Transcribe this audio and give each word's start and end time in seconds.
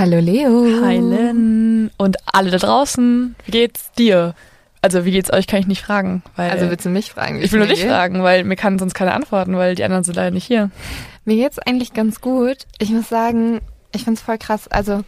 Hallo 0.00 0.18
Leo. 0.18 0.64
Heilen 0.82 1.90
und 1.98 2.16
alle 2.24 2.50
da 2.50 2.56
draußen, 2.56 3.36
wie 3.44 3.50
geht's 3.50 3.92
dir? 3.92 4.34
Also 4.80 5.04
wie 5.04 5.10
geht's 5.10 5.30
euch, 5.30 5.46
kann 5.46 5.60
ich 5.60 5.66
nicht 5.66 5.82
fragen, 5.82 6.22
weil 6.36 6.50
Also 6.50 6.70
willst 6.70 6.86
du 6.86 6.88
mich 6.88 7.10
fragen? 7.10 7.42
ich 7.42 7.52
will 7.52 7.58
nur 7.58 7.68
dich 7.68 7.80
geht? 7.82 7.90
fragen, 7.90 8.22
weil 8.22 8.44
mir 8.44 8.56
kann 8.56 8.78
sonst 8.78 8.94
keiner 8.94 9.12
antworten, 9.14 9.58
weil 9.58 9.74
die 9.74 9.84
anderen 9.84 10.02
sind 10.02 10.14
leider 10.16 10.30
nicht 10.30 10.46
hier. 10.46 10.70
Mir 11.26 11.36
geht's 11.36 11.58
eigentlich 11.58 11.92
ganz 11.92 12.22
gut. 12.22 12.64
Ich 12.78 12.88
muss 12.88 13.10
sagen, 13.10 13.60
ich 13.94 14.04
find's 14.04 14.22
voll 14.22 14.38
krass. 14.38 14.68
Also 14.68 15.02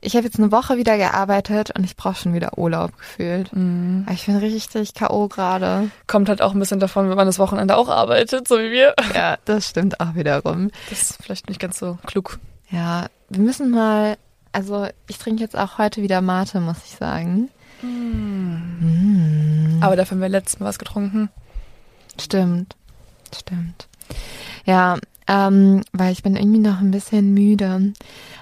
ich 0.00 0.14
habe 0.14 0.26
jetzt 0.26 0.38
eine 0.38 0.52
Woche 0.52 0.76
wieder 0.76 0.96
gearbeitet 0.96 1.72
und 1.76 1.82
ich 1.82 1.96
brauche 1.96 2.14
schon 2.14 2.32
wieder 2.32 2.56
Urlaub 2.56 2.96
gefühlt. 2.96 3.50
Aber 3.52 4.12
Ich 4.14 4.26
bin 4.26 4.36
richtig 4.36 4.94
K.O. 4.94 5.26
gerade. 5.26 5.90
Kommt 6.06 6.28
halt 6.28 6.40
auch 6.40 6.54
ein 6.54 6.60
bisschen 6.60 6.78
davon, 6.78 7.08
wenn 7.08 7.16
man 7.16 7.26
das 7.26 7.40
Wochenende 7.40 7.76
auch 7.76 7.88
arbeitet, 7.88 8.46
so 8.46 8.60
wie 8.60 8.70
wir. 8.70 8.94
Ja, 9.12 9.38
das 9.44 9.70
stimmt 9.70 9.98
auch 9.98 10.14
wiederum. 10.14 10.70
Das 10.88 11.02
ist 11.02 11.18
vielleicht 11.20 11.48
nicht 11.48 11.58
ganz 11.58 11.80
so 11.80 11.98
klug. 12.06 12.38
Ja, 12.70 13.06
wir 13.28 13.40
müssen 13.40 13.72
mal, 13.72 14.16
also 14.56 14.88
ich 15.06 15.18
trinke 15.18 15.42
jetzt 15.42 15.54
auch 15.54 15.76
heute 15.76 16.00
wieder 16.00 16.22
Mate, 16.22 16.60
muss 16.60 16.78
ich 16.86 16.92
sagen. 16.92 17.50
Mm. 17.82 19.82
Aber 19.82 19.96
dafür 19.96 20.16
haben 20.16 20.22
wir 20.22 20.30
letztes 20.30 20.58
Mal 20.58 20.66
was 20.66 20.78
getrunken. 20.78 21.28
Stimmt, 22.18 22.74
stimmt. 23.36 23.86
Ja, 24.64 24.96
ähm, 25.28 25.82
weil 25.92 26.12
ich 26.12 26.22
bin 26.22 26.36
irgendwie 26.36 26.60
noch 26.60 26.80
ein 26.80 26.90
bisschen 26.90 27.34
müde. 27.34 27.92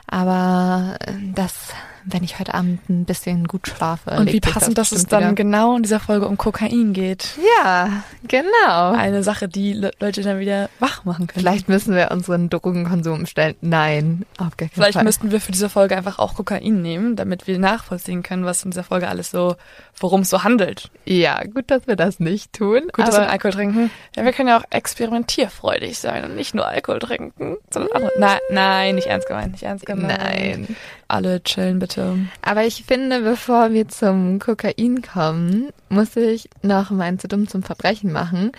Aber 0.07 0.99
äh, 1.01 1.15
das, 1.35 1.71
wenn 2.07 2.23
ich 2.23 2.39
heute 2.39 2.55
Abend 2.55 2.89
ein 2.89 3.05
bisschen 3.05 3.49
gut 3.49 3.69
schlafe. 3.69 4.11
Und 4.11 4.33
wie 4.33 4.41
passend, 4.41 4.77
dass 4.79 4.93
es 4.93 5.07
dann 5.07 5.23
wieder. 5.23 5.33
genau 5.35 5.77
in 5.77 5.83
dieser 5.83 6.01
Folge 6.01 6.27
um 6.27 6.37
Kokain 6.37 6.93
geht. 6.93 7.31
Ja, 7.63 8.05
genau. 8.29 8.93
Eine 8.93 9.23
Sache, 9.23 9.49
die 9.49 9.73
Le 9.73 9.91
Leute 10.01 10.23
dann 10.23 10.39
wieder 10.39 10.69
wach 10.81 11.05
machen 11.05 11.27
können. 11.27 11.41
Vielleicht 11.41 11.69
müssen 11.69 11.95
wir 11.95 12.11
unseren 12.11 12.51
Drogenkonsum 12.51 13.27
stellen. 13.27 13.55
Nein, 13.61 14.27
auf 14.39 14.57
gar 14.57 14.69
keinen 14.69 14.71
Vielleicht 14.71 14.95
Fall. 14.95 15.05
müssten 15.05 15.31
wir 15.31 15.41
für 15.41 15.53
diese 15.53 15.69
Folge 15.69 15.97
einfach 15.97 16.19
auch 16.19 16.35
Kokain 16.35 16.83
nehmen, 16.83 17.17
damit 17.17 17.47
wir 17.47 17.59
nachvollziehen 17.59 18.23
können, 18.23 18.45
was 18.45 18.65
in 18.65 18.71
dieser 18.71 18.85
Folge 18.85 19.09
alles 19.09 19.31
so, 19.31 19.57
worum 19.99 20.23
es 20.23 20.31
so 20.31 20.45
handelt. 20.45 20.91
ja, 21.05 21.43
gut, 21.45 21.71
dass 21.71 21.87
wir 21.87 21.97
das 21.97 22.21
nicht 22.21 22.53
tun. 22.53 22.83
Gut, 22.93 23.07
dass 23.07 23.17
wir 23.17 23.31
Alkohol 23.31 23.53
trinken. 23.53 23.91
Ja, 24.17 24.25
wir 24.25 24.33
können 24.33 24.49
ja 24.49 24.59
auch 24.59 24.65
experimentierfreudig 24.71 25.99
sein 25.99 26.25
und 26.25 26.35
nicht 26.37 26.55
nur 26.55 26.67
Alkohol 26.67 26.99
trinken, 26.99 27.57
sondern 27.71 27.93
andere. 27.93 28.13
Nein, 28.19 28.39
nein, 28.51 28.95
nicht 28.97 29.07
ernst 29.07 29.27
gemeint, 29.29 29.53
nicht 29.53 29.63
ernst 29.65 29.87
gemeint. 29.87 30.19
nein. 30.19 30.77
Alle 31.09 31.43
chillen 31.43 31.79
bitte. 31.79 32.19
Aber 32.43 32.65
ich 32.65 32.85
finde, 32.85 33.21
bevor 33.21 33.73
wir 33.73 33.89
zum 33.89 34.39
Kokain 34.39 35.03
kommen, 35.03 35.71
muss 35.89 36.17
ich 36.17 36.49
noch 36.63 36.91
mein 36.91 37.19
zu 37.19 37.29
dumm 37.29 37.47
zum 37.49 37.63
Verbrechen 37.63 38.11
machen. 38.13 38.53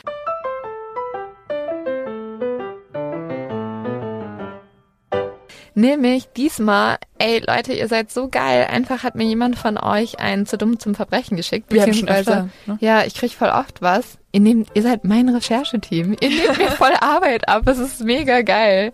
Nämlich 5.77 6.29
diesmal, 6.37 6.95
ey 7.17 7.41
Leute, 7.45 7.73
ihr 7.73 7.89
seid 7.89 8.09
so 8.09 8.29
geil. 8.29 8.65
Einfach 8.71 9.03
hat 9.03 9.15
mir 9.15 9.25
jemand 9.25 9.57
von 9.57 9.77
euch 9.77 10.19
einen 10.19 10.45
zu 10.45 10.57
dumm 10.57 10.79
zum 10.79 10.95
Verbrechen 10.95 11.35
geschickt. 11.35 11.69
Wir 11.69 11.81
haben 11.81 11.93
schon 11.93 12.05
beziehungsweise- 12.05 12.31
öfter, 12.45 12.71
ne? 12.71 12.77
Ja, 12.79 13.03
ich 13.03 13.13
krieg 13.13 13.33
voll 13.33 13.49
oft 13.49 13.81
was. 13.81 14.17
Ihr 14.31 14.39
nehmt, 14.39 14.69
ihr 14.73 14.83
seid 14.83 15.03
mein 15.03 15.27
Rechercheteam. 15.27 16.15
Ihr 16.21 16.29
nehmt 16.29 16.57
mir 16.57 16.71
voll 16.71 16.93
Arbeit 17.01 17.49
ab. 17.49 17.67
Es 17.67 17.77
ist 17.79 18.01
mega 18.05 18.41
geil. 18.41 18.93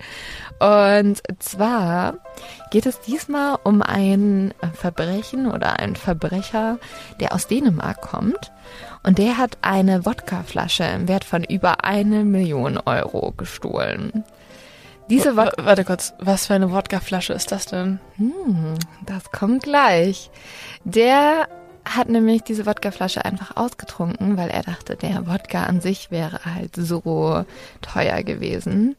Und 0.61 1.23
zwar 1.39 2.13
geht 2.69 2.85
es 2.85 2.99
diesmal 2.99 3.57
um 3.63 3.81
ein 3.81 4.53
Verbrechen 4.75 5.51
oder 5.51 5.79
einen 5.79 5.95
Verbrecher, 5.95 6.77
der 7.19 7.33
aus 7.33 7.47
Dänemark 7.47 7.99
kommt. 8.01 8.51
Und 9.01 9.17
der 9.17 9.39
hat 9.39 9.57
eine 9.63 10.05
Wodkaflasche 10.05 10.83
im 10.83 11.07
Wert 11.07 11.23
von 11.23 11.43
über 11.43 11.83
eine 11.83 12.23
Million 12.23 12.77
Euro 12.77 13.33
gestohlen. 13.35 14.23
Diese 15.09 15.35
Wodka, 15.35 15.65
Warte 15.65 15.83
kurz, 15.83 16.13
was 16.19 16.45
für 16.45 16.53
eine 16.53 16.71
Wodkaflasche 16.71 17.33
ist 17.33 17.51
das 17.51 17.65
denn? 17.65 17.99
hm, 18.17 18.75
das 19.07 19.31
kommt 19.31 19.63
gleich. 19.63 20.29
Der 20.83 21.47
hat 21.85 22.07
nämlich 22.07 22.43
diese 22.43 22.67
Wodkaflasche 22.67 23.25
einfach 23.25 23.57
ausgetrunken, 23.57 24.37
weil 24.37 24.51
er 24.51 24.61
dachte, 24.61 24.95
der 24.95 25.25
Wodka 25.25 25.63
an 25.63 25.81
sich 25.81 26.11
wäre 26.11 26.45
halt 26.45 26.75
so 26.75 27.43
teuer 27.81 28.21
gewesen. 28.21 28.95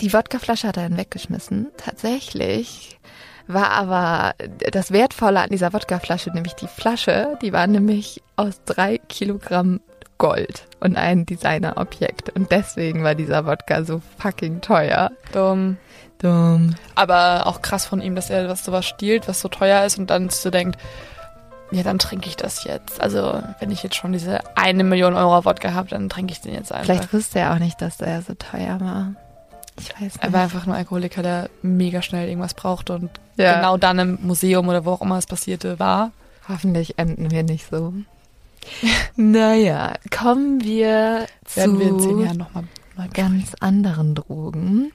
Die 0.00 0.12
Wodkaflasche 0.12 0.68
hat 0.68 0.76
er 0.76 0.88
dann 0.88 0.98
weggeschmissen. 0.98 1.68
Tatsächlich 1.76 2.98
war 3.46 3.70
aber 3.70 4.34
das 4.70 4.92
Wertvolle 4.92 5.40
an 5.40 5.50
dieser 5.50 5.72
Wodkaflasche 5.72 6.30
nämlich 6.30 6.54
die 6.54 6.68
Flasche. 6.68 7.38
Die 7.42 7.52
war 7.52 7.66
nämlich 7.66 8.22
aus 8.36 8.62
drei 8.64 8.98
Kilogramm 8.98 9.80
Gold 10.18 10.66
und 10.80 10.96
ein 10.96 11.24
Designerobjekt. 11.26 12.30
Und 12.30 12.52
deswegen 12.52 13.02
war 13.02 13.14
dieser 13.14 13.46
Wodka 13.46 13.84
so 13.84 14.02
fucking 14.18 14.60
teuer. 14.60 15.10
Dumm. 15.32 15.78
Dumm. 16.18 16.74
Aber 16.94 17.46
auch 17.46 17.62
krass 17.62 17.86
von 17.86 18.02
ihm, 18.02 18.14
dass 18.14 18.28
er 18.28 18.48
was 18.48 18.64
sowas 18.64 18.84
stiehlt, 18.84 19.28
was 19.28 19.40
so 19.40 19.48
teuer 19.48 19.84
ist 19.84 19.98
und 19.98 20.10
dann 20.10 20.28
so 20.28 20.50
denkt, 20.50 20.78
ja, 21.72 21.82
dann 21.82 21.98
trinke 21.98 22.28
ich 22.28 22.36
das 22.36 22.64
jetzt. 22.64 23.00
Also, 23.00 23.42
wenn 23.60 23.70
ich 23.70 23.82
jetzt 23.82 23.96
schon 23.96 24.12
diese 24.12 24.40
eine 24.56 24.84
Million 24.84 25.14
Euro 25.14 25.44
Wodka 25.44 25.72
habe, 25.72 25.88
dann 25.88 26.08
trinke 26.08 26.32
ich 26.32 26.40
den 26.40 26.52
jetzt 26.52 26.72
einfach. 26.72 26.84
Vielleicht 26.84 27.12
wusste 27.12 27.38
er 27.38 27.54
auch 27.54 27.58
nicht, 27.58 27.80
dass 27.80 28.00
er 28.00 28.22
so 28.22 28.34
teuer 28.34 28.80
war. 28.80 29.14
Ich 29.78 29.90
weiß 29.94 30.00
nicht. 30.00 30.22
er 30.22 30.32
war 30.32 30.42
einfach 30.42 30.66
nur 30.66 30.76
Alkoholiker, 30.76 31.22
der 31.22 31.50
mega 31.62 32.02
schnell 32.02 32.28
irgendwas 32.28 32.54
brauchte 32.54 32.94
und 32.94 33.10
Ja. 33.36 33.56
genau 33.56 33.76
dann 33.76 33.98
im 33.98 34.18
Museum 34.22 34.68
oder 34.68 34.84
wo 34.84 34.92
auch 34.92 35.02
immer 35.02 35.18
es 35.18 35.26
passierte 35.26 35.78
war. 35.78 36.12
Hoffentlich 36.48 36.98
enden 36.98 37.30
wir 37.30 37.42
nicht 37.42 37.66
so. 37.70 37.92
naja, 39.16 39.94
kommen 40.10 40.62
wir 40.62 41.26
Werden 41.54 41.74
zu 41.74 41.80
wir 41.80 41.88
in 41.88 42.00
zehn 42.00 42.18
Jahren 42.20 42.36
nochmal 42.36 42.64
neu 42.96 43.06
ganz 43.12 43.54
anderen 43.60 44.14
Drogen. 44.14 44.92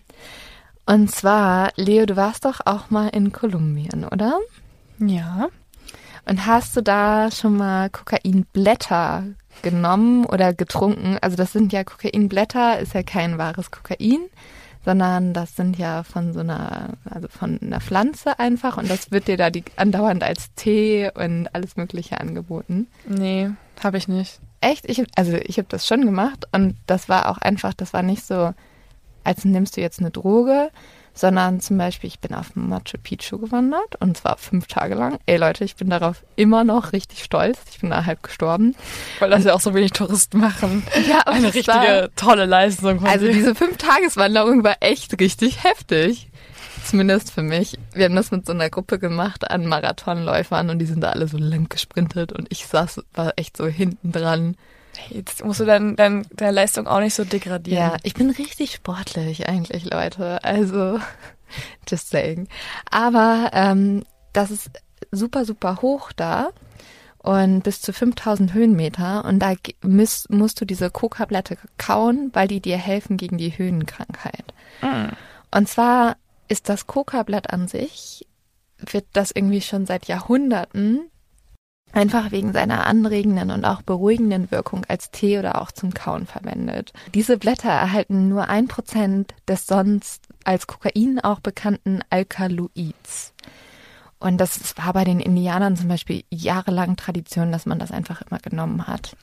Und 0.86 1.10
zwar, 1.12 1.72
Leo, 1.76 2.06
du 2.06 2.16
warst 2.16 2.46
doch 2.46 2.62
auch 2.66 2.92
mal 2.92 3.08
in 3.10 3.32
Kolumbien, 3.32 4.06
oder? 4.06 4.38
Ja. 5.00 5.48
Und 6.28 6.46
hast 6.46 6.76
du 6.78 6.82
da 6.82 7.32
schon 7.32 7.58
mal 7.58 7.90
Kokainblätter 7.90 9.24
genommen 9.62 10.26
oder 10.26 10.54
getrunken? 10.54 11.18
Also 11.22 11.36
das 11.38 11.54
sind 11.54 11.74
ja 11.74 11.84
Kokainblätter, 11.84 12.80
ist 12.80 12.94
ja 12.94 13.04
kein 13.04 13.38
wahres 13.38 13.72
Kokain, 13.72 14.20
sondern 14.86 15.34
das 15.34 15.56
sind 15.56 15.78
ja 15.78 16.04
von 16.04 16.32
so 16.32 16.40
einer, 16.40 16.90
also 17.10 17.28
von 17.28 17.60
einer 17.62 17.82
Pflanze 17.82 18.40
einfach 18.40 18.78
und 18.78 18.90
das 18.90 19.12
wird 19.12 19.28
dir 19.28 19.36
da 19.36 19.50
die, 19.50 19.64
andauernd 19.76 20.24
als 20.24 20.54
Tee 20.56 21.12
und 21.14 21.48
alles 21.54 21.76
Mögliche 21.76 22.22
angeboten. 22.22 22.88
Nee, 23.08 23.50
habe 23.84 23.98
ich 23.98 24.08
nicht. 24.08 24.40
Echt? 24.62 24.90
Ich, 24.90 25.04
also 25.16 25.34
ich 25.34 25.58
habe 25.58 25.68
das 25.70 25.88
schon 25.88 26.06
gemacht 26.06 26.46
und 26.52 26.76
das 26.88 27.10
war 27.10 27.30
auch 27.30 27.40
einfach, 27.40 27.74
das 27.74 27.94
war 27.94 28.04
nicht 28.04 28.26
so 28.26 28.54
als 29.26 29.44
nimmst 29.44 29.76
du 29.76 29.82
jetzt 29.82 30.00
eine 30.00 30.12
Droge, 30.12 30.70
sondern 31.16 31.62
zum 31.62 31.78
Beispiel, 31.78 32.10
ich 32.10 32.20
bin 32.20 32.36
auf 32.36 32.56
Machu 32.56 32.98
Picchu 33.02 33.40
gewandert 33.40 33.96
und 34.02 34.18
zwar 34.18 34.38
fünf 34.38 34.68
Tage 34.68 34.94
lang. 34.96 35.18
Ey 35.26 35.38
Leute, 35.38 35.64
ich 35.64 35.76
bin 35.76 35.90
darauf 35.90 36.24
immer 36.36 36.64
noch 36.64 36.92
richtig 36.92 37.24
stolz. 37.24 37.58
Ich 37.72 37.80
bin 37.80 37.90
da 37.90 38.06
halb 38.06 38.22
gestorben. 38.22 38.76
Weil 39.20 39.30
das 39.32 39.46
ja 39.46 39.54
auch 39.54 39.62
so 39.62 39.74
wenig 39.74 39.92
Touristen 39.94 40.40
machen. 40.40 40.84
Ja, 41.10 41.22
Eine 41.22 41.48
es 41.48 41.56
richtige 41.56 41.78
war- 41.78 42.16
tolle 42.16 42.46
Leistung. 42.46 43.00
quasi. 43.00 43.12
Also 43.14 43.28
diese 43.28 43.56
Fünf-Tageswanderung 43.56 44.64
war 44.64 44.76
echt 44.82 45.20
richtig 45.20 45.64
heftig. 45.64 46.30
Zumindest 46.86 47.32
für 47.32 47.42
mich. 47.42 47.80
Wir 47.94 48.06
haben 48.06 48.16
das 48.16 48.30
mit 48.30 48.46
so 48.46 48.52
einer 48.54 48.70
Gruppe 48.70 49.00
gemacht 49.00 49.50
an 49.50 49.66
Marathonläufern 49.66 50.70
und 50.70 50.78
die 50.80 50.86
sind 50.86 51.02
da 51.02 51.12
alle 51.12 51.28
so 51.28 51.38
lang 51.38 51.68
gesprintet 51.70 52.32
und 52.34 52.46
ich 52.52 52.68
saß, 52.68 53.02
war 53.14 53.34
echt 53.38 53.58
so 53.58 53.66
hinten 53.66 54.12
dran. 54.12 54.56
Jetzt 55.10 55.44
musst 55.44 55.60
du 55.60 55.66
dein, 55.66 55.96
dein, 55.96 56.26
deine 56.32 56.52
Leistung 56.52 56.88
auch 56.88 57.00
nicht 57.00 57.14
so 57.14 57.24
degradieren. 57.24 57.78
Ja, 57.78 57.98
ich 58.04 58.14
bin 58.14 58.30
richtig 58.30 58.74
sportlich 58.74 59.48
eigentlich, 59.48 59.86
Leute. 59.86 60.44
Also, 60.44 61.00
just 61.90 62.10
saying. 62.10 62.48
Aber 62.90 63.52
ähm, 63.54 64.04
das 64.34 64.52
ist 64.52 64.72
super, 65.12 65.46
super 65.46 65.82
hoch 65.82 66.12
da 66.12 66.50
und 67.20 67.64
bis 67.64 67.82
zu 67.82 67.92
5000 67.92 68.54
Höhenmeter. 68.54 69.26
Und 69.26 69.40
da 69.40 69.54
müsst, 69.82 70.30
musst 70.30 70.62
du 70.62 70.66
diese 70.66 70.92
Coca-Blätter 70.92 71.58
kauen, 71.78 72.30
weil 72.34 72.48
die 72.48 72.60
dir 72.62 72.78
helfen 72.78 73.18
gegen 73.18 73.38
die 73.38 73.58
Höhenkrankheit. 73.58 74.54
Und 75.52 75.68
zwar 75.68 76.18
ist 76.48 76.70
das 76.70 76.86
Coca-Blatt 76.86 77.52
an 77.52 77.68
sich, 77.68 78.28
wird 78.78 79.06
das 79.14 79.32
irgendwie 79.32 79.62
schon 79.62 79.86
seit 79.86 80.06
Jahrhunderten 80.06 81.10
einfach 81.96 82.32
wegen 82.32 82.54
seiner 82.54 82.86
anregenden 82.86 83.52
und 83.52 83.66
auch 83.66 83.82
beruhigenden 83.82 84.52
Wirkung 84.52 84.86
als 84.88 85.12
Tee 85.12 85.40
oder 85.40 85.62
auch 85.62 85.72
zum 85.72 85.94
Kauen 85.94 86.28
verwendet. 86.28 86.94
Diese 87.14 87.38
Blätter 87.38 87.70
erhalten 87.70 88.28
nur 88.28 88.50
ein 88.50 88.68
Prozent 88.68 89.34
des 89.48 89.66
sonst 89.66 90.24
als 90.44 90.68
Kokain 90.68 91.20
auch 91.20 91.40
bekannten 91.40 92.02
Alkaloids. 92.10 93.34
Und 94.20 94.38
das 94.38 94.78
war 94.78 94.94
bei 94.94 95.04
den 95.04 95.20
Indianern 95.20 95.76
zum 95.76 95.88
Beispiel 95.88 96.24
jahrelang 96.30 96.96
Tradition, 96.96 97.52
dass 97.52 97.66
man 97.66 97.80
das 97.80 97.92
einfach 97.92 98.22
immer 98.22 98.40
genommen 98.40 98.88
hat. 98.88 99.16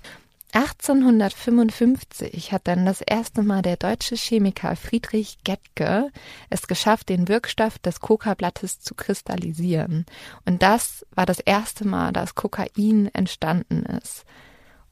1855 0.52 2.52
hat 2.52 2.68
dann 2.68 2.84
das 2.84 3.00
erste 3.00 3.42
Mal 3.42 3.62
der 3.62 3.76
deutsche 3.76 4.16
Chemiker 4.16 4.76
Friedrich 4.76 5.38
Gettke 5.44 6.10
es 6.50 6.66
geschafft, 6.66 7.08
den 7.08 7.28
Wirkstoff 7.28 7.78
des 7.78 8.00
Coca-Blattes 8.00 8.80
zu 8.80 8.94
kristallisieren. 8.94 10.04
Und 10.44 10.62
das 10.62 11.06
war 11.14 11.24
das 11.24 11.40
erste 11.40 11.86
Mal, 11.86 12.12
dass 12.12 12.34
Kokain 12.34 13.08
entstanden 13.14 13.84
ist. 13.84 14.24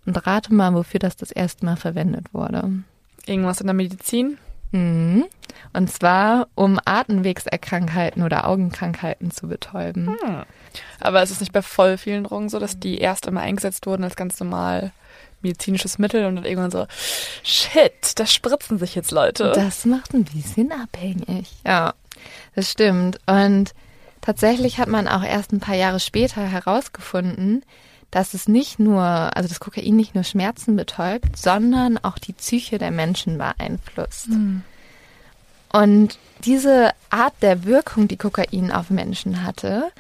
Und 0.07 0.27
rate 0.27 0.55
mal, 0.55 0.73
wofür 0.73 0.99
das 0.99 1.17
das 1.17 1.31
erste 1.31 1.67
Mal 1.67 1.77
verwendet 1.77 2.33
wurde. 2.33 2.83
Irgendwas 3.27 3.61
in 3.61 3.67
der 3.67 3.75
Medizin? 3.75 4.39
Mhm. 4.73 5.27
Und 5.75 5.91
zwar, 5.91 6.49
um 6.55 6.81
Atemwegserkrankheiten 6.85 8.23
oder 8.23 8.49
Augenkrankheiten 8.49 9.31
zu 9.31 9.49
betäuben. 9.49 10.17
Hm. 10.23 10.45
Aber 11.01 11.23
es 11.23 11.31
ist 11.31 11.41
nicht 11.41 11.53
bei 11.53 11.61
voll 11.61 11.99
vielen 11.99 12.25
Drogen 12.25 12.49
so, 12.49 12.59
dass 12.59 12.79
die 12.79 12.99
erst 12.99 13.27
immer 13.27 13.41
eingesetzt 13.41 13.87
wurden 13.87 14.05
als 14.05 14.17
ganz 14.17 14.41
normal 14.41 14.93
medizinisches 15.43 15.99
Mittel 15.99 16.27
und 16.27 16.37
dann 16.37 16.45
irgendwann 16.45 16.71
so, 16.71 16.87
shit, 17.43 18.19
da 18.19 18.27
spritzen 18.27 18.79
sich 18.79 18.95
jetzt 18.95 19.11
Leute. 19.11 19.53
Das 19.55 19.85
macht 19.85 20.15
ein 20.15 20.25
bisschen 20.25 20.73
abhängig. 20.73 21.49
Ja, 21.67 21.95
das 22.55 22.71
stimmt. 22.71 23.19
Und 23.27 23.73
tatsächlich 24.21 24.79
hat 24.79 24.89
man 24.89 25.09
auch 25.09 25.23
erst 25.23 25.53
ein 25.53 25.61
paar 25.61 25.77
Jahre 25.77 26.01
später 26.01 26.43
herausgefunden, 26.43 27.65
dass 28.11 28.35
es 28.35 28.49
nicht 28.49 28.79
nur, 28.79 29.03
also 29.03 29.49
das 29.49 29.61
Kokain 29.61 29.95
nicht 29.95 30.15
nur 30.15 30.25
Schmerzen 30.25 30.77
betäubt, 30.77 31.37
sondern 31.37 31.97
auch 31.99 32.19
die 32.19 32.33
Psyche 32.33 32.79
der 32.79 32.91
Menschen 32.91 33.39
beeinflusst. 33.39 34.29
Und 35.73 36.19
diese 36.45 36.91
Art 37.11 37.35
der 37.43 37.65
Wirkung, 37.65 38.09
die 38.09 38.17
Kokain 38.17 38.73
auf 38.73 38.91
Menschen 38.91 39.45
hatte, 39.45 39.93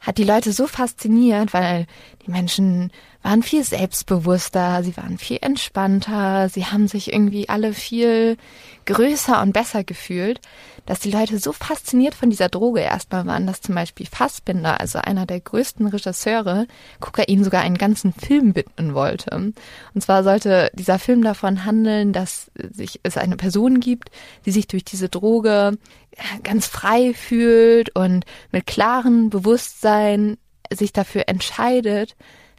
hat 0.00 0.18
die 0.18 0.24
Leute 0.24 0.52
so 0.52 0.66
fasziniert, 0.66 1.52
weil 1.54 1.86
die 2.26 2.30
Menschen 2.30 2.90
waren 3.22 3.42
viel 3.42 3.62
selbstbewusster, 3.64 4.82
sie 4.82 4.96
waren 4.96 5.18
viel 5.18 5.38
entspannter, 5.42 6.48
sie 6.48 6.66
haben 6.66 6.88
sich 6.88 7.12
irgendwie 7.12 7.48
alle 7.48 7.74
viel 7.74 8.38
größer 8.86 9.42
und 9.42 9.52
besser 9.52 9.84
gefühlt, 9.84 10.40
dass 10.86 11.00
die 11.00 11.10
Leute 11.10 11.38
so 11.38 11.52
fasziniert 11.52 12.14
von 12.14 12.30
dieser 12.30 12.48
Droge 12.48 12.80
erstmal 12.80 13.26
waren, 13.26 13.46
dass 13.46 13.60
zum 13.60 13.74
Beispiel 13.74 14.06
Fassbinder, 14.06 14.80
also 14.80 14.98
einer 14.98 15.26
der 15.26 15.40
größten 15.40 15.86
Regisseure, 15.86 16.66
Kokain 16.98 17.44
sogar 17.44 17.60
einen 17.62 17.78
ganzen 17.78 18.12
Film 18.14 18.54
widmen 18.54 18.94
wollte. 18.94 19.30
Und 19.36 20.02
zwar 20.02 20.24
sollte 20.24 20.70
dieser 20.74 20.98
Film 20.98 21.22
davon 21.22 21.66
handeln, 21.66 22.12
dass 22.14 22.50
sich 22.54 23.00
es 23.02 23.18
eine 23.18 23.36
Person 23.36 23.80
gibt, 23.80 24.10
die 24.46 24.50
sich 24.50 24.66
durch 24.66 24.84
diese 24.84 25.10
Droge 25.10 25.76
ganz 26.42 26.66
frei 26.66 27.12
fühlt 27.14 27.94
und 27.94 28.24
mit 28.50 28.66
klarem 28.66 29.30
Bewusstsein 29.30 30.38
sich 30.72 30.92
dafür 30.92 31.24
entscheidet, 31.28 32.16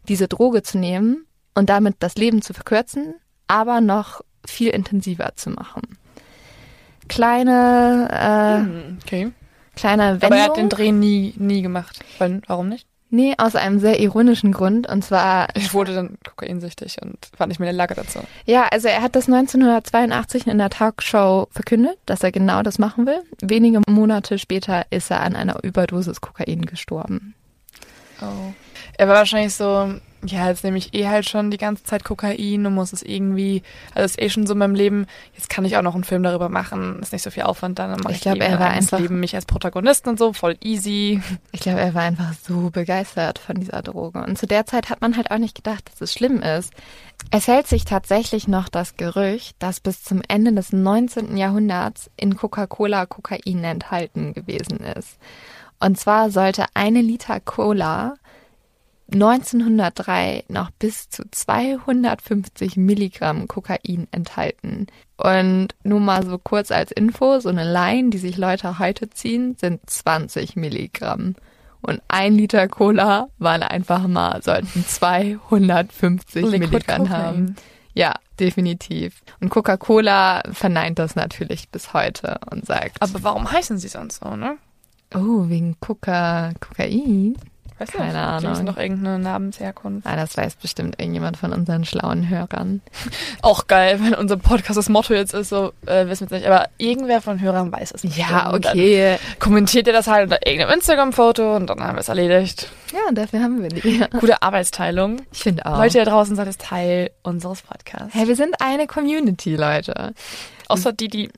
diese 0.08 0.28
Droge 0.28 0.64
zu 0.64 0.78
nehmen 0.78 1.26
und 1.56 1.70
damit 1.70 1.96
das 2.00 2.16
Leben 2.16 2.42
zu 2.42 2.54
verkürzen, 2.54 3.16
aber 3.48 3.82
noch 3.82 4.22
viel 4.46 4.70
intensiver 4.70 5.32
zu 5.36 5.50
machen. 5.52 5.82
Kleine, 7.08 8.08
äh, 8.12 8.60
Hm, 8.64 8.98
okay. 9.04 9.32
kleine 9.76 10.14
Wendung. 10.22 10.28
Aber 10.28 10.38
er 10.38 10.44
hat 10.46 10.58
den 10.58 10.70
Dreh 10.70 10.92
nie, 10.92 11.34
nie 11.38 11.62
gemacht. 11.62 12.00
Weil, 12.20 12.42
warum 12.48 12.70
nicht? 12.70 12.88
Nee, 13.14 13.34
aus 13.38 13.58
einem 13.58 13.80
sehr 13.80 14.00
ironischen 14.00 14.54
Grund. 14.54 14.88
Und 14.88 15.04
zwar, 15.04 15.50
Ich 15.56 15.74
wurde 15.74 15.94
dann 15.94 16.18
kokainsüchtig 16.26 17.02
und 17.02 17.18
war 17.38 17.48
nicht 17.48 17.60
mehr 17.60 17.70
in 17.70 17.76
der 17.76 17.86
Lage 17.86 17.96
dazu. 17.96 18.20
ja, 18.46 18.68
also 18.72 18.88
er 18.88 19.02
hat 19.02 19.18
das 19.18 19.28
1982 19.28 20.48
in 20.48 20.58
der 20.58 20.70
Talkshow 20.70 21.48
verkündet, 21.52 21.98
dass 22.06 22.24
er 22.24 22.32
genau 22.32 22.64
das 22.64 22.80
machen 22.80 23.06
will. 23.06 23.22
Wenige 23.42 23.82
Monate 23.90 24.40
später 24.40 24.86
ist 24.92 25.12
er 25.12 25.20
an 25.22 25.36
einer 25.36 25.62
Überdosis 25.62 26.22
Kokain 26.22 26.62
gestorben. 26.66 27.36
Oh. 28.22 28.54
Er 29.02 29.08
war 29.08 29.16
wahrscheinlich 29.16 29.56
so, 29.56 29.96
ja, 30.24 30.48
jetzt 30.50 30.64
nehme 30.64 30.78
ich 30.78 30.94
eh 30.94 31.08
halt 31.08 31.28
schon 31.28 31.50
die 31.50 31.58
ganze 31.58 31.84
Zeit 31.84 32.04
Kokain 32.04 32.64
und 32.68 32.76
muss 32.76 32.94
es 32.94 33.02
irgendwie, 33.02 33.64
also 33.96 34.06
ist 34.06 34.22
eh 34.22 34.30
schon 34.30 34.46
so 34.46 34.54
in 34.54 34.60
meinem 34.60 34.76
Leben, 34.76 35.08
jetzt 35.34 35.50
kann 35.50 35.66
ich 35.66 35.76
auch 35.76 35.82
noch 35.82 35.96
einen 35.96 36.04
Film 36.04 36.22
darüber 36.22 36.50
machen, 36.50 37.00
ist 37.02 37.12
nicht 37.12 37.24
so 37.24 37.32
viel 37.32 37.42
Aufwand, 37.42 37.80
dann 37.80 37.90
mache 38.00 38.12
Ich 38.12 38.18
ich, 38.18 38.22
glaub, 38.22 38.38
er 38.40 38.60
war 38.60 38.70
einfach- 38.70 39.00
Leben, 39.00 39.20
mich 39.20 39.34
als 39.34 39.48
Protagonisten 39.48 40.10
und 40.10 40.20
so, 40.20 40.34
voll 40.34 40.56
easy. 40.64 41.20
Ich 41.52 41.62
glaube, 41.62 41.80
er 41.80 41.96
war 41.96 42.04
einfach 42.04 42.34
so 42.44 42.70
begeistert 42.70 43.40
von 43.40 43.56
dieser 43.56 43.82
Droge. 43.82 44.20
Und 44.24 44.38
zu 44.38 44.46
der 44.46 44.68
Zeit 44.68 44.92
hat 44.92 45.02
man 45.02 45.18
halt 45.18 45.32
auch 45.32 45.40
nicht 45.40 45.56
gedacht, 45.56 45.90
dass 45.92 46.00
es 46.02 46.14
schlimm 46.14 46.44
ist. 46.44 46.72
Es 47.32 47.48
hält 47.48 47.66
sich 47.66 47.84
tatsächlich 47.86 48.48
noch 48.48 48.70
das 48.70 48.98
Gerücht, 48.98 49.56
dass 49.58 49.80
bis 49.80 50.04
zum 50.04 50.22
Ende 50.28 50.54
des 50.54 50.74
19. 50.74 51.38
Jahrhunderts 51.38 52.12
in 52.18 52.36
Coca-Cola 52.36 53.08
Kokain 53.08 53.64
enthalten 53.64 54.36
gewesen 54.36 54.78
ist. 54.82 55.18
Und 55.80 55.98
zwar 55.98 56.30
sollte 56.30 56.66
eine 56.76 57.02
Liter 57.02 57.40
Cola 57.40 58.14
1903 59.14 60.46
noch 60.48 60.72
bis 60.72 61.10
zu 61.10 61.24
250 61.30 62.78
Milligramm 62.78 63.48
Kokain 63.48 64.08
enthalten. 64.12 64.88
Und 65.18 65.70
nur 65.84 66.00
mal 66.00 66.26
so 66.26 66.38
kurz 66.38 66.72
als 66.72 66.92
Info, 66.92 67.40
so 67.40 67.50
eine 67.50 67.72
Line, 67.72 68.10
die 68.10 68.18
sich 68.18 68.38
Leute 68.38 68.80
heute 68.80 69.10
ziehen, 69.10 69.56
sind 69.60 69.82
20 69.88 70.56
Milligramm. 70.56 71.36
Und 71.82 72.02
ein 72.08 72.36
Liter 72.36 72.68
Cola 72.68 73.28
waren 73.40 73.64
einfach 73.64 74.08
mal, 74.08 74.42
sollten 74.44 74.86
250 74.86 76.44
Liquid 76.44 76.60
Milligramm 76.60 77.10
haben. 77.10 77.56
Ja, 77.94 78.14
definitiv. 78.40 79.22
Und 79.42 79.50
Coca-Cola 79.50 80.44
verneint 80.52 81.00
das 81.00 81.16
natürlich 81.16 81.70
bis 81.70 81.94
heute 81.94 82.40
und 82.50 82.66
sagt, 82.66 83.02
Aber 83.02 83.24
warum 83.24 83.52
heißen 83.52 83.78
sie 83.78 83.90
sonst 83.90 84.24
so, 84.24 84.36
ne? 84.36 84.58
oh, 85.16 85.50
wegen 85.50 85.78
Coca, 85.80 86.54
Kokain? 86.60 87.36
Weiß 87.82 87.90
Keine 87.94 88.10
nicht. 88.10 88.16
Ahnung. 88.16 88.52
Die 88.52 88.58
sind 88.58 88.70
doch 88.70 88.78
irgendeine 88.78 89.18
Namensherkunft. 89.18 90.06
Ah, 90.06 90.16
das 90.16 90.38
weiß 90.38 90.54
bestimmt 90.58 91.00
irgendjemand 91.02 91.36
von 91.36 91.52
unseren 91.52 91.84
schlauen 91.84 92.30
Hörern. 92.30 92.82
Auch 93.42 93.66
geil, 93.66 94.00
wenn 94.04 94.14
unser 94.14 94.38
Podcast 94.38 94.78
das 94.78 94.88
Motto 94.88 95.16
jetzt 95.16 95.34
ist, 95.34 95.50
so, 95.50 95.74
äh, 95.88 96.06
wissen 96.06 96.30
wir 96.30 96.38
jetzt 96.38 96.44
nicht, 96.44 96.46
aber 96.46 96.70
irgendwer 96.78 97.22
von 97.22 97.42
Hörern 97.42 97.72
weiß 97.72 97.92
es 97.96 98.04
nicht. 98.04 98.18
Ja, 98.18 98.54
okay. 98.54 99.18
Kommentiert 99.40 99.88
ihr 99.88 99.94
das 99.94 100.06
halt 100.06 100.26
unter 100.26 100.46
irgendeinem 100.46 100.76
Instagram-Foto 100.76 101.56
und 101.56 101.72
dann 101.72 101.80
haben 101.80 101.96
wir 101.96 102.02
es 102.02 102.10
erledigt. 102.10 102.70
Ja, 102.94 103.12
dafür 103.12 103.42
haben 103.42 103.64
wir 103.64 103.70
die. 103.70 104.06
Gute 104.20 104.44
Arbeitsteilung. 104.44 105.24
Ich 105.32 105.40
finde 105.42 105.66
auch. 105.66 105.80
Leute 105.80 105.98
da 105.98 106.06
draußen 106.06 106.36
seid 106.36 106.48
es 106.48 106.60
Teil 106.60 107.10
unseres 107.24 107.64
Podcasts. 107.64 108.14
hey, 108.14 108.28
wir 108.28 108.36
sind 108.36 108.62
eine 108.62 108.86
Community, 108.86 109.56
Leute. 109.56 110.14
Außer 110.68 110.94
die, 110.94 111.08
die 111.08 111.32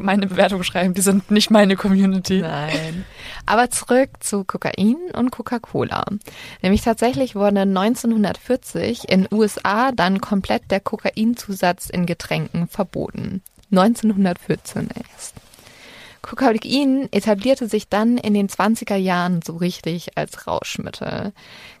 meine 0.00 0.26
Bewertung 0.26 0.62
schreiben, 0.62 0.94
die 0.94 1.00
sind 1.00 1.30
nicht 1.30 1.50
meine 1.50 1.76
Community. 1.76 2.40
Nein. 2.40 3.04
Aber 3.46 3.70
zurück 3.70 4.10
zu 4.20 4.44
Kokain 4.44 4.96
und 5.14 5.30
Coca-Cola. 5.30 6.04
Nämlich 6.62 6.82
tatsächlich 6.82 7.34
wurde 7.34 7.60
1940 7.62 9.08
in 9.08 9.26
USA 9.30 9.92
dann 9.92 10.20
komplett 10.20 10.70
der 10.70 10.80
Kokainzusatz 10.80 11.88
in 11.90 12.06
Getränken 12.06 12.68
verboten. 12.68 13.42
1914 13.70 14.88
erst. 15.12 15.34
Kokain 16.22 17.08
etablierte 17.12 17.66
sich 17.66 17.88
dann 17.88 18.18
in 18.18 18.34
den 18.34 18.48
20er 18.48 18.96
Jahren 18.96 19.40
so 19.42 19.56
richtig 19.56 20.18
als 20.18 20.46
Rauschmittel, 20.46 21.32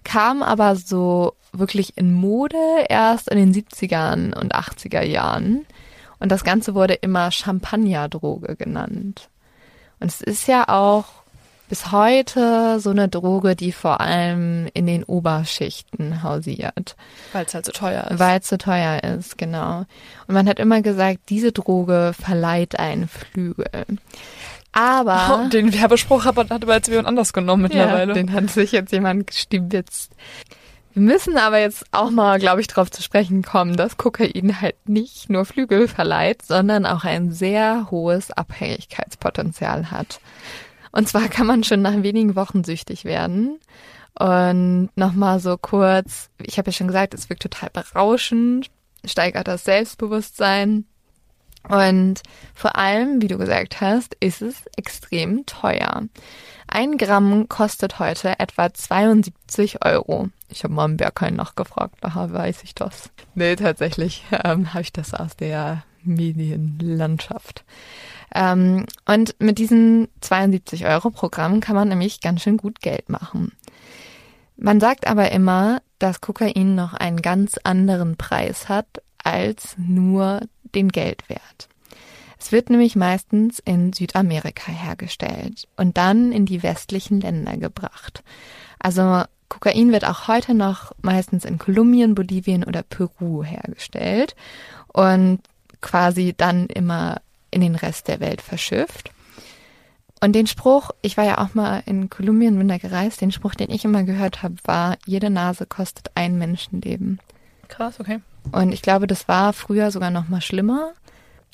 kam 0.02 0.42
aber 0.42 0.76
so 0.76 1.34
wirklich 1.52 1.96
in 1.98 2.14
Mode 2.14 2.56
erst 2.88 3.28
in 3.28 3.36
den 3.36 3.54
70ern 3.54 4.34
und 4.34 4.54
80er 4.54 5.02
Jahren. 5.02 5.66
Und 6.20 6.30
das 6.30 6.44
Ganze 6.44 6.74
wurde 6.74 6.94
immer 6.94 7.30
Champagnerdroge 7.30 8.56
genannt. 8.56 9.28
Und 9.98 10.08
es 10.08 10.20
ist 10.20 10.46
ja 10.46 10.68
auch 10.68 11.06
bis 11.68 11.92
heute 11.92 12.80
so 12.80 12.90
eine 12.90 13.08
Droge, 13.08 13.54
die 13.54 13.70
vor 13.70 14.00
allem 14.00 14.68
in 14.74 14.86
den 14.86 15.04
Oberschichten 15.04 16.22
hausiert. 16.22 16.96
Weil 17.32 17.46
es 17.46 17.54
halt 17.54 17.64
so 17.64 17.72
teuer 17.72 18.08
ist. 18.10 18.18
Weil 18.18 18.40
es 18.40 18.48
so 18.48 18.56
teuer 18.56 19.02
ist, 19.04 19.38
genau. 19.38 19.84
Und 20.26 20.34
man 20.34 20.48
hat 20.48 20.58
immer 20.58 20.82
gesagt, 20.82 21.20
diese 21.28 21.52
Droge 21.52 22.12
verleiht 22.20 22.78
einen 22.78 23.08
Flügel. 23.08 23.86
Aber. 24.72 25.44
Oh, 25.46 25.48
den 25.48 25.72
Werbespruch 25.72 26.24
hat, 26.24 26.36
hat 26.36 26.50
aber 26.50 26.74
jetzt 26.74 26.88
jemand 26.88 27.06
anders 27.06 27.32
genommen 27.32 27.62
mittlerweile. 27.62 28.08
Ja, 28.08 28.14
den 28.14 28.32
hat 28.32 28.50
sich 28.50 28.72
jetzt 28.72 28.92
jemand 28.92 29.28
gestibitzt. 29.28 30.12
Wir 30.92 31.02
müssen 31.02 31.38
aber 31.38 31.60
jetzt 31.60 31.84
auch 31.92 32.10
mal, 32.10 32.40
glaube 32.40 32.60
ich, 32.60 32.66
darauf 32.66 32.90
zu 32.90 33.02
sprechen 33.02 33.42
kommen, 33.42 33.76
dass 33.76 33.96
Kokain 33.96 34.60
halt 34.60 34.88
nicht 34.88 35.30
nur 35.30 35.44
Flügel 35.44 35.86
verleiht, 35.86 36.42
sondern 36.42 36.84
auch 36.84 37.04
ein 37.04 37.30
sehr 37.30 37.88
hohes 37.90 38.32
Abhängigkeitspotenzial 38.32 39.90
hat. 39.92 40.20
Und 40.90 41.08
zwar 41.08 41.28
kann 41.28 41.46
man 41.46 41.62
schon 41.62 41.82
nach 41.82 42.02
wenigen 42.02 42.34
Wochen 42.34 42.64
süchtig 42.64 43.04
werden. 43.04 43.60
Und 44.18 44.90
nochmal 44.96 45.38
so 45.38 45.56
kurz, 45.56 46.30
ich 46.42 46.58
habe 46.58 46.70
ja 46.70 46.72
schon 46.72 46.88
gesagt, 46.88 47.14
es 47.14 47.30
wirkt 47.30 47.42
total 47.42 47.70
berauschend, 47.70 48.66
steigert 49.04 49.46
das 49.46 49.64
Selbstbewusstsein. 49.64 50.84
Und 51.68 52.22
vor 52.54 52.76
allem, 52.76 53.22
wie 53.22 53.28
du 53.28 53.38
gesagt 53.38 53.80
hast, 53.80 54.16
ist 54.18 54.42
es 54.42 54.64
extrem 54.76 55.46
teuer. 55.46 56.02
Ein 56.72 56.98
Gramm 56.98 57.48
kostet 57.48 57.98
heute 57.98 58.38
etwa 58.38 58.72
72 58.72 59.84
Euro. 59.84 60.28
Ich 60.48 60.62
habe 60.62 60.72
mal 60.72 60.84
im 60.84 60.96
Berghain 60.96 61.34
nachgefragt, 61.34 61.96
daher 62.00 62.32
weiß 62.32 62.62
ich 62.62 62.76
das. 62.76 63.10
Nee, 63.34 63.56
tatsächlich 63.56 64.22
ähm, 64.44 64.72
habe 64.72 64.82
ich 64.82 64.92
das 64.92 65.12
aus 65.12 65.36
der 65.36 65.82
Medienlandschaft. 66.04 67.64
Ähm, 68.32 68.86
und 69.04 69.34
mit 69.40 69.58
diesen 69.58 70.06
72 70.20 70.86
Euro 70.86 71.10
Programm 71.10 71.58
kann 71.58 71.74
man 71.74 71.88
nämlich 71.88 72.20
ganz 72.20 72.42
schön 72.42 72.56
gut 72.56 72.80
Geld 72.80 73.08
machen. 73.08 73.50
Man 74.56 74.78
sagt 74.78 75.08
aber 75.08 75.32
immer, 75.32 75.82
dass 75.98 76.20
Kokain 76.20 76.76
noch 76.76 76.94
einen 76.94 77.20
ganz 77.20 77.58
anderen 77.64 78.16
Preis 78.16 78.68
hat 78.68 79.02
als 79.24 79.74
nur 79.76 80.42
den 80.72 80.88
Geldwert. 80.90 81.68
Es 82.40 82.52
wird 82.52 82.70
nämlich 82.70 82.96
meistens 82.96 83.58
in 83.58 83.92
Südamerika 83.92 84.72
hergestellt 84.72 85.68
und 85.76 85.98
dann 85.98 86.32
in 86.32 86.46
die 86.46 86.62
westlichen 86.62 87.20
Länder 87.20 87.58
gebracht. 87.58 88.24
Also 88.78 89.24
Kokain 89.50 89.92
wird 89.92 90.06
auch 90.06 90.26
heute 90.26 90.54
noch 90.54 90.92
meistens 91.02 91.44
in 91.44 91.58
Kolumbien, 91.58 92.14
Bolivien 92.14 92.64
oder 92.64 92.82
Peru 92.82 93.44
hergestellt 93.44 94.34
und 94.88 95.40
quasi 95.82 96.34
dann 96.34 96.66
immer 96.66 97.20
in 97.50 97.60
den 97.60 97.74
Rest 97.74 98.08
der 98.08 98.20
Welt 98.20 98.40
verschifft. 98.40 99.10
Und 100.22 100.32
den 100.34 100.46
Spruch, 100.46 100.90
ich 101.02 101.16
war 101.16 101.24
ja 101.24 101.38
auch 101.38 101.54
mal 101.54 101.82
in 101.86 102.08
Kolumbien 102.08 102.56
bin 102.56 102.68
da 102.68 102.78
gereist, 102.78 103.20
den 103.20 103.32
Spruch, 103.32 103.54
den 103.54 103.70
ich 103.70 103.84
immer 103.84 104.04
gehört 104.04 104.42
habe, 104.42 104.56
war, 104.64 104.96
jede 105.06 105.30
Nase 105.30 105.66
kostet 105.66 106.10
ein 106.14 106.38
Menschenleben. 106.38 107.20
Krass, 107.68 108.00
okay. 108.00 108.20
Und 108.52 108.72
ich 108.72 108.82
glaube, 108.82 109.06
das 109.06 109.28
war 109.28 109.52
früher 109.52 109.90
sogar 109.90 110.10
noch 110.10 110.28
mal 110.28 110.40
schlimmer. 110.40 110.92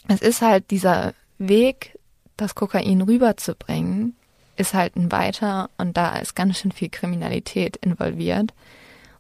Es 0.09 0.21
ist 0.21 0.43
halt 0.43 0.71
dieser 0.71 1.15
Weg, 1.39 1.99
das 2.37 2.55
Kokain 2.55 3.03
rüberzubringen, 3.03 4.17
ist 4.57 4.75
halt 4.75 4.97
ein 4.97 5.13
weiter 5.13 5.71
und 5.79 5.97
da 5.97 6.17
ist 6.17 6.35
ganz 6.35 6.59
schön 6.59 6.73
viel 6.73 6.89
Kriminalität 6.89 7.77
involviert. 7.77 8.55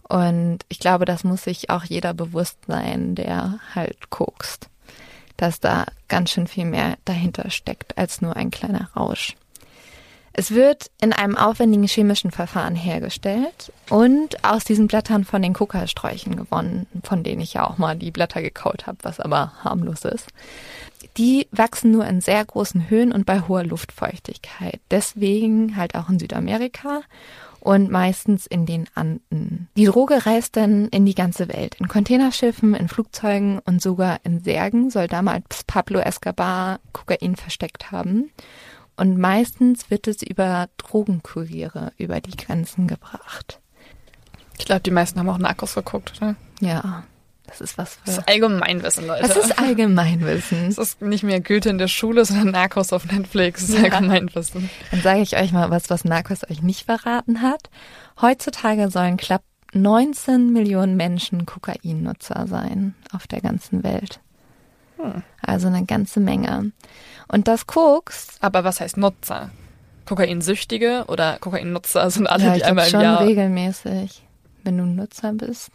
Und 0.08 0.60
ich 0.68 0.78
glaube, 0.78 1.04
das 1.04 1.24
muss 1.24 1.44
sich 1.44 1.68
auch 1.70 1.84
jeder 1.84 2.14
bewusst 2.14 2.58
sein, 2.66 3.14
der 3.14 3.58
halt 3.74 4.10
guckst 4.10 4.70
dass 5.36 5.60
da 5.60 5.86
ganz 6.08 6.30
schön 6.30 6.46
viel 6.46 6.64
mehr 6.64 6.96
dahinter 7.04 7.50
steckt 7.50 7.96
als 7.98 8.20
nur 8.20 8.36
ein 8.36 8.50
kleiner 8.50 8.90
Rausch. 8.96 9.36
Es 10.38 10.50
wird 10.50 10.90
in 11.00 11.14
einem 11.14 11.34
aufwendigen 11.34 11.84
chemischen 11.84 12.30
Verfahren 12.30 12.76
hergestellt 12.76 13.72
und 13.88 14.44
aus 14.44 14.64
diesen 14.64 14.86
Blättern 14.86 15.24
von 15.24 15.40
den 15.40 15.54
Kokasträuchen 15.54 16.36
gewonnen, 16.36 16.86
von 17.02 17.22
denen 17.22 17.40
ich 17.40 17.54
ja 17.54 17.66
auch 17.66 17.78
mal 17.78 17.96
die 17.96 18.10
Blätter 18.10 18.42
gekaut 18.42 18.86
habe, 18.86 18.98
was 19.00 19.18
aber 19.18 19.54
harmlos 19.64 20.04
ist. 20.04 20.28
Die 21.16 21.48
wachsen 21.52 21.90
nur 21.90 22.06
in 22.06 22.20
sehr 22.20 22.44
großen 22.44 22.90
Höhen 22.90 23.12
und 23.12 23.24
bei 23.24 23.40
hoher 23.40 23.64
Luftfeuchtigkeit. 23.64 24.78
Deswegen 24.90 25.74
halt 25.74 25.94
auch 25.94 26.10
in 26.10 26.18
Südamerika 26.18 27.00
und 27.60 27.90
meistens 27.90 28.46
in 28.46 28.66
den 28.66 28.88
Anden. 28.94 29.68
Die 29.74 29.86
Droge 29.86 30.26
reist 30.26 30.56
dann 30.56 30.88
in 30.88 31.06
die 31.06 31.14
ganze 31.14 31.48
Welt. 31.48 31.76
In 31.80 31.88
Containerschiffen, 31.88 32.74
in 32.74 32.88
Flugzeugen 32.88 33.60
und 33.60 33.80
sogar 33.80 34.20
in 34.22 34.40
Särgen 34.44 34.90
soll 34.90 35.08
damals 35.08 35.64
Pablo 35.66 36.00
Escobar 36.00 36.80
Kokain 36.92 37.36
versteckt 37.36 37.90
haben. 37.90 38.30
Und 38.96 39.18
meistens 39.18 39.90
wird 39.90 40.08
es 40.08 40.22
über 40.22 40.68
Drogenkuriere 40.78 41.92
über 41.98 42.20
die 42.20 42.36
Grenzen 42.36 42.86
gebracht. 42.86 43.60
Ich 44.58 44.64
glaube, 44.64 44.80
die 44.80 44.90
meisten 44.90 45.18
haben 45.18 45.28
auch 45.28 45.38
Narcos 45.38 45.74
geguckt, 45.74 46.14
oder? 46.16 46.36
Ja. 46.60 47.04
Das 47.46 47.60
ist 47.60 47.78
was 47.78 47.94
für. 47.94 48.00
Das 48.06 48.18
ist 48.18 48.28
Allgemeinwissen, 48.28 49.06
Leute. 49.06 49.28
Das 49.28 49.36
ist 49.36 49.58
Allgemeinwissen. 49.58 50.66
Das 50.76 50.78
ist 50.78 51.02
nicht 51.02 51.22
mehr 51.22 51.40
Goethe 51.40 51.68
in 51.68 51.78
der 51.78 51.88
Schule, 51.88 52.24
sondern 52.24 52.50
Narcos 52.50 52.92
auf 52.92 53.04
Netflix. 53.10 53.60
Das 53.60 53.70
ist 53.70 53.76
ja. 53.76 53.84
Allgemeinwissen. 53.84 54.68
Dann 54.90 55.00
sage 55.02 55.20
ich 55.20 55.36
euch 55.36 55.52
mal 55.52 55.70
was, 55.70 55.88
was 55.88 56.04
Narcos 56.04 56.48
euch 56.50 56.62
nicht 56.62 56.86
verraten 56.86 57.42
hat. 57.42 57.70
Heutzutage 58.20 58.90
sollen 58.90 59.16
knapp 59.16 59.42
19 59.72 60.52
Millionen 60.52 60.96
Menschen 60.96 61.46
Kokainnutzer 61.46 62.46
sein 62.48 62.94
auf 63.12 63.26
der 63.26 63.40
ganzen 63.40 63.84
Welt. 63.84 64.20
Hm. 64.98 65.22
Also 65.42 65.68
eine 65.68 65.84
ganze 65.84 66.20
Menge. 66.20 66.72
Und 67.28 67.48
das 67.48 67.66
Koks. 67.66 68.28
Aber 68.40 68.64
was 68.64 68.80
heißt 68.80 68.96
Nutzer? 68.96 69.50
Kokainsüchtige 70.06 71.04
oder 71.08 71.38
Kokainnutzer 71.40 72.08
sind 72.10 72.28
alle, 72.28 72.44
ja, 72.44 72.54
die 72.54 72.64
einmal 72.64 72.86
im 72.86 72.90
schon 72.92 73.00
Jahr. 73.00 73.20
regelmäßig, 73.20 74.22
wenn 74.62 74.78
du 74.78 74.84
Nutzer 74.84 75.32
bist. 75.32 75.70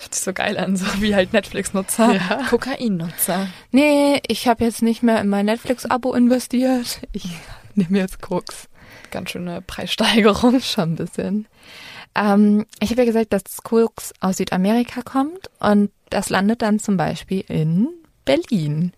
Hört 0.00 0.14
sich 0.14 0.24
so 0.24 0.32
geil 0.32 0.58
an, 0.58 0.76
so 0.76 0.86
wie 1.00 1.14
halt 1.14 1.32
Netflix-Nutzer. 1.32 2.14
Ja. 2.14 2.46
Kokain-Nutzer. 2.48 3.46
Nee, 3.70 4.20
ich 4.26 4.48
habe 4.48 4.64
jetzt 4.64 4.82
nicht 4.82 5.02
mehr 5.02 5.20
in 5.20 5.28
mein 5.28 5.46
Netflix-Abo 5.46 6.14
investiert. 6.14 7.00
Ich 7.12 7.28
nehme 7.74 7.98
jetzt 7.98 8.20
Koks. 8.22 8.68
Ganz 9.10 9.30
schöne 9.30 9.60
Preissteigerung. 9.62 10.60
Schon 10.62 10.92
ein 10.92 10.96
bisschen. 10.96 11.46
Ähm, 12.16 12.66
ich 12.80 12.90
habe 12.90 13.02
ja 13.02 13.06
gesagt, 13.06 13.32
dass 13.32 13.62
Koks 13.62 14.14
aus 14.20 14.38
Südamerika 14.38 15.02
kommt 15.02 15.50
und 15.60 15.90
das 16.10 16.30
landet 16.30 16.62
dann 16.62 16.78
zum 16.78 16.96
Beispiel 16.96 17.44
in 17.48 17.88
Berlin. 18.26 18.92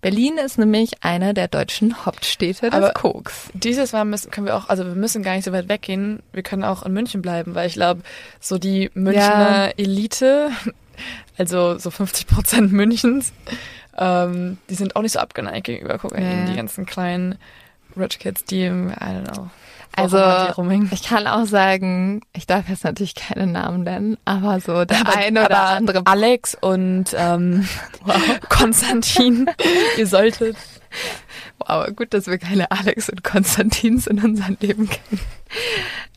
Berlin 0.00 0.38
ist 0.38 0.58
nämlich 0.58 0.92
eine 1.02 1.34
der 1.34 1.46
deutschen 1.46 2.06
Hauptstädte 2.06 2.70
des 2.70 2.72
Aber 2.72 2.90
Koks. 2.92 3.50
Dieses 3.52 3.92
Mal 3.92 4.04
müssen, 4.06 4.30
können 4.30 4.46
wir 4.46 4.56
auch, 4.56 4.68
also 4.68 4.84
wir 4.84 4.94
müssen 4.94 5.22
gar 5.22 5.34
nicht 5.36 5.44
so 5.44 5.52
weit 5.52 5.68
weggehen. 5.68 6.22
Wir 6.32 6.42
können 6.42 6.64
auch 6.64 6.82
in 6.84 6.92
München 6.92 7.20
bleiben, 7.22 7.54
weil 7.54 7.68
ich 7.68 7.74
glaube, 7.74 8.00
so 8.40 8.56
die 8.58 8.90
Münchner 8.94 9.66
Ja. 9.66 9.72
Elite, 9.76 10.50
also 11.38 11.78
so 11.78 11.90
50 11.90 12.26
Prozent 12.26 12.72
Münchens, 12.72 13.32
ähm, 13.98 14.56
die 14.70 14.74
sind 14.74 14.96
auch 14.96 15.02
nicht 15.02 15.12
so 15.12 15.18
abgeneigt 15.18 15.66
gegenüber 15.66 15.98
Kokain. 15.98 16.46
Ja. 16.46 16.50
Die 16.50 16.56
ganzen 16.56 16.86
kleinen 16.86 17.36
Rich 17.96 18.18
Kids, 18.20 18.44
die, 18.44 18.64
I 18.66 18.68
don't 18.70 19.34
know. 19.34 19.50
Also 19.96 20.18
ich 20.92 21.02
kann 21.02 21.26
auch 21.26 21.44
sagen, 21.46 22.22
ich 22.32 22.46
darf 22.46 22.68
jetzt 22.68 22.84
natürlich 22.84 23.14
keine 23.14 23.46
Namen 23.46 23.82
nennen, 23.82 24.16
aber 24.24 24.60
so 24.60 24.84
der 24.84 25.00
Aber- 25.00 25.16
eine 25.16 25.44
oder 25.44 25.60
andere 25.64 26.02
Alex 26.06 26.56
und 26.60 27.06
ähm, 27.14 27.68
Konstantin, 28.48 29.50
ihr 29.96 30.06
solltet 30.06 30.56
Wow, 31.58 31.86
gut, 31.94 32.14
dass 32.14 32.26
wir 32.26 32.38
keine 32.38 32.70
Alex 32.70 33.10
und 33.10 33.22
Konstantins 33.22 34.06
in 34.06 34.18
unserem 34.24 34.56
Leben 34.60 34.88
kennen. 34.88 35.20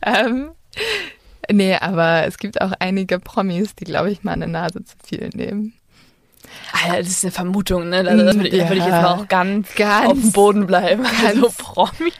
ähm, 0.03 0.51
nee, 1.51 1.75
aber 1.75 2.25
es 2.25 2.37
gibt 2.37 2.61
auch 2.61 2.71
einige 2.79 3.19
Promis, 3.19 3.75
die, 3.75 3.83
glaube 3.83 4.09
ich, 4.11 4.23
mal 4.23 4.31
eine 4.31 4.47
Nase 4.47 4.83
zu 4.85 4.95
viel 5.05 5.29
nehmen. 5.33 5.73
Alter, 6.71 6.97
das 6.99 7.07
ist 7.09 7.23
eine 7.25 7.31
Vermutung, 7.31 7.89
ne? 7.89 8.03
Da, 8.03 8.15
da 8.15 8.33
würde 8.35 8.47
ich, 8.47 8.57
da 8.57 8.63
würde 8.69 8.75
ich 8.75 8.85
jetzt 8.85 8.87
Ja. 8.93 9.01
mal 9.01 9.13
auch 9.15 9.27
ganz, 9.27 9.73
Ganz- 9.75 10.07
auf 10.09 10.19
dem 10.19 10.31
Boden 10.31 10.65
bleiben. 10.65 11.05
Also 11.25 11.41
ganz- 11.41 11.57
Promis. 11.57 12.13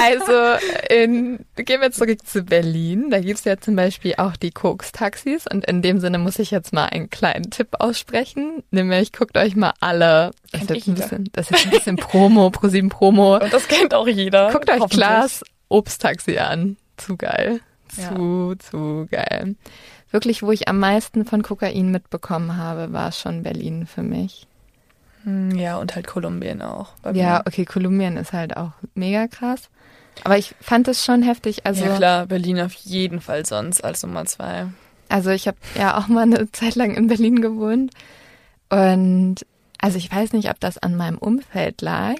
Also, 0.00 0.66
in, 0.88 1.44
gehen 1.56 1.80
wir 1.80 1.92
zurück 1.92 2.26
zu 2.26 2.42
Berlin. 2.42 3.10
Da 3.10 3.20
gibt's 3.20 3.44
ja 3.44 3.58
zum 3.58 3.76
Beispiel 3.76 4.14
auch 4.16 4.36
die 4.36 4.50
Koks-Taxis. 4.50 5.46
Und 5.46 5.64
in 5.66 5.82
dem 5.82 6.00
Sinne 6.00 6.18
muss 6.18 6.38
ich 6.38 6.50
jetzt 6.50 6.72
mal 6.72 6.86
einen 6.86 7.10
kleinen 7.10 7.50
Tipp 7.50 7.68
aussprechen. 7.78 8.62
Nämlich, 8.70 9.12
guckt 9.12 9.36
euch 9.36 9.56
mal 9.56 9.74
alle, 9.80 10.30
das 10.52 10.62
ist 10.62 10.70
jetzt 10.70 10.88
ein 10.88 10.94
bisschen, 10.94 11.28
das 11.32 11.50
ist 11.50 11.64
ein 11.64 11.70
bisschen 11.70 11.96
Promo, 11.96 12.50
ProSieben 12.50 12.88
Promo. 12.90 13.36
Und 13.42 13.52
das 13.52 13.68
kennt 13.68 13.94
auch 13.94 14.08
jeder. 14.08 14.50
Guckt 14.50 14.70
euch. 14.70 14.88
Klaas 14.90 15.42
Obsttaxi 15.68 16.38
an. 16.38 16.76
Zu 16.96 17.16
geil. 17.16 17.60
Ja. 17.96 18.14
Zu, 18.14 18.54
zu 18.58 19.08
geil. 19.10 19.56
Wirklich, 20.10 20.42
wo 20.42 20.50
ich 20.50 20.68
am 20.68 20.78
meisten 20.78 21.24
von 21.24 21.42
Kokain 21.42 21.90
mitbekommen 21.90 22.56
habe, 22.56 22.92
war 22.92 23.12
schon 23.12 23.42
Berlin 23.42 23.86
für 23.86 24.02
mich. 24.02 24.46
Hm, 25.24 25.50
Ja, 25.58 25.76
und 25.78 25.94
halt 25.94 26.06
Kolumbien 26.06 26.62
auch. 26.62 26.88
Ja, 27.12 27.42
okay, 27.46 27.64
Kolumbien 27.64 28.16
ist 28.16 28.32
halt 28.32 28.56
auch 28.56 28.72
mega 28.94 29.26
krass. 29.26 29.68
Aber 30.24 30.36
ich 30.36 30.54
fand 30.60 30.86
es 30.88 31.04
schon 31.04 31.22
heftig. 31.22 31.66
Also, 31.66 31.84
ja 31.84 31.96
klar, 31.96 32.26
Berlin 32.26 32.60
auf 32.60 32.72
jeden 32.74 33.20
Fall 33.20 33.46
sonst 33.46 33.82
als 33.82 34.02
Nummer 34.02 34.24
zwei. 34.26 34.66
also 35.08 35.30
ich 35.30 35.46
habe 35.48 35.56
ja 35.78 35.96
auch 35.98 36.08
mal 36.08 36.22
eine 36.22 36.50
Zeit 36.52 36.74
lang 36.74 36.94
in 36.94 37.06
Berlin 37.06 37.40
gewohnt. 37.40 37.92
Und 38.70 39.36
Also 39.82 39.96
ich 39.98 40.10
weiß 40.12 40.32
nicht, 40.34 40.50
ob 40.50 40.60
das 40.60 40.76
an 40.78 40.94
meinem 40.96 41.16
Umfeld 41.18 41.80
lag, 41.80 42.16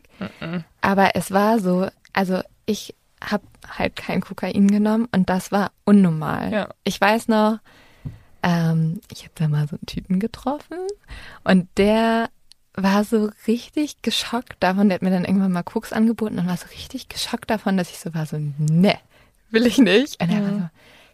aber 0.81 1.11
es 1.15 1.31
war 1.31 1.59
so, 1.59 1.89
also 2.15 2.41
ich 2.67 2.95
habe 3.23 3.45
halt 3.79 3.97
kein 3.97 4.23
Kokain 4.23 4.69
genommen 4.69 5.07
und 5.13 5.29
das 5.29 5.53
war 5.53 5.71
unnormal. 5.85 6.51
Ja. 6.53 6.69
Ich 6.85 6.99
weiß 7.01 7.29
noch, 7.29 7.59
ähm, 8.43 9.01
ich 9.13 9.25
habe 9.25 9.33
da 9.35 9.47
mal 9.49 9.69
so 9.69 9.77
einen 9.77 9.87
Typen 9.87 10.19
getroffen 10.21 10.79
und 11.45 11.69
der 11.77 12.31
war 12.75 13.05
so 13.05 13.31
richtig 13.47 14.03
geschockt 14.03 14.57
davon, 14.61 14.89
der 14.89 14.97
hat 14.97 15.03
mir 15.03 15.11
dann 15.11 15.25
irgendwann 15.25 15.53
mal 15.53 15.63
Koks 15.63 15.93
angeboten 15.93 16.39
und 16.39 16.47
war 16.47 16.57
so 16.57 16.67
richtig 16.69 17.09
geschockt 17.09 17.51
davon, 17.51 17.77
dass 17.77 17.91
ich 17.91 17.99
so 17.99 18.15
war 18.15 18.27
so, 18.27 18.39
ne, 18.59 18.97
will 19.51 19.67
ich 19.67 19.79
nicht. 19.79 20.23
Und 20.23 20.31
er 20.31 20.43
war 20.43 20.51
so, 20.51 20.59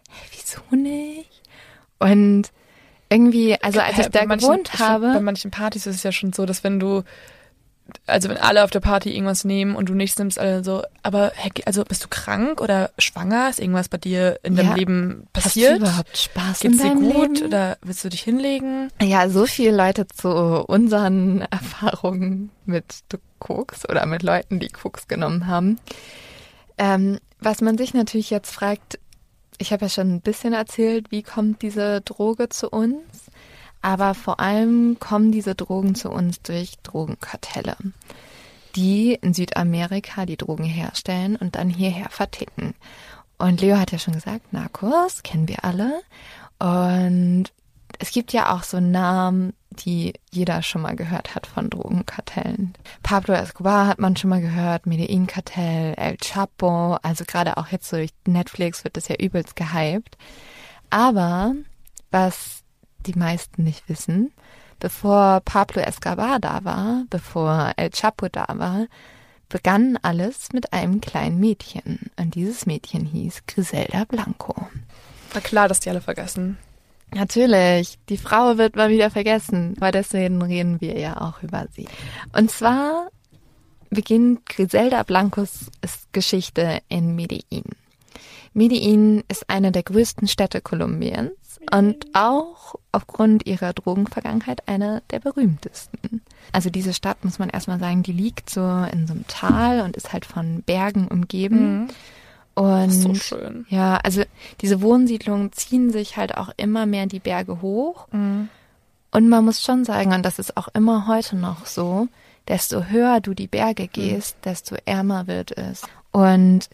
hä, 0.09 0.27
wieso 0.31 0.75
nicht? 0.75 1.41
Und 1.99 2.51
irgendwie, 3.09 3.55
also 3.61 3.79
als 3.79 3.95
Hä, 3.97 4.01
ich 4.01 4.07
da 4.09 4.19
bei 4.19 4.25
manchen- 4.27 4.47
gewohnt 4.47 4.67
find, 4.69 4.79
Bei 4.79 4.85
habe, 4.85 5.19
manchen 5.21 5.49
Partys 5.51 5.87
ist 5.87 5.95
es 5.95 6.03
ja 6.03 6.11
schon 6.11 6.33
so, 6.33 6.45
dass 6.45 6.63
wenn 6.63 6.79
du, 6.79 7.03
also 8.05 8.29
wenn 8.29 8.37
alle 8.37 8.63
auf 8.63 8.69
der 8.71 8.79
Party 8.79 9.11
irgendwas 9.13 9.43
nehmen 9.43 9.75
und 9.75 9.89
du 9.89 9.93
nichts 9.93 10.17
nimmst, 10.19 10.39
alle 10.39 10.63
so, 10.63 10.83
aber 11.03 11.31
also 11.65 11.83
bist 11.83 12.03
du 12.03 12.07
krank 12.07 12.61
oder 12.61 12.91
schwanger? 12.97 13.49
Ist 13.49 13.59
irgendwas 13.59 13.89
bei 13.89 13.97
dir 13.97 14.39
in 14.43 14.55
deinem 14.55 14.69
Ja. 14.69 14.75
Leben 14.75 15.27
hast 15.33 15.45
du 15.45 15.49
passiert? 15.49 15.77
überhaupt 15.79 16.17
Spaß 16.17 16.59
Geht's 16.59 16.79
in 16.79 16.81
dir 16.83 16.95
gut 16.95 17.29
Leben? 17.37 17.47
oder 17.47 17.77
willst 17.81 18.03
du 18.03 18.09
dich 18.09 18.21
hinlegen? 18.21 18.89
Ja, 19.01 19.29
so 19.29 19.45
viele 19.45 19.75
Leute 19.75 20.07
zu 20.07 20.29
unseren 20.29 21.41
Erfahrungen 21.51 22.49
mit 22.65 22.85
Koks 23.39 23.87
oder 23.87 24.05
mit 24.05 24.23
Leuten, 24.23 24.59
die 24.59 24.69
Koks 24.69 25.07
genommen 25.07 25.47
haben. 25.47 25.79
Ähm, 26.77 27.19
was 27.39 27.61
man 27.61 27.77
sich 27.77 27.93
natürlich 27.93 28.29
jetzt 28.29 28.51
fragt, 28.51 28.99
ich 29.59 29.71
habe 29.71 29.85
ja 29.85 29.89
schon 29.89 30.13
ein 30.15 30.21
bisschen 30.21 30.53
erzählt, 30.53 31.11
wie 31.11 31.23
kommt 31.23 31.61
diese 31.61 32.01
Droge 32.01 32.49
zu 32.49 32.69
uns? 32.69 32.95
Aber 33.87 34.15
vor 34.15 34.41
allem 34.41 34.99
kommen 34.99 35.31
diese 35.31 35.55
Drogen 35.55 35.95
zu 35.95 36.09
uns 36.09 36.41
durch 36.41 36.73
Drogenkartelle, 36.83 37.77
die 38.75 39.13
in 39.13 39.33
Südamerika 39.33 40.25
die 40.25 40.35
Drogen 40.35 40.65
herstellen 40.65 41.37
und 41.37 41.55
dann 41.55 41.69
hierher 41.69 42.09
verticken. 42.09 42.73
Und 43.37 43.61
Leo 43.61 43.77
hat 43.77 43.93
ja 43.93 43.97
schon 43.97 44.13
gesagt, 44.13 44.51
Narcos 44.51 45.23
kennen 45.23 45.47
wir 45.47 45.63
alle. 45.63 46.01
Und 46.59 47.45
es 47.97 48.11
gibt 48.11 48.33
ja 48.33 48.53
auch 48.53 48.63
so 48.63 48.81
Namen, 48.81 49.53
die 49.69 50.11
jeder 50.31 50.63
schon 50.63 50.81
mal 50.81 50.97
gehört 50.97 51.33
hat 51.33 51.47
von 51.47 51.69
Drogenkartellen. 51.69 52.73
Pablo 53.03 53.35
Escobar 53.35 53.87
hat 53.87 53.99
man 53.99 54.17
schon 54.17 54.31
mal 54.31 54.41
gehört, 54.41 54.85
Medellin-Kartell, 54.85 55.93
El 55.93 56.17
Chapo, 56.17 56.97
also 57.03 57.23
gerade 57.23 57.55
auch 57.55 57.67
jetzt 57.67 57.89
durch 57.93 58.09
Netflix 58.25 58.83
wird 58.83 58.97
das 58.97 59.07
ja 59.07 59.15
übelst 59.15 59.55
gehypt. 59.55 60.17
Aber 60.89 61.55
was 62.11 62.56
die 63.07 63.17
meisten 63.17 63.63
nicht 63.63 63.87
wissen, 63.89 64.31
bevor 64.79 65.41
Pablo 65.41 65.81
Escobar 65.81 66.39
da 66.39 66.63
war, 66.63 67.05
bevor 67.09 67.73
El 67.77 67.89
Chapo 67.89 68.27
da 68.29 68.45
war, 68.49 68.87
begann 69.49 69.97
alles 70.01 70.49
mit 70.53 70.73
einem 70.73 71.01
kleinen 71.01 71.39
Mädchen. 71.39 72.11
Und 72.17 72.35
dieses 72.35 72.65
Mädchen 72.65 73.05
hieß 73.05 73.43
Griselda 73.47 74.03
Blanco. 74.03 74.55
War 75.33 75.41
klar, 75.41 75.67
dass 75.67 75.79
die 75.79 75.89
alle 75.89 76.01
vergessen. 76.01 76.57
Natürlich, 77.13 77.97
die 78.09 78.17
Frau 78.17 78.57
wird 78.57 78.75
mal 78.75 78.89
wieder 78.89 79.09
vergessen, 79.09 79.75
weil 79.79 79.93
deswegen 79.93 80.41
reden 80.41 80.81
wir 80.81 80.99
ja 80.99 81.21
auch 81.21 81.41
über 81.41 81.65
sie. 81.73 81.87
Und 82.33 82.51
zwar 82.51 83.07
beginnt 83.89 84.45
Griselda 84.45 85.03
Blancos 85.03 85.71
Geschichte 86.11 86.81
in 86.89 87.15
Medellin. 87.15 87.63
Medellin 88.53 89.23
ist 89.29 89.49
eine 89.49 89.71
der 89.71 89.83
größten 89.83 90.27
Städte 90.27 90.61
Kolumbiens 90.61 91.31
und 91.73 92.05
auch 92.13 92.75
aufgrund 92.91 93.45
ihrer 93.45 93.73
Drogenvergangenheit 93.73 94.67
eine 94.67 95.01
der 95.11 95.19
berühmtesten. 95.19 96.21
Also 96.51 96.69
diese 96.69 96.93
Stadt, 96.93 97.23
muss 97.23 97.39
man 97.39 97.49
erstmal 97.49 97.79
sagen, 97.79 98.03
die 98.03 98.13
liegt 98.13 98.49
so 98.49 98.61
in 98.91 99.07
so 99.07 99.13
einem 99.13 99.27
Tal 99.27 99.81
und 99.81 99.95
ist 99.97 100.13
halt 100.13 100.25
von 100.25 100.63
Bergen 100.63 101.07
umgeben. 101.07 101.81
Mhm. 101.81 101.87
Und 102.55 102.91
So 102.91 103.13
schön. 103.13 103.65
ja, 103.69 103.97
also 103.97 104.23
diese 104.61 104.81
Wohnsiedlungen 104.81 105.51
ziehen 105.53 105.91
sich 105.91 106.17
halt 106.17 106.37
auch 106.37 106.49
immer 106.57 106.85
mehr 106.85 107.05
die 107.05 107.19
Berge 107.19 107.61
hoch. 107.61 108.07
Mhm. 108.11 108.49
Und 109.11 109.29
man 109.29 109.45
muss 109.45 109.61
schon 109.63 109.85
sagen, 109.85 110.13
und 110.13 110.25
das 110.25 110.39
ist 110.39 110.57
auch 110.57 110.67
immer 110.73 111.07
heute 111.07 111.35
noch 111.35 111.65
so, 111.65 112.07
desto 112.47 112.85
höher 112.85 113.19
du 113.19 113.33
die 113.33 113.47
Berge 113.47 113.87
gehst, 113.87 114.37
desto 114.43 114.75
ärmer 114.85 115.27
wird 115.27 115.55
es. 115.57 115.83
Und 116.11 116.69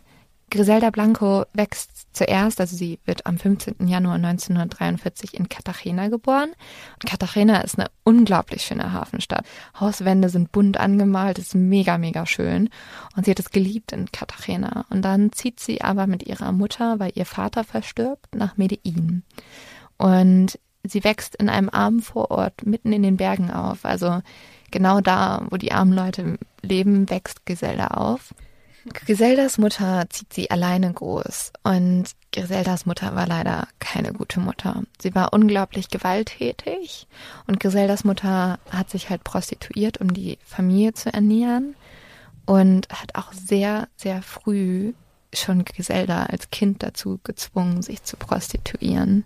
Griselda 0.49 0.91
Blanco 0.91 1.45
wächst 1.53 2.15
zuerst, 2.15 2.61
also 2.61 2.75
sie 2.75 2.99
wird 3.05 3.25
am 3.25 3.37
15. 3.37 3.87
Januar 3.87 4.15
1943 4.15 5.33
in 5.33 5.49
Cartagena 5.49 6.09
geboren. 6.09 6.51
Und 6.93 7.09
Cartagena 7.09 7.61
ist 7.61 7.79
eine 7.79 7.89
unglaublich 8.03 8.63
schöne 8.63 8.93
Hafenstadt. 8.93 9.45
Hauswände 9.79 10.29
sind 10.29 10.51
bunt 10.51 10.77
angemalt, 10.77 11.39
ist 11.39 11.55
mega, 11.55 11.97
mega 11.97 12.25
schön. 12.25 12.69
Und 13.15 13.25
sie 13.25 13.31
hat 13.31 13.39
es 13.39 13.49
geliebt 13.49 13.91
in 13.91 14.11
Cartagena. 14.11 14.85
Und 14.89 15.01
dann 15.01 15.31
zieht 15.31 15.59
sie 15.59 15.81
aber 15.81 16.05
mit 16.07 16.23
ihrer 16.23 16.51
Mutter, 16.51 16.99
weil 16.99 17.11
ihr 17.15 17.25
Vater 17.25 17.63
verstirbt, 17.63 18.35
nach 18.35 18.57
Medellin. 18.57 19.23
Und 19.97 20.59
sie 20.83 21.03
wächst 21.03 21.35
in 21.35 21.49
einem 21.49 21.69
armen 21.69 22.01
Vorort 22.01 22.65
mitten 22.65 22.93
in 22.93 23.03
den 23.03 23.17
Bergen 23.17 23.49
auf. 23.51 23.85
Also 23.85 24.21
genau 24.71 25.01
da, 25.01 25.45
wo 25.49 25.57
die 25.57 25.71
armen 25.71 25.93
Leute 25.93 26.37
leben, 26.61 27.09
wächst 27.09 27.45
Griselda 27.45 27.87
auf. 27.87 28.33
Griseldas 28.85 29.57
Mutter 29.57 30.05
zieht 30.09 30.33
sie 30.33 30.51
alleine 30.51 30.91
groß 30.91 31.53
und 31.63 32.05
Griseldas 32.33 32.85
Mutter 32.85 33.15
war 33.15 33.27
leider 33.27 33.67
keine 33.79 34.11
gute 34.11 34.41
Mutter. 34.41 34.83
Sie 35.01 35.15
war 35.15 35.31
unglaublich 35.31 35.89
gewalttätig 35.89 37.07
und 37.47 37.59
Griseldas 37.59 38.03
Mutter 38.03 38.59
hat 38.69 38.89
sich 38.89 39.09
halt 39.09 39.23
prostituiert, 39.23 39.99
um 40.01 40.13
die 40.13 40.37
Familie 40.43 40.93
zu 40.93 41.13
ernähren 41.13 41.75
und 42.45 42.89
hat 42.89 43.15
auch 43.15 43.31
sehr, 43.31 43.87
sehr 43.95 44.21
früh 44.21 44.93
schon 45.33 45.63
Griselda 45.63 46.23
als 46.23 46.51
Kind 46.51 46.83
dazu 46.83 47.19
gezwungen, 47.23 47.81
sich 47.81 48.03
zu 48.03 48.17
prostituieren. 48.17 49.23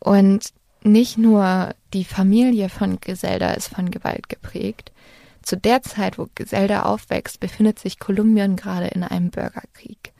Und 0.00 0.52
nicht 0.82 1.18
nur 1.18 1.74
die 1.92 2.04
Familie 2.04 2.68
von 2.68 3.00
Griselda 3.00 3.52
ist 3.52 3.68
von 3.68 3.90
Gewalt 3.90 4.28
geprägt. 4.28 4.92
Zu 5.42 5.56
der 5.56 5.82
Zeit, 5.82 6.18
wo 6.18 6.28
Griselda 6.34 6.82
aufwächst, 6.82 7.40
befindet 7.40 7.78
sich 7.78 7.98
Kolumbien 7.98 8.56
gerade 8.56 8.88
in 8.88 9.02
einem 9.02 9.30
Bürgerkrieg. 9.30 10.12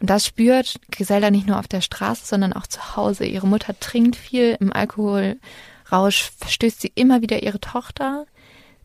Und 0.00 0.10
das 0.10 0.26
spürt 0.26 0.80
Griselda 0.90 1.30
nicht 1.30 1.46
nur 1.46 1.58
auf 1.58 1.68
der 1.68 1.80
Straße, 1.80 2.26
sondern 2.26 2.52
auch 2.52 2.66
zu 2.66 2.96
Hause. 2.96 3.24
Ihre 3.24 3.46
Mutter 3.46 3.78
trinkt 3.78 4.16
viel, 4.16 4.56
im 4.60 4.72
Alkoholrausch 4.72 6.30
verstößt 6.38 6.80
sie 6.80 6.92
immer 6.94 7.22
wieder 7.22 7.42
ihre 7.42 7.60
Tochter. 7.60 8.26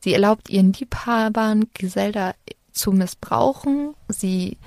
Sie 0.01 0.13
erlaubt 0.13 0.49
ihren 0.49 0.71
Liebhabern, 0.73 1.65
Griselda 1.73 2.35
zu 2.71 2.91
missbrauchen. 2.91 3.95
Sie 4.07 4.57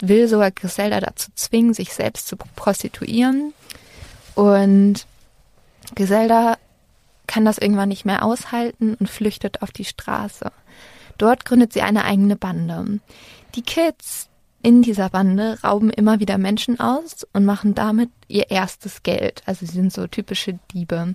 will 0.00 0.28
sogar 0.28 0.50
Griselda 0.50 1.00
dazu 1.00 1.30
zwingen, 1.34 1.74
sich 1.74 1.92
selbst 1.92 2.28
zu 2.28 2.36
prostituieren. 2.36 3.54
Und 4.34 5.06
Griselda 5.94 6.58
kann 7.28 7.44
das 7.44 7.58
irgendwann 7.58 7.90
nicht 7.90 8.04
mehr 8.04 8.24
aushalten 8.24 8.94
und 8.94 9.08
flüchtet 9.08 9.62
auf 9.62 9.70
die 9.70 9.84
Straße. 9.84 10.50
Dort 11.18 11.44
gründet 11.44 11.72
sie 11.72 11.82
eine 11.82 12.04
eigene 12.04 12.34
Bande. 12.34 12.98
Die 13.54 13.62
Kids 13.62 14.28
in 14.60 14.82
dieser 14.82 15.08
Bande 15.08 15.58
rauben 15.62 15.90
immer 15.90 16.18
wieder 16.18 16.36
Menschen 16.36 16.80
aus 16.80 17.26
und 17.32 17.44
machen 17.44 17.74
damit 17.74 18.10
ihr 18.26 18.50
erstes 18.50 19.04
Geld. 19.04 19.42
Also 19.46 19.66
sie 19.66 19.72
sind 19.72 19.92
so 19.92 20.06
typische 20.08 20.58
Diebe. 20.72 21.14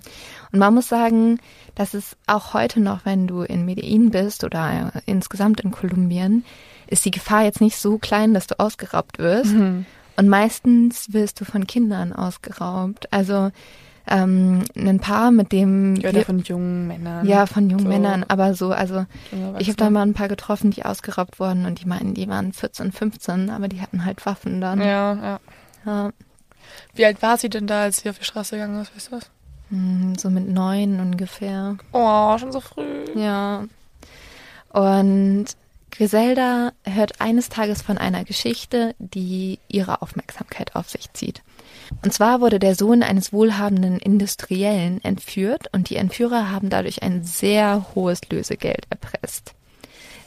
Und 0.52 0.60
man 0.60 0.74
muss 0.74 0.88
sagen, 0.88 1.40
dass 1.76 1.94
es 1.94 2.16
auch 2.26 2.54
heute 2.54 2.80
noch, 2.80 3.06
wenn 3.06 3.28
du 3.28 3.42
in 3.42 3.66
Medellin 3.66 4.12
bist 4.12 4.44
oder 4.46 4.94
insgesamt 5.06 5.60
in 5.60 5.72
Kolumbien, 5.72 6.46
ist 6.88 7.04
die 7.04 7.12
Gefahr 7.12 7.44
jetzt 7.44 7.60
nicht 7.60 7.78
so 7.78 7.98
klein, 7.98 8.34
dass 8.34 8.48
du 8.48 8.60
ausgeraubt 8.60 9.20
wirst. 9.20 9.54
Mhm. 9.54 9.86
Und 10.16 10.30
meistens 10.30 11.12
wirst 11.12 11.42
du 11.42 11.46
von 11.46 11.68
Kindern 11.68 12.14
ausgeraubt. 12.14 13.12
Also 13.12 13.52
ähm, 14.08 14.64
ein 14.76 15.00
Paar, 15.00 15.32
mit 15.32 15.52
dem 15.52 15.96
Oder 16.00 16.14
wir, 16.14 16.26
von 16.26 16.40
jungen 16.40 16.88
Männern. 16.88 17.26
ja 17.26 17.46
von 17.46 17.70
jungen 17.70 17.84
So. 17.84 17.90
Männern, 17.90 18.26
aber 18.28 18.54
so 18.54 18.72
also 18.72 19.06
ich 19.60 19.68
habe 19.68 19.78
da 19.78 19.90
mal 19.90 20.02
ein 20.04 20.14
paar 20.14 20.28
getroffen, 20.28 20.72
die 20.72 20.84
ausgeraubt 20.86 21.40
wurden 21.40 21.66
und 21.66 21.82
die 21.82 21.86
meinen, 21.86 22.14
die 22.14 22.28
waren 22.28 22.52
14, 22.54 22.92
15, 22.92 23.50
aber 23.50 23.68
die 23.68 23.82
hatten 23.82 24.04
halt 24.06 24.26
Waffen 24.26 24.60
dann. 24.62 24.80
Ja, 24.82 25.14
ja. 25.14 25.40
Ja, 25.86 26.12
Wie 26.96 27.06
alt 27.06 27.22
war 27.22 27.38
sie 27.38 27.50
denn 27.50 27.68
da, 27.68 27.82
als 27.84 27.98
sie 28.02 28.10
auf 28.10 28.18
die 28.20 28.26
Straße 28.26 28.56
gegangen 28.56 28.82
ist? 28.82 28.96
Weißt 28.96 29.08
du 29.12 29.16
was? 29.18 29.30
hm, 29.70 30.16
so 30.18 30.30
mit 30.30 30.48
neun 30.50 31.00
ungefähr. 31.00 31.78
Oh, 31.94 32.38
schon 32.38 32.52
so 32.52 32.60
früh. 32.60 33.06
Ja. 33.16 33.64
Und 34.70 35.46
Griselda 35.92 36.72
hört 36.86 37.22
eines 37.22 37.50
Tages 37.50 37.82
von 37.82 37.98
einer 37.98 38.24
Geschichte, 38.24 38.96
die 39.00 39.60
ihre 39.68 40.02
Aufmerksamkeit 40.02 40.76
auf 40.76 40.90
sich 40.90 41.12
zieht. 41.14 41.42
Und 42.04 42.14
zwar 42.14 42.42
wurde 42.42 42.60
der 42.60 42.76
Sohn 42.76 43.04
eines 43.04 43.34
wohlhabenden 43.34 44.00
Industriellen 44.00 45.04
entführt 45.04 45.68
und 45.72 45.90
die 45.90 45.96
Entführer 45.96 46.52
haben 46.52 46.70
dadurch 46.70 47.04
ein 47.04 47.24
sehr 47.24 47.86
hohes 47.96 48.22
Lösegeld 48.30 48.86
erpresst. 48.90 49.54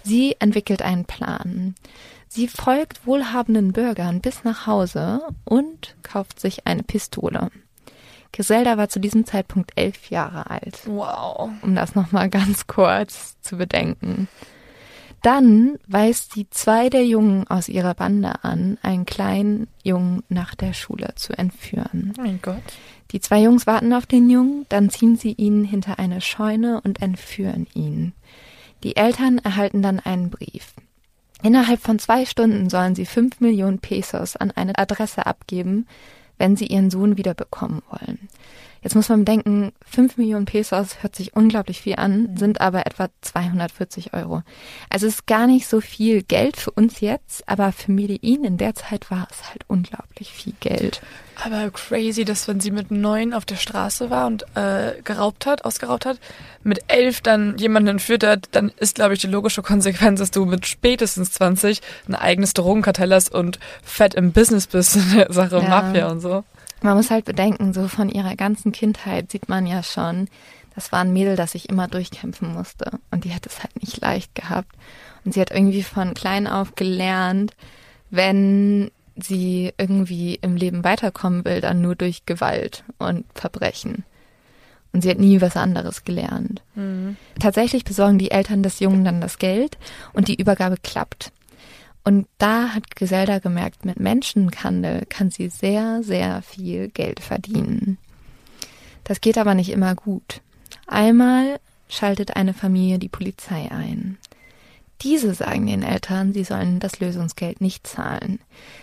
Sie 0.03 0.37
entwickelt 0.39 0.83
einen 0.83 1.05
Plan. 1.05 1.75
Sie 2.29 2.49
folgt 2.49 3.07
wohlhabenden 3.07 3.73
Bürgern 3.73 4.21
bis 4.21 4.45
nach 4.45 4.67
Hause 4.67 5.21
und 5.45 5.97
kauft 6.03 6.41
sich 6.41 6.67
eine 6.67 6.83
Pistole. 6.83 7.51
Griselda 8.33 8.77
war 8.77 8.89
zu 8.89 9.01
diesem 9.01 9.25
Zeitpunkt 9.25 9.73
elf 9.77 10.11
Jahre 10.11 10.51
alt. 10.51 10.81
Wow. 10.87 11.51
Um 11.63 11.75
das 11.75 11.95
nochmal 11.95 12.29
ganz 12.29 12.67
kurz 12.67 13.41
zu 13.41 13.57
bedenken. 13.57 14.29
Dann 15.27 15.81
weist 15.89 16.35
sie 16.35 16.49
zwei 16.51 16.89
der 16.89 17.05
Jungen 17.05 17.49
aus 17.49 17.69
ihrer 17.69 17.95
Bande 17.95 18.45
an, 18.45 18.79
einen 18.83 19.07
kleinen 19.07 19.67
Jungen 19.83 20.23
nach 20.29 20.55
der 20.55 20.73
Schule 20.73 21.17
zu 21.17 21.37
entführen. 21.37 22.13
Mein 22.17 22.39
Gott. 22.41 22.63
Die 23.11 23.19
zwei 23.19 23.43
Jungs 23.43 23.67
warten 23.67 23.93
auf 23.93 24.07
den 24.07 24.31
Jungen, 24.31 24.67
dann 24.69 24.89
ziehen 24.89 25.17
sie 25.17 25.33
ihn 25.33 25.65
hinter 25.65 25.99
eine 25.99 26.21
Scheune 26.21 26.81
und 26.81 27.03
entführen 27.03 27.67
ihn. 27.75 28.13
Die 28.85 28.95
Eltern 28.95 29.39
erhalten 29.39 29.83
dann 29.83 29.99
einen 29.99 30.31
Brief. 30.31 30.75
Innerhalb 31.43 31.81
von 31.81 31.99
zwei 31.99 32.25
Stunden 32.25 32.71
sollen 32.71 32.95
sie 32.95 33.05
fünf 33.05 33.41
Millionen 33.41 33.81
Pesos 33.81 34.37
an 34.37 34.53
eine 34.53 34.79
Adresse 34.79 35.27
abgeben, 35.27 35.89
wenn 36.39 36.57
sie 36.57 36.67
ihren 36.67 36.91
Sohn 36.91 37.17
wiederbekommen 37.17 37.83
wollen. 37.91 38.29
Jetzt 38.87 38.95
muss 38.95 39.09
man 39.09 39.25
bedenken, 39.25 39.73
5 39.85 40.17
Millionen 40.17 40.45
Pesos 40.45 41.03
hört 41.03 41.17
sich 41.17 41.35
unglaublich 41.35 41.81
viel 41.81 41.97
an, 41.97 42.23
mhm. 42.23 42.37
sind 42.37 42.61
aber 42.61 42.87
etwa 42.87 43.09
240 43.21 44.15
Euro. 44.15 44.43
Also 44.91 45.09
es 45.09 45.15
ist 45.15 45.27
gar 45.27 45.49
nicht 45.49 45.67
so 45.67 45.81
viel 45.81 46.23
Geld 46.23 46.57
für 46.57 46.71
uns 46.71 47.01
jetzt, 47.01 47.49
aber 47.49 47.73
für 47.73 47.91
Medellin 47.91 48.45
in 48.45 48.59
der 48.59 48.77
Zeit 48.77 49.11
war 49.11 49.27
es 49.29 49.49
halt 49.51 49.65
unglaublich 49.67 50.33
viel 50.33 50.53
Geld. 50.61 51.01
Aber 51.45 51.71
crazy, 51.71 52.25
dass 52.25 52.49
wenn 52.49 52.61
sie 52.61 52.71
mit 52.71 52.91
neun 52.91 53.35
auf 53.35 53.45
der 53.45 53.57
Straße 53.57 54.09
war 54.09 54.27
und 54.27 54.45
äh, 54.55 55.03
geraubt 55.05 55.47
hat, 55.47 55.65
ausgeraubt 55.65 56.07
hat, 56.07 56.19
mit 56.63 56.81
elf 56.89 57.21
dann 57.21 57.59
jemanden 57.59 57.89
entführt 57.89 58.25
hat, 58.25 58.49
dann 58.53 58.71
ist, 58.79 58.95
glaube 58.95 59.15
ich, 59.15 59.21
die 59.21 59.27
logische 59.27 59.63
Konsequenz, 59.63 60.21
dass 60.21 60.31
du 60.31 60.47
mit 60.47 60.67
spätestens 60.67 61.33
20 61.33 61.83
ein 62.09 62.15
eigenes 62.15 62.55
Drogenkartell 62.55 63.13
hast 63.13 63.35
und 63.35 63.59
fett 63.83 64.15
im 64.15 64.33
Business 64.33 64.67
bist 64.67 64.97
in 64.97 65.15
der 65.15 65.33
Sache 65.33 65.59
ja. 65.59 65.69
Mafia 65.69 66.09
und 66.11 66.21
so. 66.21 66.26
Man 66.83 66.97
muss 66.97 67.11
halt 67.11 67.25
bedenken, 67.25 67.73
so 67.73 67.89
von 67.89 68.09
ihrer 68.09 68.37
ganzen 68.37 68.73
Kindheit 68.73 69.31
sieht 69.31 69.49
man 69.49 69.67
ja 69.67 69.83
schon, 69.83 70.29
das 70.75 70.93
war 70.93 71.01
ein 71.01 71.13
Mädel, 71.13 71.37
das 71.37 71.53
sich 71.53 71.71
immer 71.71 71.89
durchkämpfen 71.89 72.53
musste. 72.53 72.99
Und 73.11 73.25
die 73.25 73.35
hat 73.35 73.47
es 73.47 73.61
halt 73.61 73.81
nicht 73.81 74.01
leicht 74.01 74.35
gehabt. 74.35 74.77
Und 75.25 75.33
sie 75.33 75.41
hat 75.41 75.51
irgendwie 75.51 75.83
von 75.83 76.13
klein 76.15 76.47
auf 76.47 76.75
gelernt, 76.75 77.57
wenn 78.11 78.91
sie 79.17 79.73
irgendwie 79.79 80.39
im 80.43 80.57
Leben 80.57 80.85
weiterkommen 80.85 81.45
will, 81.45 81.63
dann 81.63 81.81
nur 81.81 81.97
durch 81.97 82.27
Gewalt 82.27 82.85
und 82.99 83.25
Verbrechen. 83.35 84.05
Und 84.93 85.03
sie 85.03 85.11
hat 85.11 85.19
nie 85.19 85.41
was 85.41 85.57
anderes 85.57 86.05
gelernt. 86.05 86.63
Mhm. 86.75 87.17
Tatsächlich 87.41 87.85
besorgen 87.85 88.19
die 88.19 88.31
Eltern 88.31 88.63
des 88.63 88.81
Jungen 88.81 89.05
dann 89.05 89.21
das 89.21 89.39
Geld 89.39 89.79
und 90.13 90.29
die 90.29 90.41
Übergabe 90.41 90.77
klappt. 90.83 91.33
Und 92.07 92.29
da 92.39 92.73
hat 92.73 92.95
Griselda 92.95 93.41
gemerkt, 93.41 93.85
mit 93.85 93.99
Menschenhandel 93.99 95.07
kann 95.09 95.33
sie 95.33 95.49
sehr, 95.49 96.05
sehr 96.05 96.41
viel 96.43 96.87
Geld 96.87 97.19
verdienen. 97.19 97.99
Das 99.03 99.21
geht 99.21 99.37
aber 99.37 99.55
nicht 99.55 99.71
immer 99.71 99.97
gut. 99.97 100.41
Einmal 100.87 101.59
schaltet 101.89 102.37
eine 102.37 102.55
Familie 102.55 103.01
die 103.01 103.09
Polizei 103.09 103.73
ein. 103.73 104.19
Diese 105.03 105.35
sagen 105.35 105.67
den 105.67 105.83
Eltern, 105.83 106.33
sie 106.33 106.45
sollen 106.45 106.79
das 106.79 107.01
Lösungsgeld 107.01 107.61
nicht 107.61 107.89
zahlen. 107.89 108.39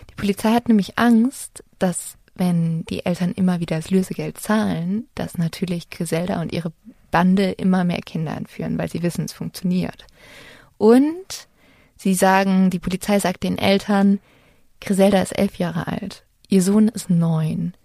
Die 0.09 0.15
Polizei 0.15 0.51
hat 0.51 0.67
nämlich 0.67 0.99
Angst, 0.99 1.63
dass 1.79 2.17
wenn 2.35 2.83
die 2.87 3.05
Eltern 3.05 3.31
immer 3.31 3.61
wieder 3.61 3.77
das 3.77 3.89
Lösegeld 3.89 4.37
zahlen, 4.37 5.07
dass 5.15 5.37
natürlich 5.37 5.89
Griselda 5.89 6.41
und 6.41 6.51
ihre 6.51 6.73
Bande 7.09 7.51
immer 7.51 7.85
mehr 7.85 8.01
Kinder 8.01 8.35
entführen, 8.35 8.77
weil 8.77 8.89
sie 8.91 9.01
wissen, 9.01 9.23
es 9.23 9.31
funktioniert. 9.31 10.05
Und 10.77 11.47
Sie 12.03 12.15
sagen, 12.15 12.69
die 12.69 12.79
Polizei 12.79 13.17
sagt 13.17 13.43
den 13.43 13.57
Eltern, 13.57 14.19
Griselda 14.81 15.21
ist 15.21 15.31
elf 15.37 15.55
Jahre 15.55 15.87
alt, 15.87 16.25
ihr 16.49 16.61
Sohn 16.61 16.89
ist 16.89 17.09
neun. 17.09 17.75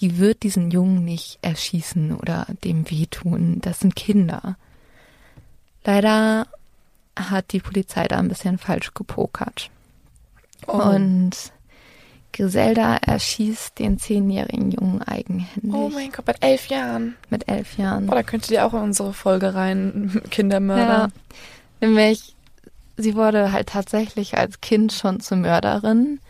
Die 0.00 0.16
wird 0.16 0.44
diesen 0.44 0.70
Jungen 0.70 1.04
nicht 1.04 1.40
erschießen 1.42 2.16
oder 2.16 2.46
dem 2.64 2.90
wehtun. 2.90 3.60
Das 3.60 3.80
sind 3.80 3.94
Kinder. 3.94 4.56
Leider 5.84 6.46
hat 7.18 7.52
die 7.52 7.60
Polizei 7.60 8.08
da 8.08 8.16
ein 8.18 8.28
bisschen 8.28 8.56
falsch 8.56 8.94
gepokert. 8.94 9.70
Oh. 10.66 10.78
Und 10.78 11.32
Griselda 12.32 12.96
erschießt 12.96 13.78
den 13.78 13.98
zehnjährigen 13.98 14.70
Jungen 14.70 15.02
eigenhändig. 15.02 15.74
Oh 15.74 15.90
mein 15.92 16.12
Gott, 16.12 16.26
mit 16.26 16.42
elf 16.42 16.68
Jahren. 16.68 17.14
Mit 17.28 17.46
elf 17.46 17.76
Jahren. 17.76 18.08
Oh, 18.08 18.14
da 18.14 18.22
könntet 18.22 18.52
ihr 18.52 18.64
auch 18.64 18.72
in 18.72 18.80
unsere 18.80 19.12
Folge 19.12 19.54
rein, 19.54 20.22
Kindermörder. 20.30 21.10
Ja, 21.10 21.10
nämlich 21.82 22.35
sie 22.96 23.14
wurde 23.14 23.52
halt 23.52 23.68
tatsächlich 23.68 24.36
als 24.36 24.60
Kind 24.60 24.92
schon 24.92 25.20
zur 25.20 25.38
Mörderin. 25.38 26.20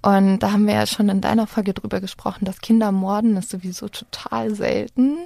Und 0.00 0.38
da 0.40 0.52
haben 0.52 0.66
wir 0.66 0.74
ja 0.74 0.86
schon 0.86 1.08
in 1.08 1.20
deiner 1.20 1.46
Folge 1.46 1.74
drüber 1.74 2.00
gesprochen, 2.00 2.44
dass 2.44 2.60
Kinder 2.60 2.92
morden 2.92 3.36
ist 3.36 3.50
sowieso 3.50 3.88
total 3.88 4.54
selten. 4.54 5.16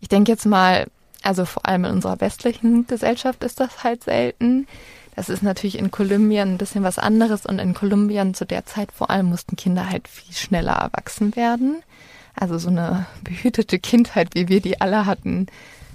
Ich 0.00 0.08
denke 0.08 0.32
jetzt 0.32 0.46
mal, 0.46 0.86
also 1.22 1.44
vor 1.44 1.66
allem 1.66 1.84
in 1.84 1.92
unserer 1.92 2.20
westlichen 2.20 2.86
Gesellschaft 2.86 3.44
ist 3.44 3.60
das 3.60 3.84
halt 3.84 4.04
selten. 4.04 4.66
Das 5.14 5.28
ist 5.28 5.42
natürlich 5.42 5.78
in 5.78 5.90
Kolumbien 5.90 6.54
ein 6.54 6.58
bisschen 6.58 6.84
was 6.84 6.98
anderes 6.98 7.46
und 7.46 7.58
in 7.58 7.74
Kolumbien 7.74 8.34
zu 8.34 8.44
der 8.44 8.66
Zeit 8.66 8.92
vor 8.92 9.10
allem 9.10 9.26
mussten 9.26 9.56
Kinder 9.56 9.88
halt 9.88 10.08
viel 10.08 10.34
schneller 10.34 10.74
erwachsen 10.74 11.34
werden. 11.36 11.82
Also 12.34 12.58
so 12.58 12.68
eine 12.68 13.06
behütete 13.24 13.78
Kindheit, 13.78 14.34
wie 14.34 14.48
wir 14.48 14.60
die 14.60 14.80
alle 14.80 15.06
hatten, 15.06 15.46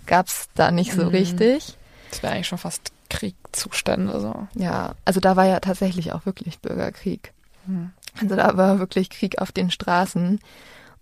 gab's 0.06 0.50
da 0.56 0.72
nicht 0.72 0.94
so 0.94 1.04
mhm. 1.04 1.10
richtig. 1.10 1.78
Das 2.10 2.22
wäre 2.22 2.34
eigentlich 2.34 2.48
schon 2.48 2.58
fast 2.58 2.93
Kriegszustände. 3.14 4.20
So. 4.20 4.48
Ja, 4.56 4.96
also 5.06 5.20
da 5.20 5.36
war 5.36 5.46
ja 5.46 5.60
tatsächlich 5.60 6.14
auch 6.14 6.26
wirklich 6.26 6.60
Bürgerkrieg. 6.60 7.32
Hm. 7.66 7.92
Also 8.20 8.36
da 8.36 8.58
war 8.58 8.80
wirklich 8.80 9.10
Krieg 9.10 9.40
auf 9.40 9.52
den 9.52 9.72
Straßen. 9.72 10.40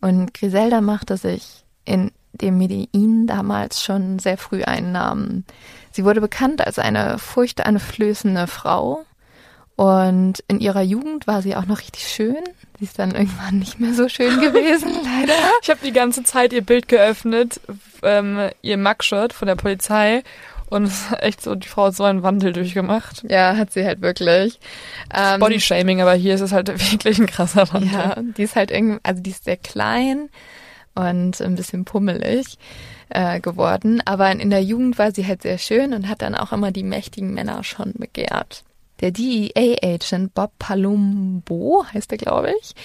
Und 0.01 0.33
Griselda 0.33 0.81
machte 0.81 1.17
sich 1.17 1.63
in 1.85 2.11
dem 2.33 2.57
Medellin 2.57 3.27
damals 3.27 3.83
schon 3.83 4.19
sehr 4.19 4.37
früh 4.37 4.63
einen 4.63 4.91
Namen. 4.91 5.45
Sie 5.91 6.03
wurde 6.03 6.21
bekannt 6.21 6.65
als 6.65 6.79
eine 6.79 7.17
furchteinflößende 7.17 8.47
Frau. 8.47 9.05
Und 9.75 10.43
in 10.47 10.59
ihrer 10.59 10.81
Jugend 10.81 11.27
war 11.27 11.41
sie 11.41 11.55
auch 11.55 11.65
noch 11.65 11.79
richtig 11.79 12.07
schön. 12.07 12.43
Sie 12.77 12.85
ist 12.85 12.99
dann 12.99 13.15
irgendwann 13.15 13.59
nicht 13.59 13.79
mehr 13.79 13.93
so 13.93 14.09
schön 14.09 14.39
gewesen, 14.41 14.91
leider. 15.03 15.33
Ich 15.61 15.69
habe 15.69 15.79
die 15.83 15.93
ganze 15.93 16.23
Zeit 16.23 16.53
ihr 16.53 16.61
Bild 16.61 16.87
geöffnet, 16.87 17.59
ähm, 18.03 18.49
ihr 18.61 18.77
Mugshot 18.77 19.33
von 19.33 19.47
der 19.47 19.55
Polizei 19.55 20.23
und 20.71 20.85
es 20.85 20.93
ist 20.93 21.21
echt 21.21 21.41
so, 21.41 21.53
die 21.55 21.67
Frau 21.67 21.87
hat 21.87 21.95
so 21.95 22.03
einen 22.05 22.23
Wandel 22.23 22.53
durchgemacht. 22.53 23.25
Ja, 23.29 23.57
hat 23.57 23.73
sie 23.73 23.85
halt 23.85 24.01
wirklich. 24.01 24.59
Ähm, 25.13 25.39
Bodyshaming, 25.39 26.01
aber 26.01 26.13
hier 26.13 26.33
ist 26.33 26.41
es 26.41 26.53
halt 26.53 26.67
wirklich 26.91 27.19
ein 27.19 27.27
krasser 27.27 27.71
Wandel. 27.73 27.91
Ja, 27.91 28.15
die 28.37 28.43
ist 28.43 28.55
halt 28.55 28.71
irgendwie, 28.71 28.99
also 29.03 29.21
die 29.21 29.31
ist 29.31 29.43
sehr 29.43 29.57
klein 29.57 30.29
und 30.95 31.41
ein 31.41 31.55
bisschen 31.55 31.83
pummelig 31.83 32.57
äh, 33.09 33.41
geworden. 33.41 34.01
Aber 34.05 34.31
in 34.31 34.49
der 34.49 34.63
Jugend 34.63 34.97
war 34.97 35.11
sie 35.11 35.27
halt 35.27 35.41
sehr 35.41 35.57
schön 35.57 35.93
und 35.93 36.07
hat 36.07 36.21
dann 36.21 36.35
auch 36.35 36.53
immer 36.53 36.71
die 36.71 36.83
mächtigen 36.83 37.33
Männer 37.33 37.63
schon 37.63 37.93
begehrt. 37.93 38.63
Der 39.01 39.11
DEA-Agent 39.11 40.33
Bob 40.33 40.51
Palumbo, 40.57 41.83
heißt 41.93 42.11
er, 42.11 42.17
glaube 42.17 42.53
ich, 42.61 42.75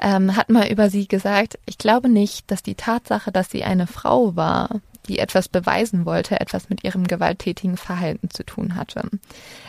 ähm, 0.00 0.34
hat 0.34 0.48
mal 0.48 0.68
über 0.68 0.90
sie 0.90 1.06
gesagt, 1.06 1.58
ich 1.66 1.78
glaube 1.78 2.08
nicht, 2.08 2.50
dass 2.50 2.62
die 2.62 2.74
Tatsache, 2.74 3.30
dass 3.30 3.50
sie 3.50 3.64
eine 3.64 3.86
Frau 3.86 4.34
war, 4.34 4.80
die 5.08 5.18
etwas 5.18 5.48
beweisen 5.48 6.04
wollte, 6.04 6.40
etwas 6.40 6.68
mit 6.68 6.84
ihrem 6.84 7.06
gewalttätigen 7.06 7.76
Verhalten 7.76 8.30
zu 8.30 8.44
tun 8.44 8.76
hatte. 8.76 9.08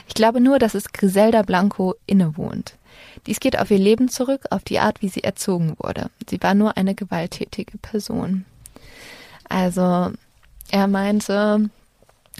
Ich 0.07 0.13
glaube 0.13 0.41
nur, 0.41 0.59
dass 0.59 0.75
es 0.75 0.91
Griselda 0.91 1.41
Blanco 1.41 1.95
innewohnt. 2.05 2.75
Dies 3.25 3.39
geht 3.39 3.57
auf 3.57 3.71
ihr 3.71 3.79
Leben 3.79 4.09
zurück, 4.09 4.45
auf 4.49 4.63
die 4.63 4.79
Art, 4.79 5.01
wie 5.01 5.09
sie 5.09 5.23
erzogen 5.23 5.75
wurde. 5.77 6.09
Sie 6.29 6.41
war 6.41 6.53
nur 6.53 6.77
eine 6.77 6.95
gewalttätige 6.95 7.77
Person. 7.77 8.45
Also, 9.47 10.11
er 10.69 10.87
meinte, 10.87 11.69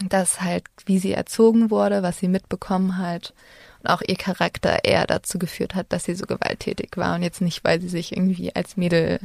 dass 0.08 0.40
halt, 0.40 0.64
wie 0.86 0.98
sie 0.98 1.12
erzogen 1.12 1.70
wurde, 1.70 2.02
was 2.02 2.18
sie 2.18 2.28
mitbekommen 2.28 2.98
hat 2.98 3.34
und 3.82 3.90
auch 3.90 4.02
ihr 4.06 4.16
Charakter 4.16 4.84
eher 4.84 5.06
dazu 5.06 5.38
geführt 5.38 5.74
hat, 5.74 5.86
dass 5.90 6.04
sie 6.04 6.14
so 6.14 6.26
gewalttätig 6.26 6.90
war 6.96 7.14
und 7.14 7.22
jetzt 7.22 7.40
nicht, 7.40 7.64
weil 7.64 7.80
sie 7.80 7.88
sich 7.88 8.16
irgendwie 8.16 8.54
als 8.54 8.76
Mädel 8.76 9.20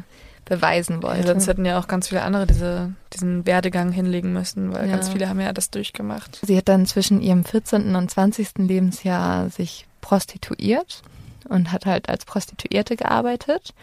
beweisen 0.45 1.01
wollte. 1.03 1.21
Ja, 1.21 1.27
sonst 1.27 1.47
hätten 1.47 1.65
ja 1.65 1.79
auch 1.79 1.87
ganz 1.87 2.09
viele 2.09 2.21
andere 2.21 2.45
diese, 2.45 2.93
diesen 3.13 3.45
Werdegang 3.45 3.91
hinlegen 3.91 4.31
müssen, 4.31 4.73
weil 4.73 4.87
ja. 4.87 4.95
ganz 4.95 5.09
viele 5.09 5.27
haben 5.27 5.39
ja 5.39 5.51
das 5.51 5.71
durchgemacht. 5.71 6.39
Sie 6.45 6.55
hat 6.55 6.69
dann 6.69 6.85
zwischen 6.85 7.21
ihrem 7.21 7.43
14. 7.43 7.95
und 7.95 8.09
20. 8.09 8.59
Lebensjahr 8.59 9.49
sich 9.49 9.87
prostituiert 10.01 11.01
und 11.49 11.71
hat 11.71 11.85
halt 11.85 12.09
als 12.09 12.25
Prostituierte 12.25 12.95
gearbeitet. 12.95 13.73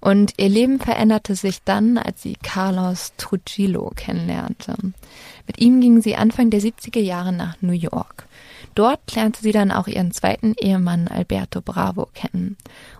Und 0.00 0.34
ihr 0.36 0.48
Leben 0.48 0.78
veränderte 0.78 1.34
sich 1.34 1.62
dann, 1.64 1.98
als 1.98 2.22
sie 2.22 2.36
Carlos 2.40 3.14
Trujillo 3.16 3.92
kennenlernte. 3.96 4.74
Mit 5.46 5.58
ihm 5.58 5.80
ging 5.80 6.02
sie 6.02 6.14
Anfang 6.14 6.50
der 6.50 6.60
70er 6.60 7.00
Jahre 7.00 7.32
nach 7.32 7.56
New 7.62 7.72
York. 7.72 8.26
Dort 8.76 9.12
lernte 9.16 9.42
sie 9.42 9.50
dann 9.50 9.72
auch 9.72 9.88
ihren 9.88 10.12
zweiten 10.12 10.54
Ehemann 10.56 11.08
Alberto 11.08 11.60
Bravo 11.60 12.08
kennen 12.14 12.56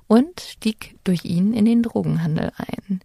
und 0.09 0.41
stieg 0.41 0.97
durch 1.05 1.25
ihn 1.25 1.53
in 1.53 1.65
den 1.65 1.83
Drogenhandel 1.83 2.51
ein. 2.57 3.01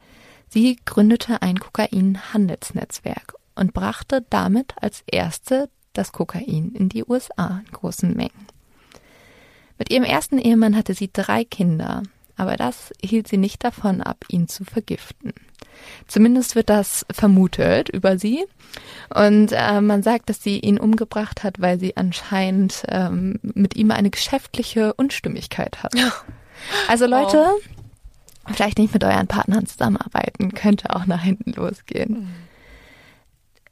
Sie 0.50 0.80
gründete 0.86 1.42
ein 1.42 1.60
Kokain-Handelsnetzwerk 1.60 3.36
und 3.56 3.74
brachte 3.74 4.26
damit 4.30 4.74
als 4.82 5.04
erste 5.06 5.70
das 5.94 6.12
Kokain 6.12 6.72
in 6.74 6.90
die 6.90 7.04
USA 7.04 7.62
in 7.66 7.72
großen 7.72 8.16
Mengen. 8.16 8.48
Mit 9.78 9.92
ihrem 9.92 10.04
ersten 10.04 10.38
Ehemann 10.38 10.76
hatte 10.76 10.94
sie 10.94 11.10
drei 11.12 11.44
Kinder, 11.44 12.04
aber 12.36 12.56
das 12.56 12.92
hielt 13.04 13.28
sie 13.28 13.38
nicht 13.38 13.64
davon 13.64 14.02
ab, 14.02 14.26
ihn 14.30 14.48
zu 14.48 14.64
vergiften. 14.64 15.34
Zumindest 16.08 16.56
wird 16.56 16.70
das 16.70 17.06
vermutet 17.12 17.90
über 17.90 18.18
sie. 18.18 18.46
Und 19.14 19.52
äh, 19.52 19.82
man 19.82 20.04
sagt, 20.04 20.30
dass 20.30 20.42
sie 20.42 20.60
ihn 20.60 20.80
umgebracht 20.80 21.44
hat, 21.44 21.60
weil 21.60 21.80
sie 21.80 21.98
anscheinend 21.98 22.84
ähm, 22.88 23.40
mit 23.42 23.76
ihm 23.76 23.92
eine 23.92 24.10
geschäftliche 24.10 24.94
Unstimmigkeit 24.94 25.84
hat. 25.84 25.94
Also 26.88 27.06
Leute, 27.06 27.46
oh. 27.46 28.52
vielleicht 28.54 28.78
nicht 28.78 28.94
mit 28.94 29.04
euren 29.04 29.28
Partnern 29.28 29.66
zusammenarbeiten, 29.66 30.54
könnte 30.54 30.96
auch 30.96 31.06
nach 31.06 31.22
hinten 31.22 31.54
losgehen. 31.54 32.14
Mhm. 32.14 32.34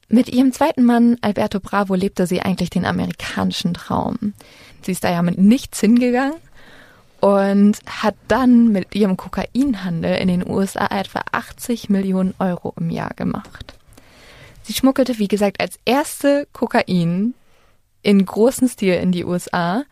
Mit 0.10 0.28
ihrem 0.28 0.52
zweiten 0.52 0.84
Mann, 0.84 1.18
Alberto 1.22 1.62
Bravo, 1.62 1.96
lebte 1.96 2.28
sie 2.28 2.42
eigentlich 2.42 2.70
den 2.70 2.86
amerikanischen 2.86 3.74
Traum. 3.74 4.34
Sie 4.82 4.92
ist 4.92 5.06
da 5.06 5.12
ja 5.12 5.22
mit 5.22 5.38
nichts 5.38 5.80
hingegangen 5.80 6.36
und 7.22 7.78
hat 7.88 8.16
dann 8.28 8.74
mit 8.74 8.94
ihrem 8.94 9.16
Kokainhandel 9.16 10.16
in 10.18 10.28
den 10.28 10.50
USA 10.50 10.88
etwa 10.88 11.22
80 11.32 11.90
Millionen 11.90 12.34
Euro 12.40 12.74
im 12.78 12.90
Jahr 12.90 13.12
gemacht. 13.16 13.76
Sie 14.64 14.74
schmuggelte, 14.74 15.18
wie 15.18 15.30
gesagt, 15.30 15.62
als 15.62 15.80
erste 15.86 16.48
Kokain 16.52 17.34
in 18.02 18.26
großem 18.26 18.68
Stil 18.68 18.96
in 18.96 19.12
die 19.12 19.24
USA 19.24 19.84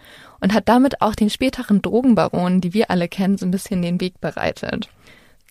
und 0.42 0.54
hat 0.54 0.70
damit 0.70 1.02
auch 1.02 1.16
den 1.16 1.30
späteren 1.30 1.82
Drogenbaronen, 1.82 2.62
die 2.62 2.74
wir 2.74 2.90
alle 2.92 3.08
kennen, 3.08 3.38
so 3.38 3.46
ein 3.46 3.52
bisschen 3.52 3.82
den 3.82 4.00
Weg 4.02 4.20
bereitet. 4.22 4.90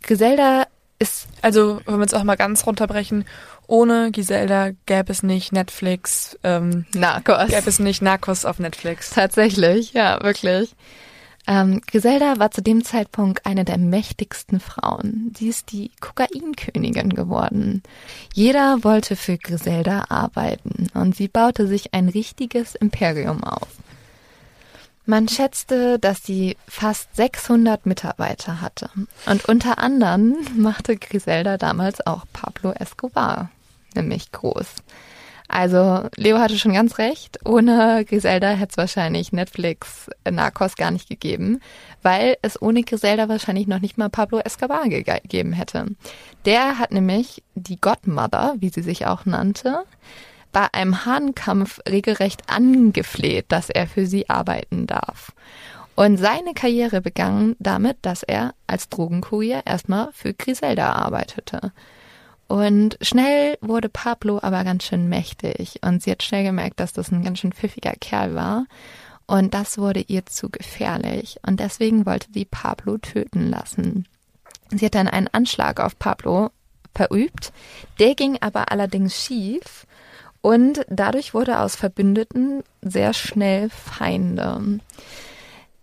Griselda 0.02 0.66
ist. 0.98 1.28
Also, 1.42 1.80
wenn 1.86 1.98
wir 1.98 2.06
es 2.06 2.14
auch 2.14 2.24
mal 2.24 2.36
ganz 2.36 2.66
runterbrechen, 2.66 3.24
ohne 3.66 4.10
Giselda 4.10 4.70
gäbe 4.86 5.12
es 5.12 5.22
nicht 5.22 5.52
Netflix, 5.52 6.38
ähm, 6.42 6.86
Narcos. 6.94 7.48
Gäbe 7.48 7.68
es 7.68 7.78
nicht 7.78 8.02
Narcos 8.02 8.44
auf 8.44 8.58
Netflix. 8.58 9.10
Tatsächlich, 9.10 9.92
ja, 9.92 10.22
wirklich. 10.22 10.74
Ähm, 11.46 11.80
Griselda 11.86 12.38
war 12.38 12.50
zu 12.50 12.60
dem 12.60 12.84
Zeitpunkt 12.84 13.46
eine 13.46 13.64
der 13.64 13.78
mächtigsten 13.78 14.60
Frauen. 14.60 15.32
Sie 15.36 15.48
ist 15.48 15.72
die 15.72 15.90
Kokainkönigin 16.00 17.10
geworden. 17.10 17.82
Jeder 18.34 18.84
wollte 18.84 19.16
für 19.16 19.38
Griselda 19.38 20.06
arbeiten 20.10 20.88
und 20.92 21.16
sie 21.16 21.28
baute 21.28 21.66
sich 21.66 21.94
ein 21.94 22.10
richtiges 22.10 22.74
Imperium 22.74 23.44
auf. 23.44 23.68
Man 25.10 25.26
schätzte, 25.26 25.98
dass 25.98 26.22
sie 26.22 26.58
fast 26.68 27.16
600 27.16 27.86
Mitarbeiter 27.86 28.60
hatte. 28.60 28.90
Und 29.24 29.46
unter 29.46 29.78
anderem 29.78 30.36
machte 30.56 30.96
Griselda 30.98 31.56
damals 31.56 32.06
auch 32.06 32.26
Pablo 32.34 32.72
Escobar 32.72 33.48
nämlich 33.94 34.32
groß. 34.32 34.66
Also 35.48 36.08
Leo 36.16 36.38
hatte 36.38 36.58
schon 36.58 36.74
ganz 36.74 36.98
recht. 36.98 37.38
Ohne 37.46 38.04
Griselda 38.04 38.50
hätte 38.50 38.72
es 38.72 38.76
wahrscheinlich 38.76 39.32
Netflix 39.32 40.10
äh, 40.24 40.30
Narcos 40.30 40.76
gar 40.76 40.90
nicht 40.90 41.08
gegeben, 41.08 41.60
weil 42.02 42.36
es 42.42 42.60
ohne 42.60 42.82
Griselda 42.82 43.30
wahrscheinlich 43.30 43.66
noch 43.66 43.80
nicht 43.80 43.96
mal 43.96 44.10
Pablo 44.10 44.40
Escobar 44.40 44.88
gegeben 44.90 45.54
hätte. 45.54 45.86
Der 46.44 46.78
hat 46.78 46.92
nämlich 46.92 47.42
die 47.54 47.80
Godmother, 47.80 48.56
wie 48.58 48.68
sie 48.68 48.82
sich 48.82 49.06
auch 49.06 49.24
nannte, 49.24 49.84
bei 50.52 50.66
einem 50.72 51.04
Hahnkampf 51.04 51.80
regelrecht 51.88 52.42
angefleht, 52.48 53.46
dass 53.48 53.70
er 53.70 53.86
für 53.86 54.06
sie 54.06 54.28
arbeiten 54.28 54.86
darf. 54.86 55.32
Und 55.94 56.16
seine 56.16 56.54
Karriere 56.54 57.00
begann 57.00 57.56
damit, 57.58 57.98
dass 58.02 58.22
er 58.22 58.54
als 58.68 58.88
Drogenkurier 58.88 59.62
erstmal 59.66 60.10
für 60.12 60.32
Griselda 60.32 60.92
arbeitete. 60.92 61.72
Und 62.46 62.96
schnell 63.02 63.58
wurde 63.60 63.88
Pablo 63.88 64.38
aber 64.40 64.64
ganz 64.64 64.84
schön 64.84 65.08
mächtig 65.08 65.80
und 65.84 66.02
sie 66.02 66.12
hat 66.12 66.22
schnell 66.22 66.44
gemerkt, 66.44 66.80
dass 66.80 66.92
das 66.92 67.10
ein 67.10 67.22
ganz 67.22 67.40
schön 67.40 67.52
pfiffiger 67.52 67.94
Kerl 68.00 68.34
war. 68.34 68.66
Und 69.26 69.52
das 69.54 69.76
wurde 69.76 70.00
ihr 70.00 70.24
zu 70.24 70.48
gefährlich 70.48 71.38
und 71.46 71.60
deswegen 71.60 72.06
wollte 72.06 72.28
sie 72.32 72.46
Pablo 72.46 72.96
töten 72.98 73.50
lassen. 73.50 74.06
Sie 74.70 74.86
hat 74.86 74.94
dann 74.94 75.08
einen 75.08 75.28
Anschlag 75.28 75.80
auf 75.80 75.98
Pablo 75.98 76.50
verübt, 76.94 77.52
der 77.98 78.14
ging 78.14 78.38
aber 78.40 78.72
allerdings 78.72 79.22
schief 79.22 79.86
und 80.40 80.84
dadurch 80.88 81.34
wurde 81.34 81.60
aus 81.60 81.76
Verbündeten 81.76 82.62
sehr 82.82 83.12
schnell 83.12 83.70
Feinde. 83.70 84.80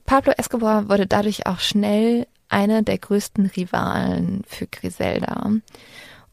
Pablo 0.05 0.33
Escobar 0.37 0.89
wurde 0.89 1.07
dadurch 1.07 1.47
auch 1.47 1.59
schnell 1.59 2.27
einer 2.49 2.81
der 2.81 2.97
größten 2.97 3.47
Rivalen 3.47 4.43
für 4.47 4.67
Griselda. 4.67 5.51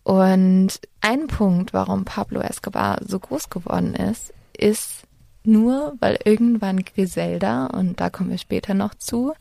Und 0.05 0.81
ein 1.01 1.27
Punkt, 1.27 1.73
warum 1.73 2.05
Pablo 2.05 2.41
Escobar 2.41 2.99
so 3.07 3.19
groß 3.19 3.51
geworden 3.51 3.95
ist, 3.95 4.33
ist 4.57 5.05
nur, 5.45 5.95
weil 6.01 6.19
irgendwann 6.25 6.85
Griselda, 6.85 7.67
und 7.67 8.01
da 8.01 8.11
kommen 8.11 8.31
wir 8.31 8.39
später 8.39 8.75
noch 8.75 8.95
zu, 8.95 9.33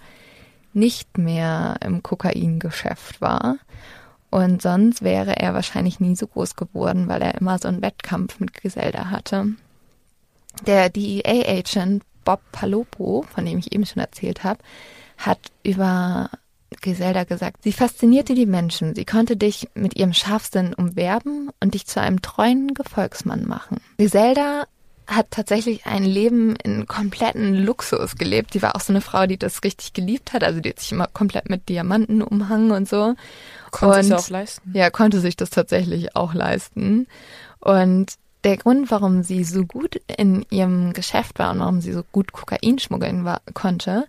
nicht 0.73 1.17
mehr 1.17 1.75
im 1.83 2.01
Kokaingeschäft 2.01 3.21
war. 3.21 3.57
Und 4.31 4.61
sonst 4.61 5.03
wäre 5.03 5.35
er 5.37 5.53
wahrscheinlich 5.53 5.99
nie 5.99 6.15
so 6.15 6.25
groß 6.25 6.55
geworden, 6.55 7.07
weil 7.07 7.21
er 7.21 7.35
immer 7.35 7.59
so 7.59 7.67
einen 7.67 7.81
Wettkampf 7.81 8.39
mit 8.39 8.53
Griselda 8.53 9.09
hatte. 9.09 9.47
Der 10.65 10.89
DEA-Agent 10.89 12.03
Bob 12.23 12.41
Palopo, 12.51 13.25
von 13.33 13.45
dem 13.45 13.59
ich 13.59 13.73
eben 13.73 13.85
schon 13.85 14.01
erzählt 14.01 14.43
habe, 14.43 14.59
hat 15.17 15.39
über 15.63 16.29
Griselda 16.81 17.25
gesagt, 17.25 17.63
sie 17.63 17.73
faszinierte 17.73 18.33
die 18.33 18.45
Menschen. 18.45 18.95
Sie 18.95 19.05
konnte 19.05 19.35
dich 19.35 19.67
mit 19.73 19.97
ihrem 19.97 20.13
Scharfsinn 20.13 20.73
umwerben 20.73 21.49
und 21.59 21.73
dich 21.73 21.85
zu 21.85 21.99
einem 21.99 22.21
treuen 22.21 22.73
Gefolgsmann 22.73 23.45
machen. 23.45 23.81
Griselda 23.97 24.65
hat 25.11 25.31
tatsächlich 25.31 25.85
ein 25.85 26.03
Leben 26.03 26.55
in 26.55 26.87
kompletten 26.87 27.53
Luxus 27.53 28.15
gelebt. 28.15 28.53
Sie 28.53 28.61
war 28.61 28.75
auch 28.75 28.81
so 28.81 28.93
eine 28.93 29.01
Frau, 29.01 29.27
die 29.27 29.37
das 29.37 29.63
richtig 29.63 29.93
geliebt 29.93 30.33
hat. 30.33 30.43
Also 30.43 30.59
die 30.59 30.69
hat 30.69 30.79
sich 30.79 30.91
immer 30.91 31.07
komplett 31.07 31.49
mit 31.49 31.69
Diamanten 31.69 32.21
umhangen 32.21 32.71
und 32.71 32.87
so. 32.87 33.15
Konnte 33.71 33.97
und, 33.97 34.03
sich 34.03 34.13
auch 34.13 34.29
leisten. 34.29 34.71
Ja, 34.73 34.89
konnte 34.89 35.19
sich 35.19 35.35
das 35.35 35.49
tatsächlich 35.49 36.15
auch 36.15 36.33
leisten. 36.33 37.07
Und 37.59 38.13
der 38.43 38.57
Grund, 38.57 38.89
warum 38.89 39.23
sie 39.23 39.43
so 39.43 39.65
gut 39.65 40.01
in 40.17 40.45
ihrem 40.49 40.93
Geschäft 40.93 41.37
war 41.39 41.51
und 41.51 41.59
warum 41.59 41.81
sie 41.81 41.93
so 41.93 42.03
gut 42.11 42.31
Kokain 42.31 42.79
schmuggeln 42.79 43.23
war, 43.23 43.41
konnte, 43.53 44.07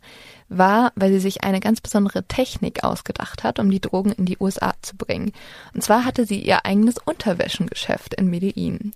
war, 0.59 0.93
weil 0.95 1.13
sie 1.13 1.21
sich 1.21 1.45
eine 1.45 1.61
ganz 1.61 1.81
besondere 1.81 2.25
Technik 2.25 2.85
ausgedacht 2.85 3.45
hat, 3.45 3.59
um 3.59 3.71
die 3.71 3.81
Drogen 3.81 4.13
in 4.13 4.25
die 4.25 4.39
USA 4.39 4.73
zu 4.83 4.97
bringen. 4.97 5.33
Und 5.75 5.83
zwar 5.83 6.05
hatte 6.05 6.27
sie 6.27 6.41
ihr 6.41 6.65
eigenes 6.65 6.97
Unterwäschengeschäft 6.99 8.15
in 8.15 8.31
Medellin. 8.31 8.93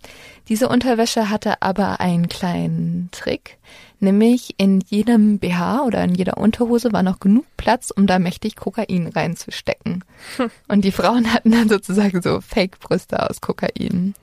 Diese 0.48 0.68
Unterwäsche 0.68 1.30
hatte 1.30 1.62
aber 1.62 2.00
einen 2.00 2.28
kleinen 2.28 3.08
Trick, 3.12 3.58
nämlich 4.00 4.54
in 4.58 4.80
jedem 4.80 5.38
BH 5.38 5.82
oder 5.82 6.04
in 6.04 6.14
jeder 6.14 6.38
Unterhose 6.38 6.92
war 6.92 7.02
noch 7.02 7.20
genug 7.20 7.44
Platz, 7.56 7.90
um 7.90 8.06
da 8.06 8.18
mächtig 8.18 8.56
Kokain 8.56 9.08
reinzustecken. 9.08 10.04
Hm. 10.36 10.50
Und 10.68 10.84
die 10.84 10.92
Frauen 10.92 11.32
hatten 11.32 11.52
dann 11.52 11.68
sozusagen 11.68 12.22
so 12.22 12.40
Fake-Brüste 12.40 13.28
aus 13.28 13.40
Kokain. 13.40 14.14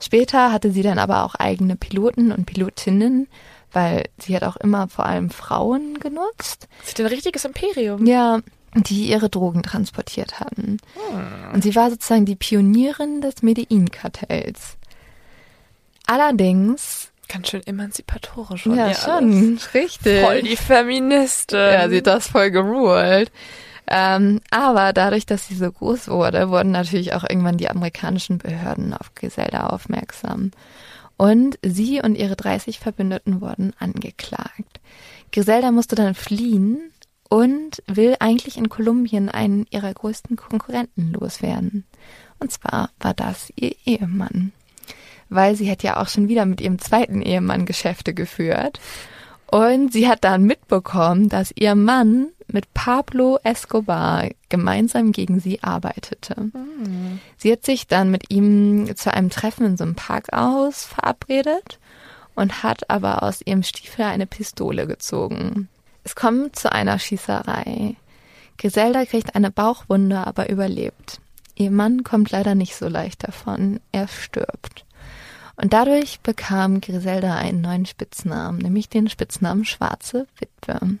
Später 0.00 0.52
hatte 0.52 0.70
sie 0.70 0.82
dann 0.82 0.98
aber 0.98 1.24
auch 1.24 1.34
eigene 1.34 1.74
Piloten 1.74 2.30
und 2.30 2.46
Pilotinnen, 2.46 3.26
weil 3.72 4.04
sie 4.18 4.34
hat 4.34 4.44
auch 4.44 4.56
immer 4.56 4.88
vor 4.88 5.06
allem 5.06 5.30
Frauen 5.30 5.98
genutzt. 6.00 6.68
Sie 6.84 6.92
hat 6.92 7.00
ein 7.00 7.06
richtiges 7.06 7.44
Imperium. 7.44 8.06
Ja, 8.06 8.40
die 8.74 9.08
ihre 9.08 9.28
Drogen 9.28 9.62
transportiert 9.62 10.40
hatten. 10.40 10.78
Hm. 10.94 11.54
Und 11.54 11.62
sie 11.62 11.74
war 11.74 11.90
sozusagen 11.90 12.26
die 12.26 12.36
Pionierin 12.36 13.20
des 13.20 13.42
Medellin-Kartells. 13.42 14.76
Allerdings 16.06 17.10
Ganz 17.28 17.48
schön 17.48 17.66
emanzipatorisch. 17.66 18.64
Ja, 18.66 18.94
schon, 18.94 19.58
richtig. 19.74 20.24
Voll 20.24 20.42
die 20.42 20.56
Feministin. 20.56 21.58
Ja, 21.58 21.88
sie 21.90 21.98
hat 21.98 22.06
das 22.06 22.28
voll 22.28 22.50
geruled. 22.50 23.30
Ähm, 23.86 24.40
aber 24.50 24.94
dadurch, 24.94 25.26
dass 25.26 25.46
sie 25.46 25.54
so 25.54 25.70
groß 25.70 26.08
wurde, 26.08 26.48
wurden 26.48 26.70
natürlich 26.70 27.14
auch 27.14 27.24
irgendwann 27.28 27.58
die 27.58 27.68
amerikanischen 27.68 28.38
Behörden 28.38 28.94
auf 28.94 29.14
Griselda 29.14 29.66
aufmerksam 29.66 30.52
und 31.18 31.58
sie 31.62 32.00
und 32.00 32.14
ihre 32.14 32.36
30 32.36 32.78
Verbündeten 32.78 33.42
wurden 33.42 33.74
angeklagt. 33.78 34.80
Griselda 35.32 35.72
musste 35.72 35.96
dann 35.96 36.14
fliehen 36.14 36.92
und 37.28 37.82
will 37.86 38.16
eigentlich 38.20 38.56
in 38.56 38.68
Kolumbien 38.70 39.28
einen 39.28 39.66
ihrer 39.70 39.92
größten 39.92 40.36
Konkurrenten 40.36 41.12
loswerden. 41.12 41.84
Und 42.38 42.52
zwar 42.52 42.90
war 43.00 43.14
das 43.14 43.52
ihr 43.56 43.74
Ehemann. 43.84 44.52
Weil 45.28 45.56
sie 45.56 45.70
hat 45.70 45.82
ja 45.82 46.00
auch 46.00 46.08
schon 46.08 46.28
wieder 46.28 46.46
mit 46.46 46.60
ihrem 46.60 46.78
zweiten 46.78 47.20
Ehemann 47.20 47.66
Geschäfte 47.66 48.14
geführt. 48.14 48.80
Und 49.50 49.92
sie 49.92 50.08
hat 50.08 50.24
dann 50.24 50.44
mitbekommen, 50.44 51.28
dass 51.28 51.52
ihr 51.54 51.74
Mann 51.74 52.28
mit 52.50 52.72
Pablo 52.74 53.38
Escobar 53.42 54.28
gemeinsam 54.48 55.12
gegen 55.12 55.40
sie 55.40 55.62
arbeitete. 55.62 56.50
Mhm. 56.52 57.20
Sie 57.36 57.52
hat 57.52 57.64
sich 57.64 57.86
dann 57.86 58.10
mit 58.10 58.30
ihm 58.30 58.94
zu 58.96 59.12
einem 59.12 59.30
Treffen 59.30 59.66
in 59.66 59.76
so 59.76 59.84
einem 59.84 59.94
Parkhaus 59.94 60.84
verabredet 60.84 61.78
und 62.34 62.62
hat 62.62 62.88
aber 62.88 63.22
aus 63.22 63.42
ihrem 63.44 63.62
Stiefel 63.62 64.04
eine 64.04 64.26
Pistole 64.26 64.86
gezogen. 64.86 65.68
Es 66.04 66.14
kommt 66.14 66.56
zu 66.56 66.72
einer 66.72 66.98
Schießerei. 66.98 67.96
Griselda 68.56 69.04
kriegt 69.04 69.34
eine 69.34 69.50
Bauchwunde, 69.50 70.26
aber 70.26 70.48
überlebt. 70.48 71.20
Ihr 71.54 71.70
Mann 71.70 72.04
kommt 72.04 72.30
leider 72.30 72.54
nicht 72.54 72.76
so 72.76 72.88
leicht 72.88 73.26
davon. 73.26 73.80
Er 73.92 74.08
stirbt. 74.08 74.84
Und 75.56 75.72
dadurch 75.72 76.20
bekam 76.20 76.80
Griselda 76.80 77.34
einen 77.34 77.60
neuen 77.60 77.84
Spitznamen, 77.84 78.58
nämlich 78.58 78.88
den 78.88 79.08
Spitznamen 79.08 79.64
Schwarze 79.64 80.28
Witwe. 80.38 80.98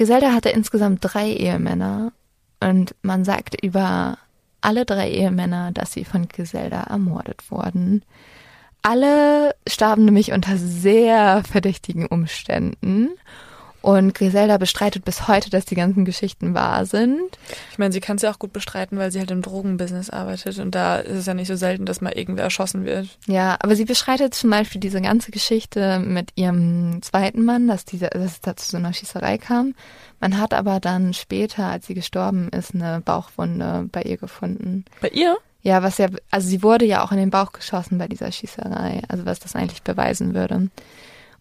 Griselda 0.00 0.32
hatte 0.32 0.48
insgesamt 0.48 1.00
drei 1.02 1.30
Ehemänner 1.30 2.12
und 2.58 2.94
man 3.02 3.22
sagt 3.26 3.62
über 3.62 4.16
alle 4.62 4.86
drei 4.86 5.10
Ehemänner, 5.10 5.72
dass 5.72 5.92
sie 5.92 6.06
von 6.06 6.26
Griselda 6.26 6.84
ermordet 6.84 7.50
wurden. 7.50 8.02
Alle 8.80 9.54
starben 9.68 10.06
nämlich 10.06 10.32
unter 10.32 10.56
sehr 10.56 11.42
verdächtigen 11.44 12.06
Umständen. 12.06 13.10
Und 13.82 14.14
Griselda 14.14 14.58
bestreitet 14.58 15.04
bis 15.04 15.26
heute, 15.26 15.48
dass 15.48 15.64
die 15.64 15.74
ganzen 15.74 16.04
Geschichten 16.04 16.54
wahr 16.54 16.84
sind. 16.84 17.38
Ich 17.72 17.78
meine, 17.78 17.92
sie 17.92 18.00
kann 18.00 18.16
es 18.16 18.22
ja 18.22 18.30
auch 18.30 18.38
gut 18.38 18.52
bestreiten, 18.52 18.98
weil 18.98 19.10
sie 19.10 19.18
halt 19.18 19.30
im 19.30 19.40
Drogenbusiness 19.40 20.10
arbeitet. 20.10 20.58
Und 20.58 20.74
da 20.74 20.96
ist 20.96 21.18
es 21.18 21.26
ja 21.26 21.34
nicht 21.34 21.48
so 21.48 21.56
selten, 21.56 21.86
dass 21.86 22.00
mal 22.00 22.12
irgendwer 22.12 22.44
erschossen 22.44 22.84
wird. 22.84 23.08
Ja, 23.26 23.56
aber 23.60 23.76
sie 23.76 23.86
bestreitet 23.86 24.34
zum 24.34 24.50
Beispiel 24.50 24.80
diese 24.80 25.00
ganze 25.00 25.30
Geschichte 25.30 25.98
mit 25.98 26.30
ihrem 26.34 27.00
zweiten 27.02 27.44
Mann, 27.44 27.68
dass, 27.68 27.84
diese, 27.84 28.08
dass 28.08 28.32
es 28.32 28.40
da 28.40 28.54
zu 28.54 28.70
so 28.70 28.76
einer 28.76 28.92
Schießerei 28.92 29.38
kam. 29.38 29.74
Man 30.20 30.38
hat 30.38 30.52
aber 30.52 30.80
dann 30.80 31.14
später, 31.14 31.66
als 31.66 31.86
sie 31.86 31.94
gestorben 31.94 32.50
ist, 32.50 32.74
eine 32.74 33.00
Bauchwunde 33.00 33.88
bei 33.90 34.02
ihr 34.02 34.18
gefunden. 34.18 34.84
Bei 35.00 35.08
ihr? 35.08 35.38
Ja, 35.62 35.82
was 35.82 35.98
ja, 35.98 36.08
also 36.30 36.48
sie 36.48 36.62
wurde 36.62 36.84
ja 36.86 37.02
auch 37.02 37.12
in 37.12 37.18
den 37.18 37.30
Bauch 37.30 37.52
geschossen 37.52 37.98
bei 37.98 38.08
dieser 38.08 38.32
Schießerei, 38.32 39.02
also 39.08 39.26
was 39.26 39.40
das 39.40 39.56
eigentlich 39.56 39.82
beweisen 39.82 40.34
würde. 40.34 40.70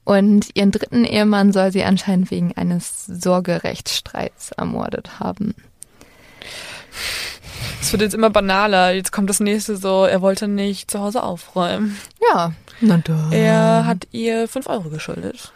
Und 0.10 0.50
ihren 0.56 0.72
dritten 0.72 1.06
Ehemann 1.06 1.54
soll 1.54 1.72
sie 1.72 1.84
anscheinend 1.84 2.32
wegen 2.32 2.58
eines 2.58 3.06
Sorgerechtsstreits 3.06 4.52
ermordet 4.54 5.20
haben. 5.20 5.54
Es 7.80 7.92
wird 7.92 8.02
jetzt 8.02 8.16
immer 8.16 8.32
banaler. 8.32 8.92
Jetzt 8.92 9.12
kommt 9.12 9.30
das 9.30 9.40
nächste 9.40 9.78
so, 9.78 10.06
er 10.06 10.24
wollte 10.24 10.48
nicht 10.48 10.90
zu 10.90 11.00
Hause 11.00 11.22
aufräumen. 11.22 11.96
Ja, 12.28 12.54
na 12.82 12.98
da. 12.98 13.30
Er 13.30 13.86
hat 13.86 14.08
ihr 14.12 14.48
fünf 14.48 14.66
Euro 14.66 14.90
geschuldet. 14.90 15.54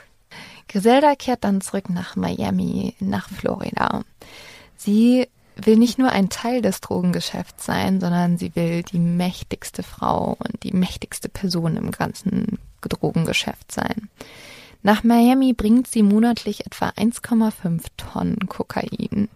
Griselda 0.70 1.16
kehrt 1.16 1.44
dann 1.44 1.60
zurück 1.60 1.90
nach 1.90 2.16
Miami, 2.16 2.94
nach 3.00 3.30
Florida. 3.30 4.04
Sie 4.78 5.30
will 5.56 5.78
nicht 5.78 5.98
nur 5.98 6.12
ein 6.12 6.30
Teil 6.30 6.62
des 6.62 6.82
Drogengeschäfts 6.82 7.66
sein, 7.66 8.00
sondern 8.00 8.38
sie 8.38 8.56
will 8.56 8.84
die 8.84 9.00
mächtigste 9.00 9.84
Frau 9.84 10.36
und 10.40 10.64
die 10.64 10.74
mächtigste 10.74 11.30
Person 11.30 11.78
im 11.78 11.92
ganzen 11.92 12.60
Drogengeschäft 12.82 13.72
sein. 13.72 14.10
Nach 14.82 15.04
Miami 15.04 15.54
bringt 15.54 15.88
sie 15.88 16.04
monatlich 16.04 16.66
etwa 16.66 16.90
1,5 16.90 17.86
Tonnen 17.96 18.48
Kokain. 18.48 19.30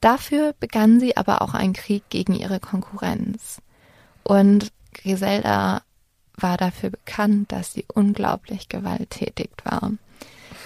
Dafür 0.00 0.54
begann 0.58 0.98
sie 0.98 1.16
aber 1.16 1.42
auch 1.42 1.54
einen 1.54 1.74
Krieg 1.74 2.02
gegen 2.10 2.34
ihre 2.34 2.58
Konkurrenz. 2.58 3.62
Und 4.24 4.72
Griselda 4.94 5.82
war 6.36 6.56
dafür 6.56 6.90
bekannt, 6.90 7.52
dass 7.52 7.72
sie 7.72 7.84
unglaublich 7.92 8.68
gewalttätig 8.68 9.50
war. 9.62 9.92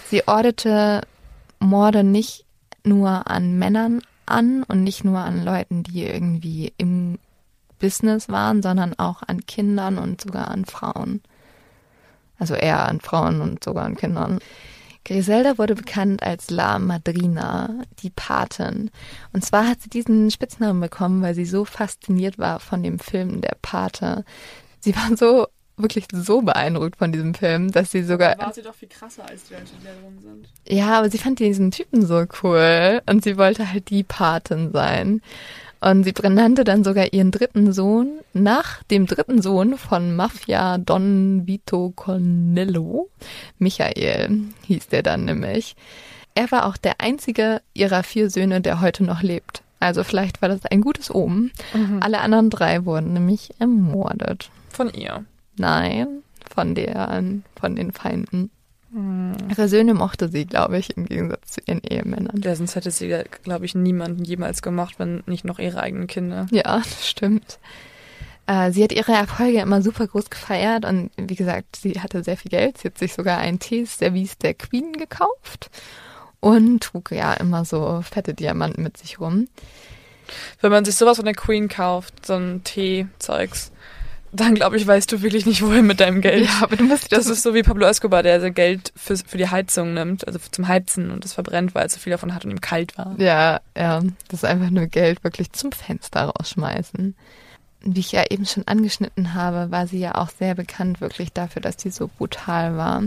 Sie 0.08 0.26
ordete 0.26 1.02
Morde 1.58 2.02
nicht 2.02 2.46
nur 2.82 3.30
an 3.30 3.58
Männern 3.58 4.00
an 4.26 4.62
und 4.64 4.82
nicht 4.82 5.04
nur 5.04 5.18
an 5.18 5.44
Leuten, 5.44 5.82
die 5.82 6.04
irgendwie 6.04 6.72
im 6.78 7.18
Business 7.78 8.28
waren, 8.28 8.62
sondern 8.62 8.98
auch 8.98 9.22
an 9.26 9.46
Kindern 9.46 9.98
und 9.98 10.20
sogar 10.20 10.48
an 10.48 10.64
Frauen. 10.64 11.22
Also 12.38 12.54
eher 12.54 12.88
an 12.88 13.00
Frauen 13.00 13.40
und 13.40 13.64
sogar 13.64 13.84
an 13.84 13.96
Kindern. 13.96 14.38
Griselda 15.04 15.56
wurde 15.56 15.76
bekannt 15.76 16.22
als 16.22 16.50
La 16.50 16.78
Madrina, 16.78 17.70
die 18.00 18.10
Patin. 18.10 18.90
Und 19.32 19.44
zwar 19.44 19.68
hat 19.68 19.80
sie 19.80 19.88
diesen 19.88 20.30
Spitznamen 20.30 20.80
bekommen, 20.80 21.22
weil 21.22 21.34
sie 21.34 21.44
so 21.44 21.64
fasziniert 21.64 22.38
war 22.38 22.58
von 22.58 22.82
dem 22.82 22.98
Film 22.98 23.40
Der 23.40 23.56
Pate. 23.62 24.24
Sie 24.80 24.96
war 24.96 25.16
so 25.16 25.46
wirklich 25.76 26.06
so 26.12 26.42
beeindruckt 26.42 26.96
von 26.96 27.12
diesem 27.12 27.34
Film, 27.34 27.70
dass 27.70 27.90
sie 27.90 28.02
sogar. 28.02 28.36
Da 28.36 28.46
war 28.46 28.52
sie 28.52 28.62
doch 28.62 28.74
viel 28.74 28.88
krasser 28.88 29.28
als 29.28 29.44
die 29.44 29.54
Leute, 29.54 29.66
die 29.80 29.84
da 29.84 29.90
drin 29.90 30.18
sind. 30.22 30.48
Ja, 30.66 30.98
aber 30.98 31.10
sie 31.10 31.18
fand 31.18 31.38
diesen 31.38 31.70
Typen 31.70 32.04
so 32.04 32.24
cool 32.42 33.02
und 33.06 33.24
sie 33.24 33.36
wollte 33.36 33.72
halt 33.72 33.90
die 33.90 34.02
Patin 34.02 34.72
sein. 34.72 35.20
Und 35.80 36.04
sie 36.04 36.12
benannte 36.12 36.64
dann 36.64 36.84
sogar 36.84 37.12
ihren 37.12 37.30
dritten 37.30 37.72
Sohn 37.72 38.20
nach 38.32 38.82
dem 38.84 39.06
dritten 39.06 39.42
Sohn 39.42 39.76
von 39.76 40.16
Mafia 40.16 40.78
Don 40.78 41.46
Vito 41.46 41.92
Cornello. 41.94 43.10
Michael 43.58 44.40
hieß 44.66 44.88
der 44.88 45.02
dann 45.02 45.26
nämlich. 45.26 45.76
Er 46.34 46.50
war 46.50 46.66
auch 46.66 46.76
der 46.76 47.00
einzige 47.00 47.60
ihrer 47.74 48.02
vier 48.02 48.30
Söhne, 48.30 48.60
der 48.60 48.80
heute 48.80 49.04
noch 49.04 49.22
lebt. 49.22 49.62
Also 49.78 50.02
vielleicht 50.02 50.40
war 50.40 50.48
das 50.48 50.64
ein 50.64 50.80
gutes 50.80 51.14
Omen. 51.14 51.52
Mhm. 51.74 52.00
Alle 52.02 52.20
anderen 52.20 52.50
drei 52.50 52.84
wurden 52.84 53.12
nämlich 53.12 53.50
ermordet. 53.58 54.50
Von 54.70 54.92
ihr? 54.92 55.24
Nein, 55.56 56.22
von 56.54 56.74
deren, 56.74 57.44
von 57.58 57.76
den 57.76 57.92
Feinden. 57.92 58.50
Ihre 59.50 59.68
Söhne 59.68 59.92
mochte 59.92 60.28
sie, 60.28 60.46
glaube 60.46 60.78
ich, 60.78 60.96
im 60.96 61.04
Gegensatz 61.04 61.52
zu 61.52 61.60
ihren 61.66 61.82
Ehemännern. 61.82 62.40
Ja, 62.42 62.54
sonst 62.54 62.76
hätte 62.76 62.90
sie, 62.90 63.14
glaube 63.42 63.66
ich, 63.66 63.74
niemanden 63.74 64.24
jemals 64.24 64.62
gemacht, 64.62 64.94
wenn 64.98 65.22
nicht 65.26 65.44
noch 65.44 65.58
ihre 65.58 65.80
eigenen 65.80 66.06
Kinder. 66.06 66.46
Ja, 66.50 66.78
das 66.78 67.06
stimmt. 67.06 67.58
Äh, 68.46 68.70
sie 68.70 68.82
hat 68.82 68.92
ihre 68.92 69.12
Erfolge 69.12 69.60
immer 69.60 69.82
super 69.82 70.06
groß 70.06 70.30
gefeiert 70.30 70.84
und 70.84 71.10
wie 71.18 71.34
gesagt, 71.34 71.76
sie 71.76 72.00
hatte 72.00 72.22
sehr 72.22 72.36
viel 72.36 72.50
Geld. 72.50 72.78
Sie 72.78 72.88
hat 72.88 72.96
sich 72.96 73.12
sogar 73.12 73.38
ein 73.38 73.58
Teeservice 73.58 74.38
der 74.38 74.54
Queen 74.54 74.92
gekauft 74.92 75.70
und 76.40 76.82
trug 76.82 77.10
ja 77.10 77.34
immer 77.34 77.64
so 77.64 78.02
fette 78.02 78.34
Diamanten 78.34 78.82
mit 78.82 78.96
sich 78.96 79.20
rum. 79.20 79.48
Wenn 80.60 80.70
man 80.70 80.84
sich 80.84 80.94
sowas 80.94 81.16
von 81.16 81.24
der 81.24 81.34
Queen 81.34 81.68
kauft, 81.68 82.24
so 82.24 82.34
ein 82.34 82.62
Tee-Zeugs, 82.64 83.72
dann 84.32 84.54
glaube 84.54 84.76
ich, 84.76 84.86
weißt 84.86 85.10
du 85.12 85.22
wirklich 85.22 85.46
nicht, 85.46 85.62
wohin 85.62 85.86
mit 85.86 86.00
deinem 86.00 86.20
Geld. 86.20 86.46
Ja, 86.46 86.62
aber 86.62 86.76
du 86.76 86.84
musst 86.84 87.12
das 87.12 87.26
ist 87.26 87.42
so 87.42 87.54
wie 87.54 87.62
Pablo 87.62 87.86
Escobar, 87.86 88.22
der 88.22 88.40
sein 88.40 88.54
Geld 88.54 88.92
für, 88.96 89.16
für 89.16 89.38
die 89.38 89.48
Heizung 89.48 89.94
nimmt, 89.94 90.26
also 90.26 90.38
zum 90.50 90.68
Heizen 90.68 91.10
und 91.10 91.24
das 91.24 91.34
verbrennt, 91.34 91.74
weil 91.74 91.84
er 91.84 91.88
so 91.88 91.98
viel 91.98 92.10
davon 92.10 92.34
hat 92.34 92.44
und 92.44 92.50
ihm 92.50 92.60
kalt 92.60 92.96
war. 92.98 93.14
Ja, 93.18 93.60
ja, 93.76 94.02
das 94.28 94.42
ist 94.42 94.44
einfach 94.44 94.70
nur 94.70 94.86
Geld 94.86 95.24
wirklich 95.24 95.52
zum 95.52 95.72
Fenster 95.72 96.24
rausschmeißen. 96.24 97.14
Wie 97.80 98.00
ich 98.00 98.12
ja 98.12 98.24
eben 98.30 98.46
schon 98.46 98.66
angeschnitten 98.66 99.34
habe, 99.34 99.70
war 99.70 99.86
sie 99.86 99.98
ja 99.98 100.14
auch 100.16 100.30
sehr 100.30 100.54
bekannt 100.54 101.00
wirklich 101.00 101.32
dafür, 101.32 101.62
dass 101.62 101.80
sie 101.80 101.90
so 101.90 102.08
brutal 102.08 102.76
war. 102.76 103.02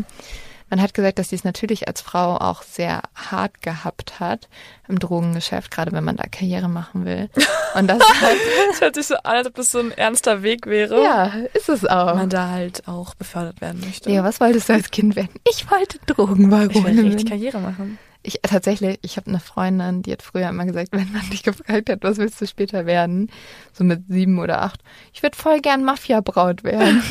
Man 0.69 0.81
hat 0.81 0.93
gesagt, 0.93 1.19
dass 1.19 1.29
sie 1.29 1.35
es 1.35 1.43
natürlich 1.43 1.87
als 1.87 2.01
Frau 2.01 2.37
auch 2.37 2.61
sehr 2.63 3.01
hart 3.15 3.61
gehabt 3.61 4.19
hat 4.19 4.47
im 4.87 4.99
Drogengeschäft, 4.99 5.71
gerade 5.71 5.91
wenn 5.91 6.03
man 6.03 6.17
da 6.17 6.23
Karriere 6.23 6.69
machen 6.69 7.05
will. 7.05 7.29
Und 7.75 7.87
das, 7.87 7.99
halt 8.21 8.37
das 8.69 8.81
hört 8.81 8.95
sich 8.95 9.07
so 9.07 9.15
an, 9.15 9.37
als 9.37 9.47
ob 9.47 9.55
das 9.55 9.71
so 9.71 9.79
ein 9.79 9.91
ernster 9.91 10.43
Weg 10.43 10.65
wäre. 10.65 11.03
Ja, 11.03 11.31
ist 11.53 11.69
es 11.69 11.85
auch. 11.85 12.07
Wenn 12.07 12.17
man 12.17 12.29
da 12.29 12.49
halt 12.49 12.87
auch 12.87 13.15
befördert 13.15 13.61
werden 13.61 13.81
möchte. 13.81 14.11
Ja, 14.11 14.23
was 14.23 14.39
wolltest 14.39 14.69
du 14.69 14.73
als 14.73 14.91
Kind 14.91 15.15
werden? 15.15 15.29
Ich 15.49 15.69
wollte 15.69 15.99
Drogenbaron. 16.05 16.69
Ich 16.71 16.83
will 16.83 17.05
richtig 17.05 17.29
Karriere 17.29 17.59
machen. 17.59 17.97
Ich 18.21 18.39
tatsächlich, 18.43 18.99
ich 19.01 19.15
habe 19.15 19.27
eine 19.27 19.39
Freundin, 19.39 20.01
die 20.01 20.11
hat 20.11 20.21
früher 20.21 20.49
immer 20.49 20.65
gesagt, 20.65 20.89
wenn 20.91 21.11
man 21.13 21.27
dich 21.29 21.41
gefragt 21.41 21.89
hat, 21.89 21.99
was 22.03 22.17
willst 22.17 22.41
du 22.41 22.47
später 22.47 22.85
werden, 22.85 23.31
so 23.71 23.85
mit 23.85 24.03
sieben 24.09 24.39
oder 24.39 24.61
acht, 24.61 24.81
ich 25.13 25.23
würde 25.23 25.37
voll 25.37 25.61
gern 25.61 25.85
Mafia-Braut 25.85 26.65
werden. 26.65 27.01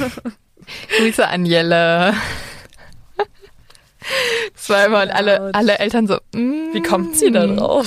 Grüße 0.99 1.27
an 1.27 1.47
Jelle. 1.47 2.14
Immer 4.68 5.03
und 5.03 5.11
alle, 5.11 5.55
alle 5.55 5.79
Eltern 5.79 6.07
so, 6.07 6.18
mm, 6.33 6.73
wie 6.73 6.83
kommt 6.83 7.16
sie 7.16 7.31
da 7.31 7.47
drauf? 7.47 7.87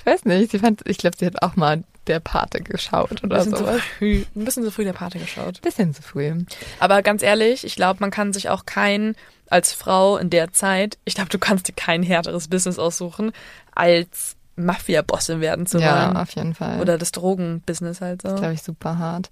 Ich 0.00 0.06
weiß 0.06 0.24
nicht, 0.26 0.50
sie 0.50 0.58
fand, 0.58 0.82
ich 0.86 0.98
glaube, 0.98 1.16
sie 1.18 1.26
hat 1.26 1.42
auch 1.42 1.56
mal 1.56 1.82
der 2.06 2.20
Pate 2.20 2.60
geschaut 2.62 3.24
oder 3.24 3.42
so. 3.42 3.56
Ein 4.00 4.24
bisschen 4.34 4.64
zu 4.64 4.70
früh 4.70 4.84
der 4.84 4.92
Pate 4.92 5.18
geschaut. 5.18 5.60
Bisschen 5.62 5.94
zu 5.94 6.02
früh. 6.02 6.32
Aber 6.78 7.02
ganz 7.02 7.22
ehrlich, 7.22 7.64
ich 7.64 7.76
glaube, 7.76 8.00
man 8.00 8.10
kann 8.10 8.32
sich 8.32 8.48
auch 8.50 8.66
kein, 8.66 9.16
als 9.48 9.72
Frau 9.72 10.16
in 10.18 10.30
der 10.30 10.52
Zeit, 10.52 10.98
ich 11.04 11.14
glaube, 11.14 11.30
du 11.30 11.38
kannst 11.38 11.68
dir 11.68 11.72
kein 11.72 12.02
härteres 12.02 12.48
Business 12.48 12.78
aussuchen, 12.78 13.32
als 13.74 14.36
Mafia-Bossin 14.56 15.40
werden 15.40 15.66
zu 15.66 15.78
wollen. 15.78 15.84
Ja, 15.84 16.22
auf 16.22 16.34
jeden 16.34 16.54
Fall. 16.54 16.80
Oder 16.80 16.98
das 16.98 17.12
Drogenbusiness 17.12 18.00
halt 18.00 18.22
so. 18.22 18.28
Das 18.28 18.34
ist, 18.34 18.40
glaube 18.40 18.54
ich, 18.54 18.62
super 18.62 18.98
hart. 18.98 19.30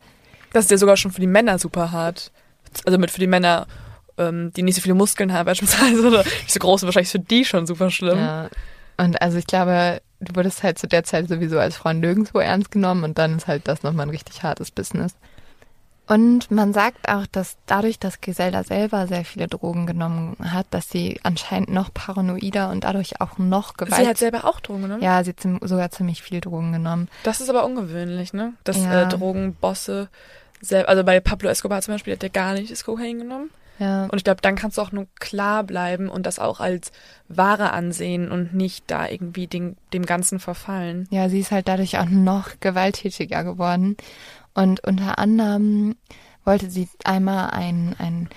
Das 0.52 0.64
ist 0.64 0.70
ja 0.70 0.78
sogar 0.78 0.96
schon 0.96 1.12
für 1.12 1.20
die 1.20 1.26
Männer 1.26 1.58
super 1.58 1.92
hart. 1.92 2.30
Also 2.84 2.98
mit 2.98 3.10
für 3.10 3.20
die 3.20 3.26
Männer 3.26 3.66
ähm, 4.18 4.52
die 4.54 4.62
nicht 4.62 4.74
so 4.74 4.80
viele 4.80 4.94
Muskeln 4.94 5.32
haben 5.32 5.46
beispielsweise 5.46 6.06
oder 6.06 6.24
nicht 6.24 6.52
so 6.52 6.58
groß, 6.58 6.82
wahrscheinlich 6.82 7.10
für 7.10 7.18
die 7.18 7.44
schon 7.44 7.66
super 7.66 7.90
schlimm. 7.90 8.18
Ja. 8.18 8.48
Und 8.96 9.20
also 9.22 9.38
ich 9.38 9.46
glaube, 9.46 10.00
du 10.20 10.34
wurdest 10.36 10.62
halt 10.62 10.78
zu 10.78 10.86
der 10.86 11.04
Zeit 11.04 11.28
sowieso 11.28 11.58
als 11.58 11.76
Frau 11.76 11.92
nirgendwo 11.92 12.38
ernst 12.38 12.70
genommen 12.70 13.04
und 13.04 13.18
dann 13.18 13.36
ist 13.36 13.46
halt 13.46 13.66
das 13.66 13.82
nochmal 13.82 14.06
ein 14.06 14.10
richtig 14.10 14.42
hartes 14.42 14.70
Business. 14.70 15.14
Und 16.08 16.50
man 16.50 16.72
sagt 16.72 17.08
auch, 17.08 17.26
dass 17.30 17.56
dadurch, 17.66 17.98
dass 17.98 18.20
Griselda 18.20 18.64
selber 18.64 19.06
sehr 19.06 19.24
viele 19.24 19.46
Drogen 19.46 19.86
genommen 19.86 20.36
hat, 20.40 20.66
dass 20.70 20.90
sie 20.90 21.20
anscheinend 21.22 21.70
noch 21.70 21.94
paranoider 21.94 22.70
und 22.70 22.84
dadurch 22.84 23.20
auch 23.20 23.38
noch 23.38 23.76
Gewalt... 23.76 24.02
Sie 24.02 24.08
hat 24.08 24.18
selber 24.18 24.44
auch 24.44 24.60
Drogen 24.60 24.82
genommen? 24.82 25.02
Ja, 25.02 25.22
sie 25.22 25.30
hat 25.30 25.40
sogar 25.62 25.90
ziemlich 25.90 26.20
viel 26.20 26.40
Drogen 26.40 26.72
genommen. 26.72 27.08
Das 27.22 27.40
ist 27.40 27.48
aber 27.48 27.64
ungewöhnlich, 27.64 28.32
ne? 28.32 28.52
Dass 28.64 28.78
ja. 28.78 29.02
äh, 29.02 29.08
Drogenbosse... 29.08 30.08
Selber, 30.60 30.88
also 30.88 31.02
bei 31.02 31.18
Pablo 31.20 31.48
Escobar 31.48 31.82
zum 31.82 31.94
Beispiel 31.94 32.12
hat 32.12 32.22
der 32.22 32.30
gar 32.30 32.54
nicht 32.54 32.70
das 32.70 32.84
Kokain 32.84 33.18
genommen. 33.18 33.50
Ja. 33.82 34.04
Und 34.04 34.16
ich 34.16 34.22
glaube, 34.22 34.40
dann 34.40 34.54
kannst 34.54 34.78
du 34.78 34.82
auch 34.82 34.92
nur 34.92 35.08
klar 35.18 35.64
bleiben 35.64 36.08
und 36.08 36.24
das 36.24 36.38
auch 36.38 36.60
als 36.60 36.92
Ware 37.28 37.72
ansehen 37.72 38.30
und 38.30 38.54
nicht 38.54 38.84
da 38.86 39.08
irgendwie 39.08 39.48
den, 39.48 39.76
dem 39.92 40.06
Ganzen 40.06 40.38
verfallen. 40.38 41.08
Ja, 41.10 41.28
sie 41.28 41.40
ist 41.40 41.50
halt 41.50 41.66
dadurch 41.66 41.98
auch 41.98 42.08
noch 42.08 42.60
gewalttätiger 42.60 43.42
geworden. 43.42 43.96
Und 44.54 44.84
unter 44.84 45.18
anderem 45.18 45.96
wollte 46.44 46.70
sie 46.70 46.88
einmal 47.02 47.50
ein, 47.50 47.96
ein, 47.98 48.28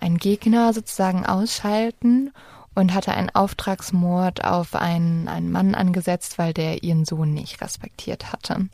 ein 0.00 0.16
Gegner 0.16 0.72
sozusagen 0.72 1.26
ausschalten 1.26 2.32
und 2.74 2.94
hatte 2.94 3.12
einen 3.12 3.34
Auftragsmord 3.34 4.42
auf 4.44 4.74
einen, 4.74 5.28
einen 5.28 5.52
Mann 5.52 5.74
angesetzt, 5.74 6.38
weil 6.38 6.54
der 6.54 6.82
ihren 6.82 7.04
Sohn 7.04 7.34
nicht 7.34 7.60
respektiert 7.60 8.32
hatte. 8.32 8.68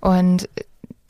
Und 0.00 0.48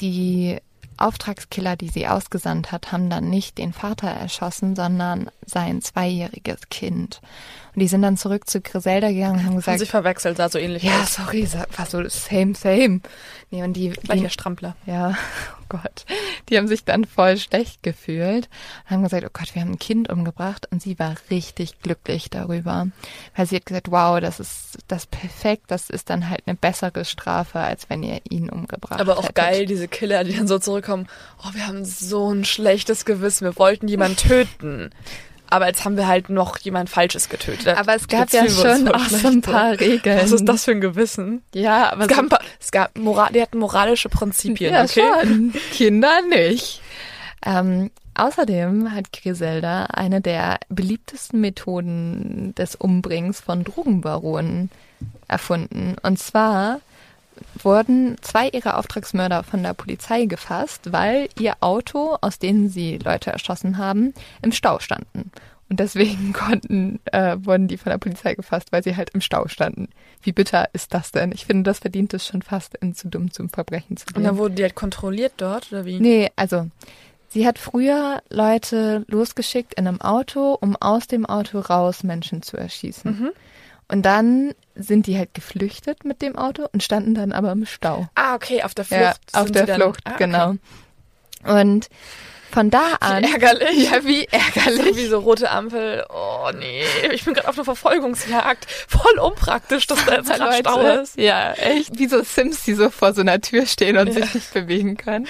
die 0.03 0.59
Auftragskiller, 0.97 1.77
die 1.77 1.89
sie 1.89 2.09
ausgesandt 2.09 2.73
hat, 2.73 2.93
haben 2.93 3.11
dann 3.11 3.31
nicht 3.31 3.59
den 3.59 3.73
Vater 3.73 4.09
erschossen, 4.09 4.77
sondern 4.77 5.31
sein 5.45 5.83
zweijähriges 5.83 6.69
Kind. 6.71 7.21
Und 7.75 7.81
die 7.81 7.89
sind 7.89 8.03
dann 8.03 8.17
zurück 8.17 8.49
zu 8.49 8.61
Griselda 8.61 9.09
gegangen 9.11 9.41
und 9.41 9.45
haben 9.47 9.57
gesagt, 9.57 9.69
Haben 9.75 9.79
sich 9.79 9.91
verwechselt, 9.91 10.37
sah 10.37 10.49
so 10.49 10.59
ähnlich 10.59 10.85
ja, 10.85 11.03
aus. 11.03 11.15
sorry, 11.15 11.45
sa- 11.47 11.67
war 11.77 11.87
so 11.87 12.07
same, 12.09 12.55
same. 12.55 13.01
Nee, 13.51 13.63
und 13.65 13.73
die, 13.75 13.91
Gleicher 13.91 14.31
Strampler. 14.31 14.77
ja, 14.87 15.17
oh 15.61 15.65
Gott. 15.69 16.05
Die 16.49 16.57
haben 16.57 16.69
sich 16.69 16.85
dann 16.85 17.05
voll 17.05 17.37
schlecht 17.37 17.83
gefühlt 17.83 18.49
und 18.85 18.91
haben 18.91 19.03
gesagt, 19.03 19.25
oh 19.27 19.31
Gott, 19.33 19.55
wir 19.57 19.63
haben 19.63 19.73
ein 19.73 19.79
Kind 19.81 20.09
umgebracht 20.09 20.69
und 20.71 20.83
sie 20.83 20.99
war 21.01 21.15
richtig 21.31 21.81
glücklich 21.81 22.31
darüber. 22.31 22.87
Weil 23.35 23.47
sie 23.47 23.57
hat 23.57 23.67
gesagt, 23.67 23.91
wow, 23.91 24.21
das 24.21 24.39
ist 24.39 24.79
das 24.87 25.07
perfekt, 25.07 25.65
das 25.69 25.91
ist 25.91 26.11
dann 26.11 26.31
halt 26.31 26.43
eine 26.47 26.55
bessere 26.57 27.05
Strafe, 27.05 27.59
als 27.59 27.91
wenn 27.91 28.05
ihr 28.05 28.21
ihn 28.31 28.51
umgebracht 28.51 29.01
Aber 29.01 29.19
auch 29.19 29.23
hättet. 29.25 29.35
geil, 29.35 29.67
diese 29.67 29.89
Killer, 29.89 30.23
die 30.23 30.37
dann 30.37 30.47
so 30.47 30.61
zurückkommen. 30.61 31.09
Oh, 31.45 31.51
wir 31.55 31.67
haben 31.67 31.85
so 31.85 32.33
ein 32.33 32.45
schlechtes 32.45 33.05
Gewissen. 33.05 33.45
Wir 33.47 33.57
wollten 33.57 33.89
jemanden 33.89 34.17
töten. 34.17 34.91
Aber 35.55 35.69
jetzt 35.69 35.85
haben 35.85 35.97
wir 35.97 36.09
halt 36.09 36.31
noch 36.31 36.59
jemand 36.59 36.91
Falsches 36.91 37.29
getötet. 37.29 37.79
Aber 37.79 37.95
es 37.95 38.09
gab 38.09 38.33
ja 38.33 38.49
schon 38.49 38.89
auch 38.89 39.09
so 39.09 39.29
ein 39.29 39.41
paar 39.41 39.79
Regeln. 39.79 40.19
Was 40.21 40.33
ist 40.33 40.45
das 40.47 40.65
für 40.65 40.73
ein 40.73 40.81
Gewissen? 40.81 41.43
Ja, 41.55 41.93
aber 41.93 42.03
Es 42.03 42.09
gab, 42.09 42.25
so, 42.25 42.29
paar, 42.29 42.41
es 42.59 42.73
gab 42.73 42.99
Moral, 42.99 43.31
die 43.33 43.41
hatten 43.41 43.59
moralische 43.59 44.09
Prinzipien, 44.09 44.75
ja, 44.75 44.83
okay? 44.83 45.05
schon. 45.23 45.55
Kinder 45.71 46.23
nicht. 46.29 46.81
Ähm, 47.47 47.93
außerdem 48.15 48.93
hat 48.93 49.13
Griselda 49.13 49.85
eine 49.85 50.21
der 50.21 50.59
beliebtesten 50.71 51.41
Methoden 51.41 52.53
des 52.57 52.75
Umbringens 52.75 53.39
von 53.39 53.63
Drogenbaronen 53.63 54.71
erfunden. 55.29 55.95
Und 56.03 56.19
zwar 56.19 56.81
wurden 57.63 58.17
zwei 58.21 58.49
ihrer 58.49 58.79
Auftragsmörder 58.79 59.43
von 59.43 59.63
der 59.63 59.75
Polizei 59.75 60.27
gefasst, 60.27 60.93
weil 60.93 61.29
ihr 61.39 61.55
Auto, 61.61 62.17
aus 62.21 62.39
dem 62.39 62.69
sie 62.69 62.99
Leute 62.99 63.31
erschossen 63.33 63.79
haben, 63.79 64.15
im 64.43 64.53
Stau 64.53 64.79
standen. 64.79 65.31
Und 65.71 65.81
deswegen 65.81 66.33
konnten, 66.35 67.01
äh, 67.07 67.37
wurden 67.41 67.69
die 67.69 67.79
von 67.79 67.91
der 67.91 67.99
Polizei 67.99 68.35
gefasst, 68.35 68.73
weil 68.73 68.83
sie 68.83 68.97
halt 68.97 69.11
im 69.11 69.21
Stau 69.21 69.49
standen. 69.49 69.89
Wie 70.23 70.33
bitter 70.33 70.69
ist 70.73 70.95
das 70.95 71.13
denn? 71.13 71.33
Ich 71.33 71.47
finde, 71.47 71.63
das 71.65 71.81
verdient 71.81 72.15
es 72.15 72.27
schon 72.27 72.43
fast, 72.43 72.75
in 72.77 72.95
zu 72.95 73.09
dumm 73.09 73.31
zum 73.31 73.49
Verbrechen 73.49 73.97
zu 73.97 74.07
Und 74.09 74.15
gehen. 74.15 74.25
dann 74.25 74.39
wurden 74.39 74.55
die 74.57 74.63
halt 74.63 74.75
kontrolliert 74.75 75.35
dort, 75.39 75.73
oder 75.73 75.85
wie? 75.85 75.99
Nee, 76.01 76.31
also 76.37 76.69
sie 77.29 77.47
hat 77.47 77.59
früher 77.59 78.23
Leute 78.31 79.05
losgeschickt 79.09 79.75
in 79.75 79.89
einem 79.89 80.01
Auto, 80.01 80.57
um 80.61 80.77
aus 80.77 81.07
dem 81.07 81.27
Auto 81.27 81.59
raus 81.61 82.03
Menschen 82.03 82.43
zu 82.43 82.57
erschießen. 82.57 83.11
Mhm. 83.11 83.31
Und 83.89 84.03
dann 84.07 84.55
sind 84.75 85.07
die 85.07 85.17
halt 85.19 85.35
geflüchtet 85.35 86.05
mit 86.05 86.21
dem 86.23 86.37
Auto 86.37 86.67
und 86.73 86.83
standen 86.83 87.15
dann 87.15 87.33
aber 87.33 87.53
im 87.53 87.67
Stau. 87.67 88.09
Ah, 88.15 88.35
okay, 88.35 88.63
auf 88.63 88.75
der 88.75 88.85
Flucht. 88.85 89.01
Ja, 89.01 89.15
auf 89.41 89.51
der 89.51 89.67
Flucht, 89.69 90.01
Ah, 90.05 90.11
okay. 90.15 90.25
genau. 90.25 90.55
Und 91.45 91.89
von 92.51 92.71
da 92.71 92.95
an. 93.01 93.25
ärgerlich. 93.25 93.91
Ja, 93.91 94.05
wie 94.05 94.27
ärgerlich. 94.27 94.85
So 94.95 94.97
wie 94.97 95.07
so 95.07 95.19
rote 95.19 95.51
Ampel. 95.51 96.05
Oh 96.09 96.51
nee, 96.57 96.85
ich 97.13 97.25
bin 97.25 97.35
gerade 97.35 97.49
auf 97.49 97.57
einer 97.57 97.65
Verfolgungsjagd. 97.65 98.67
Voll 98.89 99.19
unpraktisch, 99.19 99.89
dass 99.89 100.05
da 100.05 100.15
jetzt 100.17 100.33
gerade 100.33 100.57
Stau 100.59 100.81
ist. 101.01 101.19
Ja, 101.19 101.53
echt. 101.55 101.99
Wie 101.99 102.07
so 102.07 102.23
Sims, 102.23 102.63
die 102.63 102.75
so 102.75 102.91
vor 102.91 103.13
so 103.13 103.23
einer 103.23 103.41
Tür 103.41 103.67
stehen 103.67 103.97
und 103.97 104.13
sich 104.13 104.33
nicht 104.35 104.55
bewegen 104.55 104.97
können. 104.97 105.27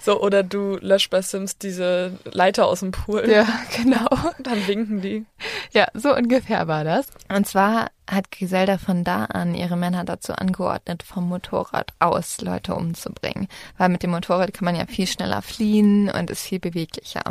So, 0.00 0.20
oder 0.20 0.42
du 0.42 0.76
löscht 0.80 1.10
bei 1.10 1.22
Sims 1.22 1.58
diese 1.58 2.18
Leiter 2.24 2.66
aus 2.66 2.80
dem 2.80 2.90
Pool. 2.90 3.30
Ja, 3.30 3.46
genau. 3.80 4.08
Dann 4.40 4.66
winken 4.66 5.00
die. 5.00 5.24
Ja, 5.70 5.86
so 5.94 6.12
ungefähr 6.14 6.66
war 6.66 6.82
das. 6.82 7.06
Und 7.32 7.46
zwar 7.46 7.88
hat 8.10 8.30
Griselda 8.30 8.78
von 8.78 9.04
da 9.04 9.24
an 9.26 9.54
ihre 9.54 9.76
Männer 9.76 10.04
dazu 10.04 10.34
angeordnet, 10.34 11.02
vom 11.02 11.28
Motorrad 11.28 11.92
aus 11.98 12.40
Leute 12.40 12.74
umzubringen. 12.74 13.48
Weil 13.78 13.88
mit 13.88 14.02
dem 14.02 14.10
Motorrad 14.10 14.52
kann 14.52 14.66
man 14.66 14.76
ja 14.76 14.86
viel 14.86 15.06
schneller 15.06 15.42
fliehen 15.42 16.10
und 16.10 16.30
ist 16.30 16.42
viel 16.42 16.60
beweglicher. 16.60 17.22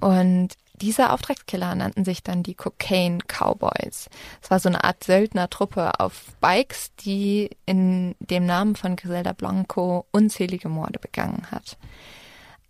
Und 0.00 0.48
diese 0.80 1.10
Auftragskiller 1.10 1.74
nannten 1.74 2.04
sich 2.04 2.22
dann 2.22 2.42
die 2.42 2.54
Cocaine 2.54 3.18
Cowboys. 3.26 4.08
Es 4.42 4.50
war 4.50 4.60
so 4.60 4.68
eine 4.68 4.84
Art 4.84 5.02
Söldnertruppe 5.02 5.98
auf 5.98 6.36
Bikes, 6.40 6.94
die 7.00 7.50
in 7.66 8.14
dem 8.20 8.46
Namen 8.46 8.76
von 8.76 8.94
Griselda 8.94 9.32
Blanco 9.32 10.06
unzählige 10.12 10.68
Morde 10.68 10.98
begangen 10.98 11.50
hat. 11.50 11.76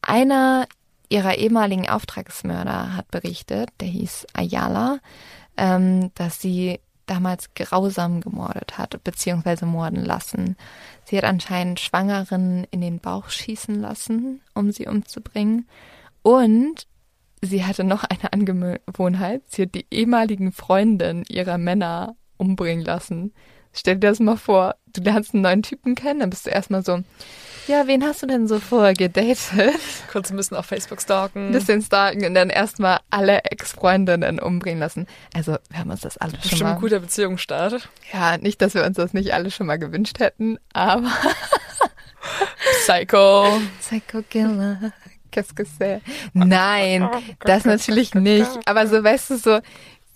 Einer 0.00 0.66
ihrer 1.10 1.36
ehemaligen 1.36 1.88
Auftragsmörder 1.88 2.96
hat 2.96 3.10
berichtet, 3.10 3.70
der 3.80 3.88
hieß 3.88 4.26
Ayala, 4.34 5.00
ähm, 5.56 6.10
dass 6.14 6.40
sie 6.40 6.80
damals 7.08 7.54
grausam 7.54 8.20
gemordet 8.20 8.78
hat, 8.78 9.02
beziehungsweise 9.02 9.66
morden 9.66 10.04
lassen. 10.04 10.56
Sie 11.04 11.16
hat 11.16 11.24
anscheinend 11.24 11.80
Schwangeren 11.80 12.64
in 12.70 12.80
den 12.80 13.00
Bauch 13.00 13.30
schießen 13.30 13.74
lassen, 13.80 14.40
um 14.54 14.70
sie 14.70 14.86
umzubringen. 14.86 15.66
Und 16.22 16.86
sie 17.42 17.64
hatte 17.64 17.84
noch 17.84 18.04
eine 18.04 18.32
Angewohnheit. 18.32 19.42
Sie 19.48 19.62
hat 19.62 19.74
die 19.74 19.86
ehemaligen 19.90 20.52
Freundinnen 20.52 21.24
ihrer 21.28 21.58
Männer 21.58 22.14
umbringen 22.36 22.84
lassen. 22.84 23.32
Stell 23.72 23.96
dir 23.96 24.08
das 24.08 24.20
mal 24.20 24.36
vor, 24.36 24.76
du 24.86 25.02
lernst 25.02 25.34
einen 25.34 25.42
neuen 25.42 25.62
Typen 25.62 25.94
kennen, 25.94 26.20
dann 26.20 26.30
bist 26.30 26.46
du 26.46 26.50
erstmal 26.50 26.84
so, 26.84 27.00
ja, 27.68 27.86
wen 27.86 28.04
hast 28.04 28.22
du 28.22 28.26
denn 28.26 28.48
so 28.48 28.58
vorher 28.58 28.94
gedatet? 28.94 29.38
Kurz 30.10 30.30
ein 30.30 30.36
bisschen 30.36 30.56
auf 30.56 30.66
Facebook 30.66 31.00
stalken. 31.00 31.46
Ein 31.46 31.52
bisschen 31.52 31.82
stalken 31.82 32.24
und 32.24 32.34
dann 32.34 32.50
erstmal 32.50 33.00
alle 33.10 33.44
Ex-Freundinnen 33.44 34.40
umbringen 34.40 34.80
lassen. 34.80 35.06
Also, 35.34 35.56
wir 35.70 35.78
haben 35.78 35.90
uns 35.90 36.00
das 36.00 36.18
alle 36.18 36.32
schon 36.42 36.60
mal. 36.60 36.74
ein 36.74 36.80
guter 36.80 37.00
Beziehungsstart. 37.00 37.88
Ja, 38.12 38.38
nicht, 38.38 38.60
dass 38.62 38.74
wir 38.74 38.84
uns 38.84 38.96
das 38.96 39.12
nicht 39.12 39.32
alle 39.34 39.50
schon 39.50 39.66
mal 39.66 39.78
gewünscht 39.78 40.18
hätten, 40.18 40.58
aber 40.72 41.10
Psycho. 42.84 43.60
Psycho 43.80 44.22
Killer. 44.28 44.92
Qu'est-ce 45.30 45.54
que 45.54 45.64
c'est? 45.64 46.00
Nein, 46.32 47.08
das 47.40 47.64
natürlich 47.66 48.14
nicht. 48.14 48.48
Aber 48.64 48.86
so, 48.86 49.04
weißt 49.04 49.30
du, 49.30 49.36
so 49.36 49.60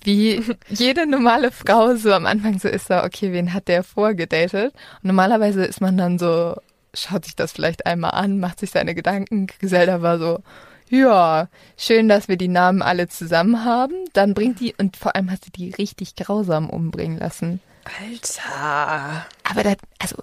wie 0.05 0.43
jede 0.69 1.07
normale 1.07 1.53
Frau 1.53 1.95
so 1.97 2.13
am 2.13 2.27
Anfang 2.27 2.59
so 2.59 2.69
ist, 2.69 2.89
so, 2.89 2.95
okay, 2.95 3.33
wen 3.33 3.53
hat 3.53 3.69
der 3.69 3.85
vorgedatet? 3.85 4.73
Und 5.03 5.05
normalerweise 5.05 5.65
ist 5.65 5.81
man 5.81 5.97
dann 5.97 6.19
so, 6.19 6.57
schaut 6.95 7.25
sich 7.25 7.37
das 7.37 7.53
vielleicht 7.53 7.87
einmal 7.87 8.13
an, 8.13 8.39
macht 8.39 8.61
sich 8.61 8.71
seine 8.71 8.95
Gedanken. 8.95 9.47
Griselda 9.47 10.03
war 10.03 10.19
so, 10.19 10.43
ja, 10.89 11.49
schön, 11.79 12.09
dass 12.09 12.29
wir 12.29 12.37
die 12.37 12.49
Namen 12.49 12.83
alle 12.83 13.09
zusammen 13.09 13.65
haben. 13.65 13.95
Dann 14.13 14.35
bringt 14.35 14.61
die, 14.61 14.75
und 14.77 14.97
vor 14.97 15.17
allem 15.17 15.31
hat 15.31 15.45
sie 15.45 15.51
die 15.51 15.71
richtig 15.71 16.17
grausam 16.17 16.69
umbringen 16.69 17.19
lassen. 17.19 17.61
Alter. 18.01 19.27
Aber 19.45 19.63
das, 19.63 19.77
also, 19.99 20.17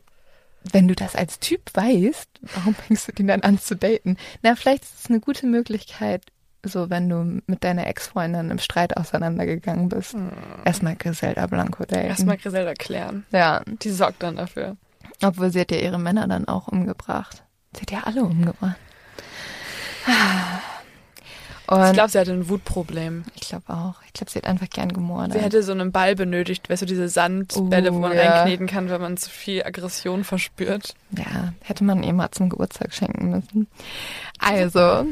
wenn 0.71 0.87
du 0.87 0.95
das 0.95 1.15
als 1.15 1.39
Typ 1.39 1.61
weißt, 1.73 2.29
warum 2.53 2.75
fängst 2.75 3.07
du 3.07 3.11
den 3.13 3.27
dann 3.27 3.41
an 3.41 3.59
zu 3.59 3.75
daten? 3.75 4.17
Na, 4.43 4.55
vielleicht 4.55 4.83
ist 4.83 4.99
es 4.99 5.09
eine 5.09 5.19
gute 5.19 5.47
Möglichkeit, 5.47 6.21
so 6.63 6.89
wenn 6.89 7.09
du 7.09 7.41
mit 7.47 7.63
deiner 7.63 7.87
Ex-Freundin 7.87 8.51
im 8.51 8.59
Streit 8.59 8.95
auseinandergegangen 8.95 9.89
bist. 9.89 10.15
Erstmal 10.65 10.95
Griselda 10.95 11.47
Blanco 11.47 11.83
daten. 11.85 12.07
Erstmal 12.07 12.37
Griselda 12.37 12.73
klären. 12.73 13.25
Ja, 13.31 13.63
Die 13.65 13.89
sorgt 13.89 14.21
dann 14.21 14.35
dafür. 14.35 14.77
Obwohl 15.23 15.51
sie 15.51 15.61
hat 15.61 15.71
ja 15.71 15.77
ihre 15.77 15.99
Männer 15.99 16.27
dann 16.27 16.47
auch 16.47 16.67
umgebracht. 16.67 17.43
Sie 17.73 17.81
hat 17.81 17.91
ja 17.91 17.99
alle 18.03 18.23
umgebracht. 18.23 18.77
Und 21.67 21.85
ich 21.85 21.93
glaube, 21.93 22.09
sie 22.09 22.17
hatte 22.17 22.31
ein 22.31 22.49
Wutproblem. 22.49 23.25
ich 23.35 23.47
glaube 23.47 23.71
auch. 23.71 24.01
Ich 24.07 24.13
glaube, 24.13 24.31
sie 24.31 24.39
hat 24.39 24.45
einfach 24.45 24.69
gern 24.69 24.91
gemordet. 24.91 25.33
Sie 25.33 25.39
hätte 25.39 25.61
so 25.61 25.71
einen 25.71 25.91
Ball 25.91 26.15
benötigt, 26.15 26.67
weißt 26.67 26.81
du, 26.81 26.87
diese 26.87 27.09
Sandbälle, 27.09 27.91
Uh, 27.91 27.93
wo 27.93 27.99
man 27.99 28.13
ja. 28.13 28.23
reinkneten 28.23 28.65
kann, 28.65 28.89
wenn 28.89 28.99
man 28.99 29.17
zu 29.17 29.29
viel 29.29 29.63
Aggression 29.63 30.23
verspürt. 30.23 30.95
Ja, 31.15 31.53
hätte 31.61 31.83
man 31.83 32.01
ihr 32.01 32.13
mal 32.13 32.31
zum 32.31 32.49
Geburtstag 32.49 32.91
schenken 32.91 33.29
müssen. 33.29 33.67
Also, 34.39 35.05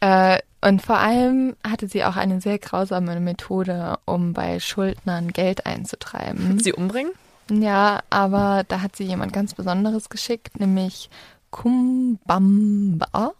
äh, 0.00 0.38
und 0.62 0.80
vor 0.80 0.96
allem 0.96 1.56
hatte 1.62 1.88
sie 1.88 2.04
auch 2.04 2.16
eine 2.16 2.40
sehr 2.40 2.58
grausame 2.58 3.20
Methode, 3.20 3.98
um 4.06 4.32
bei 4.32 4.60
Schuldnern 4.60 5.28
Geld 5.32 5.66
einzutreiben. 5.66 6.58
Sie 6.58 6.72
umbringen? 6.72 7.12
Ja, 7.50 8.00
aber 8.10 8.64
da 8.68 8.80
hat 8.80 8.96
sie 8.96 9.04
jemand 9.04 9.32
ganz 9.32 9.54
Besonderes 9.54 10.08
geschickt, 10.08 10.60
nämlich 10.60 11.10
Kumbamba. 11.50 13.32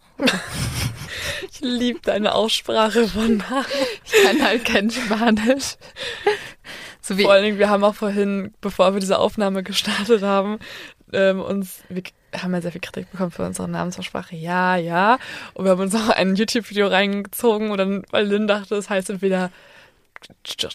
Ich 1.49 1.61
liebe 1.61 1.99
deine 2.03 2.35
Aussprache 2.35 3.07
von 3.07 3.37
Namen. 3.37 3.65
Ich 4.03 4.23
kann 4.23 4.43
halt 4.43 4.65
kein 4.65 4.91
Spanisch. 4.91 5.77
So 7.01 7.17
wie 7.17 7.23
Vor 7.23 7.31
allen 7.31 7.43
Dingen, 7.43 7.57
wir 7.57 7.69
haben 7.69 7.83
auch 7.83 7.95
vorhin, 7.95 8.53
bevor 8.61 8.93
wir 8.93 8.99
diese 8.99 9.17
Aufnahme 9.17 9.63
gestartet 9.63 10.21
haben, 10.21 10.59
ähm, 11.13 11.41
uns, 11.41 11.83
wir 11.89 12.03
haben 12.37 12.53
ja 12.53 12.61
sehr 12.61 12.71
viel 12.71 12.81
Kritik 12.81 13.11
bekommen 13.11 13.31
für 13.31 13.45
unsere 13.45 13.67
Namensaussprache. 13.67 14.35
Ja, 14.35 14.75
ja. 14.75 15.17
Und 15.53 15.65
wir 15.65 15.71
haben 15.71 15.81
uns 15.81 15.95
auch 15.95 16.09
ein 16.09 16.35
YouTube-Video 16.35 16.87
reingezogen, 16.87 17.71
und 17.71 17.77
dann, 17.77 18.03
weil 18.11 18.27
Lynn 18.27 18.47
dachte, 18.47 18.75
es 18.75 18.89
heißt 18.89 19.09
entweder 19.09 19.51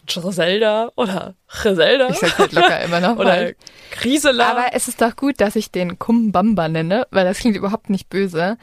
Griselda 0.07 0.90
oder 0.97 1.34
Griselda 1.49 2.09
ich 2.11 2.18
sag 2.18 2.38
halt 2.38 2.53
locker 2.53 2.80
immer 2.82 3.01
noch 3.01 3.16
oder 3.18 3.24
mal. 3.36 3.57
Grisela. 3.92 4.51
Aber 4.51 4.66
es 4.72 4.88
ist 4.88 5.01
doch 5.01 5.14
gut, 5.16 5.40
dass 5.40 5.57
ich 5.57 5.70
den 5.70 5.99
Kumbamba 5.99 6.68
nenne, 6.68 7.07
weil 7.11 7.24
das 7.24 7.38
klingt 7.38 7.57
überhaupt 7.57 7.90
nicht 7.90 8.09
böse. 8.09 8.59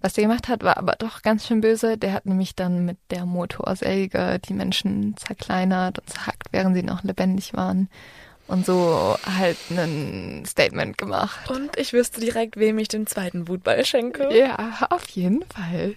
Was 0.00 0.12
der 0.12 0.22
gemacht 0.24 0.46
hat, 0.46 0.62
war 0.62 0.76
aber 0.76 0.94
doch 0.96 1.22
ganz 1.22 1.46
schön 1.46 1.60
böse. 1.60 1.98
Der 1.98 2.12
hat 2.12 2.24
nämlich 2.24 2.54
dann 2.54 2.84
mit 2.84 2.98
der 3.10 3.26
Motorsäge 3.26 4.38
die 4.48 4.54
Menschen 4.54 5.16
zerkleinert 5.16 5.98
und 5.98 6.08
zerhackt, 6.08 6.48
während 6.52 6.76
sie 6.76 6.84
noch 6.84 7.02
lebendig 7.02 7.54
waren. 7.54 7.88
und 8.46 8.64
so 8.64 9.16
halt 9.38 9.58
ein 9.70 10.44
Statement 10.46 10.96
gemacht. 10.98 11.50
Und 11.50 11.76
ich 11.76 11.92
wüsste 11.92 12.20
direkt, 12.20 12.56
wem 12.56 12.78
ich 12.78 12.88
den 12.88 13.06
zweiten 13.06 13.48
Wutball 13.48 13.84
schenke. 13.84 14.28
Ja, 14.36 14.86
auf 14.90 15.08
jeden 15.10 15.44
Fall. 15.46 15.96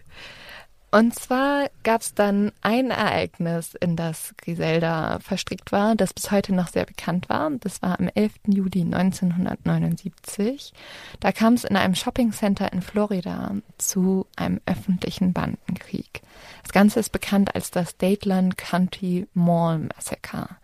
Und 0.94 1.16
zwar 1.16 1.70
gab 1.84 2.02
es 2.02 2.14
dann 2.14 2.52
ein 2.62 2.92
Ereignis, 2.92 3.76
in 3.76 3.96
das 3.96 4.36
Griselda 4.36 5.20
verstrickt 5.20 5.72
war, 5.72 5.96
das 5.96 6.14
bis 6.14 6.32
heute 6.32 6.54
noch 6.54 6.68
sehr 6.68 6.86
bekannt 6.86 7.30
war. 7.30 7.50
Das 7.50 7.82
war 7.82 7.98
am 7.98 8.10
11. 8.14 8.34
Juli 8.48 8.82
1979. 8.82 10.74
Da 11.22 11.32
kam 11.32 11.54
es 11.54 11.64
in 11.64 11.78
einem 11.78 11.96
Shoppingcenter 11.96 12.74
in 12.74 12.82
Florida 12.82 13.56
zu 13.78 14.28
einem 14.36 14.60
öffentlichen 14.66 15.32
Bandenkrieg. 15.32 16.24
Das 16.64 16.74
Ganze 16.74 17.00
ist 17.00 17.14
bekannt 17.14 17.56
als 17.56 17.72
das 17.72 17.96
Dateland 17.96 18.58
County 18.58 19.28
Mall 19.34 19.80
Massacre. 19.96 20.58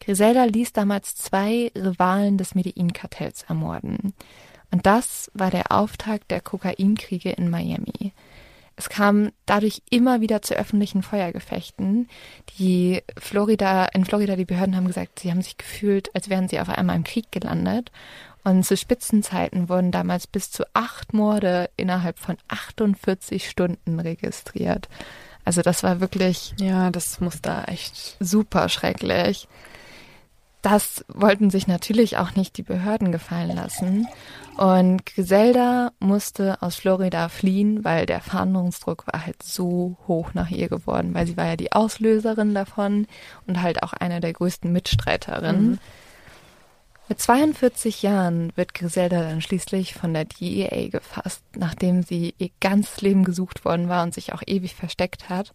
Griselda 0.00 0.44
ließ 0.44 0.72
damals 0.72 1.14
zwei 1.14 1.70
Rivalen 1.76 2.38
des 2.38 2.54
Medellin-Kartells 2.54 3.42
ermorden. 3.42 4.14
Und 4.70 4.86
das 4.86 5.30
war 5.34 5.50
der 5.50 5.72
Auftakt 5.72 6.30
der 6.30 6.40
Kokainkriege 6.40 7.30
in 7.30 7.50
Miami. 7.50 8.14
Es 8.78 8.88
kam 8.88 9.32
dadurch 9.44 9.82
immer 9.90 10.20
wieder 10.20 10.40
zu 10.40 10.54
öffentlichen 10.54 11.02
Feuergefechten. 11.02 12.08
Die 12.58 13.02
Florida, 13.18 13.86
in 13.86 14.04
Florida, 14.04 14.36
die 14.36 14.44
Behörden 14.44 14.76
haben 14.76 14.86
gesagt, 14.86 15.18
sie 15.18 15.32
haben 15.32 15.42
sich 15.42 15.56
gefühlt, 15.56 16.14
als 16.14 16.30
wären 16.30 16.48
sie 16.48 16.60
auf 16.60 16.68
einmal 16.68 16.94
im 16.94 17.02
Krieg 17.02 17.32
gelandet. 17.32 17.90
Und 18.44 18.64
zu 18.64 18.76
Spitzenzeiten 18.76 19.68
wurden 19.68 19.90
damals 19.90 20.28
bis 20.28 20.52
zu 20.52 20.64
acht 20.74 21.12
Morde 21.12 21.70
innerhalb 21.76 22.20
von 22.20 22.36
48 22.46 23.50
Stunden 23.50 23.98
registriert. 23.98 24.88
Also 25.44 25.62
das 25.62 25.82
war 25.82 26.00
wirklich. 26.00 26.54
Ja, 26.60 26.90
das 26.90 27.20
muss 27.20 27.42
da 27.42 27.64
echt. 27.64 28.16
Super 28.20 28.68
schrecklich. 28.68 29.48
Das 30.62 31.04
wollten 31.08 31.50
sich 31.50 31.68
natürlich 31.68 32.16
auch 32.16 32.34
nicht 32.34 32.56
die 32.56 32.62
Behörden 32.62 33.12
gefallen 33.12 33.54
lassen. 33.54 34.08
Und 34.56 35.06
Griselda 35.06 35.92
musste 36.00 36.60
aus 36.62 36.74
Florida 36.74 37.28
fliehen, 37.28 37.84
weil 37.84 38.06
der 38.06 38.20
Fahndungsdruck 38.20 39.06
war 39.06 39.24
halt 39.24 39.40
so 39.42 39.96
hoch 40.08 40.34
nach 40.34 40.50
ihr 40.50 40.68
geworden, 40.68 41.14
weil 41.14 41.28
sie 41.28 41.36
war 41.36 41.46
ja 41.46 41.56
die 41.56 41.72
Auslöserin 41.72 42.54
davon 42.54 43.06
und 43.46 43.62
halt 43.62 43.84
auch 43.84 43.92
eine 43.92 44.20
der 44.20 44.32
größten 44.32 44.72
Mitstreiterinnen. 44.72 45.70
Mhm. 45.70 45.78
Mit 47.08 47.22
42 47.22 48.02
Jahren 48.02 48.52
wird 48.56 48.74
Griselda 48.74 49.22
dann 49.22 49.40
schließlich 49.40 49.94
von 49.94 50.12
der 50.12 50.26
DEA 50.26 50.88
gefasst, 50.88 51.42
nachdem 51.56 52.02
sie 52.02 52.34
ihr 52.36 52.50
ganzes 52.60 53.00
Leben 53.00 53.24
gesucht 53.24 53.64
worden 53.64 53.88
war 53.88 54.02
und 54.02 54.12
sich 54.12 54.34
auch 54.34 54.42
ewig 54.46 54.74
versteckt 54.74 55.30
hat. 55.30 55.54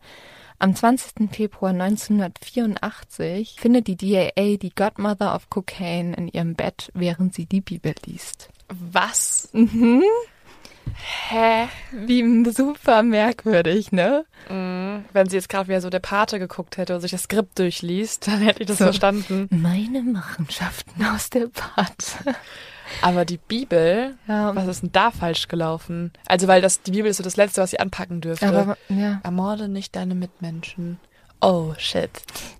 Am 0.63 0.73
20. 0.73 1.29
Februar 1.29 1.71
1984 1.71 3.57
findet 3.59 3.87
die 3.87 3.97
DAA 3.97 4.55
die 4.55 4.73
Godmother 4.73 5.35
of 5.35 5.49
Cocaine 5.49 6.15
in 6.15 6.29
ihrem 6.29 6.55
Bett, 6.55 6.89
während 6.93 7.33
sie 7.33 7.45
die 7.45 7.59
Bibel 7.59 7.93
liest. 8.05 8.47
Was? 8.69 9.49
Mhm. 9.51 10.03
Hä? 11.27 11.67
Wie 11.91 12.49
super 12.49 13.03
merkwürdig, 13.03 13.91
ne? 13.91 14.23
Mhm. 14.49 15.03
Wenn 15.11 15.27
sie 15.27 15.35
jetzt 15.35 15.49
gerade 15.49 15.67
wieder 15.67 15.81
so 15.81 15.89
der 15.89 15.99
Pate 15.99 16.39
geguckt 16.39 16.77
hätte 16.77 16.95
und 16.95 17.01
sich 17.01 17.11
das 17.11 17.23
Skript 17.23 17.59
durchliest, 17.59 18.25
dann 18.29 18.39
hätte 18.39 18.61
ich 18.61 18.67
das 18.67 18.77
so, 18.77 18.85
verstanden. 18.85 19.49
Meine 19.51 20.01
Machenschaften 20.01 21.03
aus 21.03 21.29
der 21.29 21.47
Pate. 21.47 22.37
Aber 23.01 23.25
die 23.25 23.37
Bibel, 23.37 24.15
ja. 24.27 24.55
was 24.55 24.67
ist 24.67 24.83
denn 24.83 24.91
da 24.91 25.11
falsch 25.11 25.47
gelaufen? 25.47 26.11
Also, 26.27 26.47
weil 26.47 26.61
das, 26.61 26.81
die 26.81 26.91
Bibel 26.91 27.09
ist 27.09 27.17
so 27.17 27.23
das 27.23 27.37
Letzte, 27.37 27.61
was 27.61 27.71
sie 27.71 27.79
anpacken 27.79 28.21
dürfte. 28.21 28.47
Aber, 28.47 28.77
ja. 28.89 29.19
Ermorde 29.23 29.67
nicht 29.67 29.95
deine 29.95 30.15
Mitmenschen. 30.15 30.99
Oh, 31.41 31.73
shit. 31.77 32.09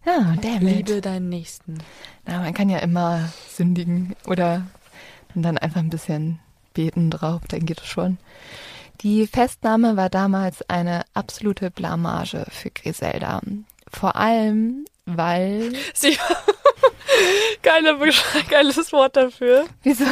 Ja, 0.05 0.36
damn 0.41 0.65
Liebe 0.65 0.99
deinen 0.99 1.30
Nächsten. 1.30 1.78
Na, 2.26 2.39
man 2.39 2.53
kann 2.53 2.69
ja 2.69 2.80
immer 2.80 3.30
sündigen 3.49 4.15
oder 4.26 4.63
dann 5.36 5.57
einfach 5.57 5.80
ein 5.80 5.89
bisschen 5.89 6.39
beten 6.74 7.09
drauf, 7.09 7.41
dann 7.47 7.65
geht 7.65 7.80
es 7.80 7.88
schon. 7.88 8.17
Die 9.01 9.28
Festnahme 9.28 9.97
war 9.97 10.09
damals 10.09 10.67
eine 10.69 11.03
absolute 11.13 11.71
Blamage 11.71 12.45
für 12.49 12.71
Griselda. 12.71 13.41
Vor 13.89 14.15
allem, 14.15 14.86
weil... 15.05 15.73
Sie 15.93 16.17
Geile, 17.61 17.97
geiles 18.49 18.91
Wort 18.91 19.15
dafür. 19.15 19.65
Wieso? 19.83 20.05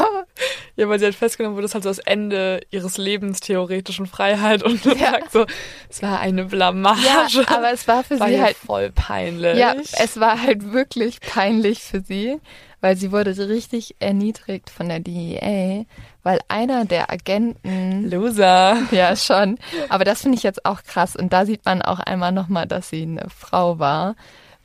Ja, 0.75 0.87
weil 0.87 0.99
sie 0.99 1.05
halt 1.05 1.15
festgenommen 1.15 1.55
wurde, 1.55 1.65
das 1.65 1.73
halt 1.73 1.83
so 1.83 1.89
das 1.89 1.99
Ende 1.99 2.61
ihres 2.69 2.97
Lebens 2.97 3.39
theoretischen 3.39 4.05
Freiheit 4.05 4.63
und 4.63 4.83
ja. 4.85 4.95
sagt 4.95 5.31
so, 5.31 5.45
es 5.89 6.01
war 6.01 6.19
eine 6.19 6.45
Blamage. 6.45 7.01
Ja, 7.05 7.27
aber 7.47 7.71
es 7.71 7.87
war 7.87 8.03
für 8.03 8.19
war 8.19 8.29
sie 8.29 8.41
halt 8.41 8.55
voll 8.55 8.91
peinlich. 8.91 9.57
Ja, 9.57 9.75
es 9.75 10.19
war 10.19 10.41
halt 10.41 10.71
wirklich 10.71 11.19
peinlich 11.19 11.81
für 11.81 12.01
sie, 12.01 12.39
weil 12.79 12.95
sie 12.95 13.11
wurde 13.11 13.37
richtig 13.49 13.95
erniedrigt 13.99 14.69
von 14.69 14.87
der 14.87 14.99
DEA, 14.99 15.85
weil 16.23 16.39
einer 16.47 16.85
der 16.85 17.11
Agenten 17.11 18.09
Loser. 18.09 18.77
Ja, 18.91 19.15
schon, 19.15 19.57
aber 19.89 20.05
das 20.05 20.21
finde 20.21 20.37
ich 20.37 20.43
jetzt 20.43 20.65
auch 20.65 20.83
krass 20.83 21.15
und 21.15 21.33
da 21.33 21.45
sieht 21.45 21.65
man 21.65 21.81
auch 21.81 21.99
einmal 21.99 22.31
nochmal, 22.31 22.67
dass 22.67 22.89
sie 22.89 23.03
eine 23.03 23.27
Frau 23.29 23.79
war 23.79 24.15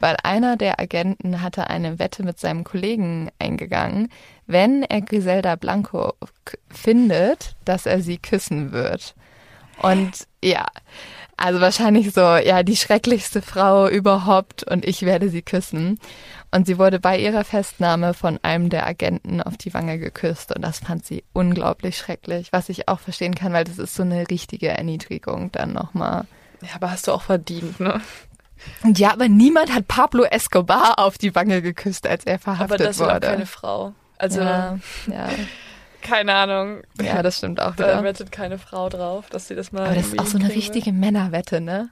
weil 0.00 0.16
einer 0.22 0.56
der 0.56 0.80
Agenten 0.80 1.42
hatte 1.42 1.68
eine 1.68 1.98
Wette 1.98 2.22
mit 2.22 2.38
seinem 2.38 2.64
Kollegen 2.64 3.30
eingegangen, 3.38 4.08
wenn 4.46 4.82
er 4.82 5.00
Griselda 5.00 5.56
Blanco 5.56 6.14
findet, 6.70 7.56
dass 7.64 7.86
er 7.86 8.00
sie 8.00 8.18
küssen 8.18 8.72
wird. 8.72 9.14
Und 9.82 10.26
ja, 10.42 10.66
also 11.36 11.60
wahrscheinlich 11.60 12.12
so, 12.12 12.20
ja, 12.20 12.62
die 12.62 12.76
schrecklichste 12.76 13.42
Frau 13.42 13.88
überhaupt 13.88 14.64
und 14.64 14.86
ich 14.86 15.02
werde 15.02 15.28
sie 15.28 15.42
küssen. 15.42 15.98
Und 16.50 16.66
sie 16.66 16.78
wurde 16.78 16.98
bei 16.98 17.18
ihrer 17.18 17.44
Festnahme 17.44 18.14
von 18.14 18.38
einem 18.42 18.70
der 18.70 18.86
Agenten 18.86 19.42
auf 19.42 19.56
die 19.58 19.74
Wange 19.74 19.98
geküsst 19.98 20.54
und 20.54 20.62
das 20.62 20.78
fand 20.78 21.04
sie 21.04 21.24
unglaublich 21.34 21.98
schrecklich, 21.98 22.52
was 22.52 22.70
ich 22.70 22.88
auch 22.88 23.00
verstehen 23.00 23.34
kann, 23.34 23.52
weil 23.52 23.64
das 23.64 23.78
ist 23.78 23.94
so 23.94 24.02
eine 24.02 24.30
richtige 24.30 24.68
Erniedrigung 24.68 25.52
dann 25.52 25.74
nochmal. 25.74 26.24
Ja, 26.62 26.68
aber 26.76 26.90
hast 26.90 27.06
du 27.06 27.12
auch 27.12 27.22
verdient, 27.22 27.80
ne? 27.80 28.00
Ja, 28.84 29.12
aber 29.12 29.28
niemand 29.28 29.72
hat 29.74 29.88
Pablo 29.88 30.24
Escobar 30.24 30.98
auf 30.98 31.18
die 31.18 31.34
Wange 31.34 31.62
geküsst, 31.62 32.06
als 32.06 32.24
er 32.24 32.38
verhaftet 32.38 32.70
wurde. 32.70 32.84
Aber 32.84 32.88
das 32.88 32.98
wurde. 32.98 33.10
war 33.10 33.20
keine 33.20 33.46
Frau. 33.46 33.92
Also, 34.18 34.40
ja, 34.40 34.78
ja. 35.08 35.28
keine 36.02 36.34
Ahnung. 36.34 36.82
Ja, 37.00 37.22
das 37.22 37.38
stimmt 37.38 37.60
auch. 37.60 37.76
Da 37.76 38.02
wettet 38.02 38.32
keine 38.32 38.58
Frau 38.58 38.88
drauf, 38.88 39.28
dass 39.30 39.48
sie 39.48 39.54
das 39.54 39.72
mal. 39.72 39.86
Aber 39.86 39.94
das 39.94 40.06
ist 40.08 40.18
auch 40.18 40.26
so 40.26 40.38
eine 40.38 40.48
richtige 40.48 40.92
Männerwette, 40.92 41.60
ne? 41.60 41.90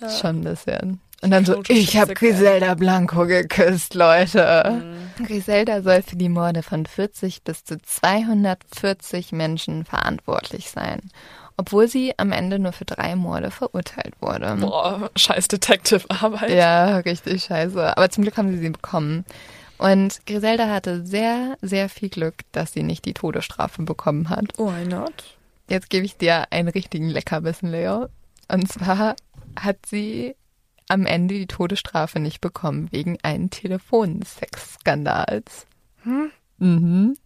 Ja. 0.00 0.10
Schon 0.10 0.40
ein 0.40 0.44
bisschen. 0.44 1.00
Und 1.22 1.30
dann 1.30 1.46
so, 1.46 1.62
ich 1.68 1.96
habe 1.96 2.14
Griselda 2.14 2.74
Blanco 2.74 3.26
geküsst, 3.26 3.94
Leute. 3.94 4.82
Mhm. 5.18 5.24
Griselda 5.24 5.80
soll 5.80 6.02
für 6.02 6.16
die 6.16 6.28
Morde 6.28 6.62
von 6.62 6.84
40 6.84 7.42
bis 7.42 7.64
zu 7.64 7.80
240 7.80 9.32
Menschen 9.32 9.86
verantwortlich 9.86 10.70
sein 10.70 11.00
obwohl 11.56 11.88
sie 11.88 12.18
am 12.18 12.32
Ende 12.32 12.58
nur 12.58 12.72
für 12.72 12.84
drei 12.84 13.16
Morde 13.16 13.50
verurteilt 13.50 14.14
wurde. 14.20 14.56
Boah, 14.60 15.10
scheiß 15.16 15.48
Detective-Arbeit. 15.48 16.50
Ja, 16.50 16.98
richtig 16.98 17.44
scheiße. 17.44 17.96
Aber 17.96 18.10
zum 18.10 18.24
Glück 18.24 18.36
haben 18.36 18.50
sie 18.50 18.58
sie 18.58 18.70
bekommen. 18.70 19.24
Und 19.78 20.24
Griselda 20.26 20.68
hatte 20.68 21.04
sehr, 21.04 21.56
sehr 21.60 21.88
viel 21.88 22.08
Glück, 22.08 22.36
dass 22.52 22.72
sie 22.72 22.82
nicht 22.82 23.04
die 23.04 23.14
Todesstrafe 23.14 23.82
bekommen 23.82 24.30
hat. 24.30 24.58
Why 24.58 24.86
not? 24.86 25.36
Jetzt 25.68 25.90
gebe 25.90 26.06
ich 26.06 26.16
dir 26.16 26.46
einen 26.50 26.68
richtigen 26.68 27.08
Leckerbissen, 27.08 27.70
Leo. 27.70 28.08
Und 28.48 28.72
zwar 28.72 29.16
hat 29.58 29.78
sie 29.86 30.36
am 30.88 31.06
Ende 31.06 31.34
die 31.34 31.48
Todesstrafe 31.48 32.20
nicht 32.20 32.40
bekommen 32.40 32.86
wegen 32.92 33.18
einen 33.22 33.50
Telefonsexskandals. 33.50 35.66
Hm? 36.04 36.30
Mhm. 36.58 37.16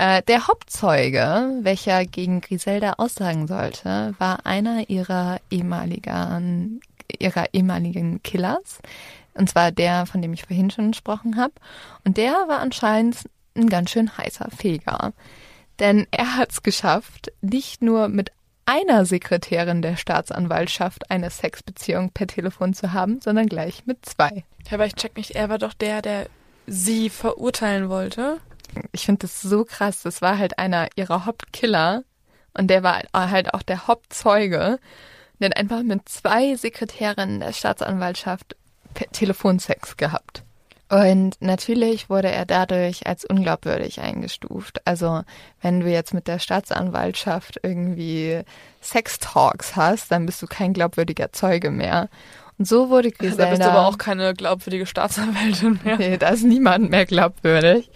Äh, 0.00 0.22
der 0.22 0.48
Hauptzeuge, 0.48 1.58
welcher 1.60 2.06
gegen 2.06 2.40
Griselda 2.40 2.94
aussagen 2.96 3.46
sollte, 3.46 4.14
war 4.16 4.46
einer 4.46 4.88
ihrer 4.88 5.42
ehemaligen, 5.50 6.80
ihrer 7.18 7.52
ehemaligen 7.52 8.22
Killers. 8.22 8.78
Und 9.34 9.50
zwar 9.50 9.72
der, 9.72 10.06
von 10.06 10.22
dem 10.22 10.32
ich 10.32 10.44
vorhin 10.44 10.70
schon 10.70 10.92
gesprochen 10.92 11.36
habe. 11.36 11.52
Und 12.02 12.16
der 12.16 12.32
war 12.32 12.60
anscheinend 12.60 13.28
ein 13.54 13.68
ganz 13.68 13.90
schön 13.90 14.16
heißer 14.16 14.48
Feger. 14.56 15.12
Denn 15.80 16.06
er 16.12 16.38
hat 16.38 16.52
es 16.52 16.62
geschafft, 16.62 17.30
nicht 17.42 17.82
nur 17.82 18.08
mit 18.08 18.32
einer 18.64 19.04
Sekretärin 19.04 19.82
der 19.82 19.96
Staatsanwaltschaft 19.98 21.10
eine 21.10 21.28
Sexbeziehung 21.28 22.08
per 22.08 22.26
Telefon 22.26 22.72
zu 22.72 22.94
haben, 22.94 23.20
sondern 23.20 23.48
gleich 23.48 23.84
mit 23.84 24.06
zwei. 24.06 24.44
Aber 24.70 24.86
ich 24.86 24.94
check 24.94 25.18
nicht, 25.18 25.32
er 25.32 25.50
war 25.50 25.58
doch 25.58 25.74
der, 25.74 26.00
der 26.00 26.26
sie 26.66 27.10
verurteilen 27.10 27.90
wollte 27.90 28.38
ich 28.92 29.06
finde 29.06 29.20
das 29.20 29.40
so 29.40 29.64
krass. 29.64 30.02
Das 30.02 30.22
war 30.22 30.38
halt 30.38 30.58
einer 30.58 30.88
ihrer 30.96 31.26
Hauptkiller 31.26 32.04
und 32.54 32.68
der 32.68 32.82
war 32.82 33.02
halt 33.12 33.54
auch 33.54 33.62
der 33.62 33.86
Hauptzeuge. 33.86 34.78
Der 35.38 35.50
hat 35.50 35.56
einfach 35.56 35.82
mit 35.82 36.08
zwei 36.08 36.54
Sekretärinnen 36.54 37.40
der 37.40 37.52
Staatsanwaltschaft 37.52 38.56
Telefonsex 39.12 39.96
gehabt. 39.96 40.42
Und 40.90 41.36
natürlich 41.40 42.10
wurde 42.10 42.30
er 42.30 42.46
dadurch 42.46 43.06
als 43.06 43.24
unglaubwürdig 43.24 44.00
eingestuft. 44.00 44.84
Also 44.84 45.22
wenn 45.62 45.80
du 45.80 45.88
jetzt 45.88 46.12
mit 46.12 46.26
der 46.26 46.40
Staatsanwaltschaft 46.40 47.60
irgendwie 47.62 48.42
Sextalks 48.82 49.76
hast, 49.76 50.10
dann 50.10 50.26
bist 50.26 50.42
du 50.42 50.48
kein 50.48 50.72
glaubwürdiger 50.72 51.32
Zeuge 51.32 51.70
mehr. 51.70 52.08
Und 52.58 52.66
so 52.66 52.90
wurde 52.90 53.12
Griselda. 53.12 53.44
Da 53.44 53.50
bist 53.50 53.62
du 53.62 53.70
aber 53.70 53.86
auch 53.86 53.98
keine 53.98 54.34
glaubwürdige 54.34 54.84
Staatsanwältin 54.84 55.78
mehr. 55.84 55.96
Nee, 55.96 56.18
da 56.18 56.30
ist 56.30 56.42
niemand 56.42 56.90
mehr 56.90 57.06
glaubwürdig. 57.06 57.88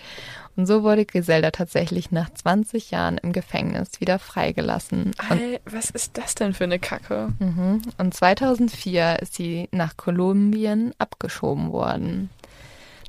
Und 0.56 0.66
so 0.66 0.82
wurde 0.84 1.04
Griselda 1.04 1.50
tatsächlich 1.50 2.12
nach 2.12 2.30
20 2.32 2.92
Jahren 2.92 3.18
im 3.18 3.32
Gefängnis 3.32 4.00
wieder 4.00 4.18
freigelassen. 4.18 5.12
Hey, 5.28 5.60
was 5.64 5.90
ist 5.90 6.16
das 6.16 6.34
denn 6.36 6.54
für 6.54 6.64
eine 6.64 6.78
Kacke? 6.78 7.32
Mhm. 7.40 7.82
Und 7.98 8.14
2004 8.14 9.18
ist 9.20 9.34
sie 9.34 9.68
nach 9.72 9.96
Kolumbien 9.96 10.94
abgeschoben 10.98 11.72
worden. 11.72 12.30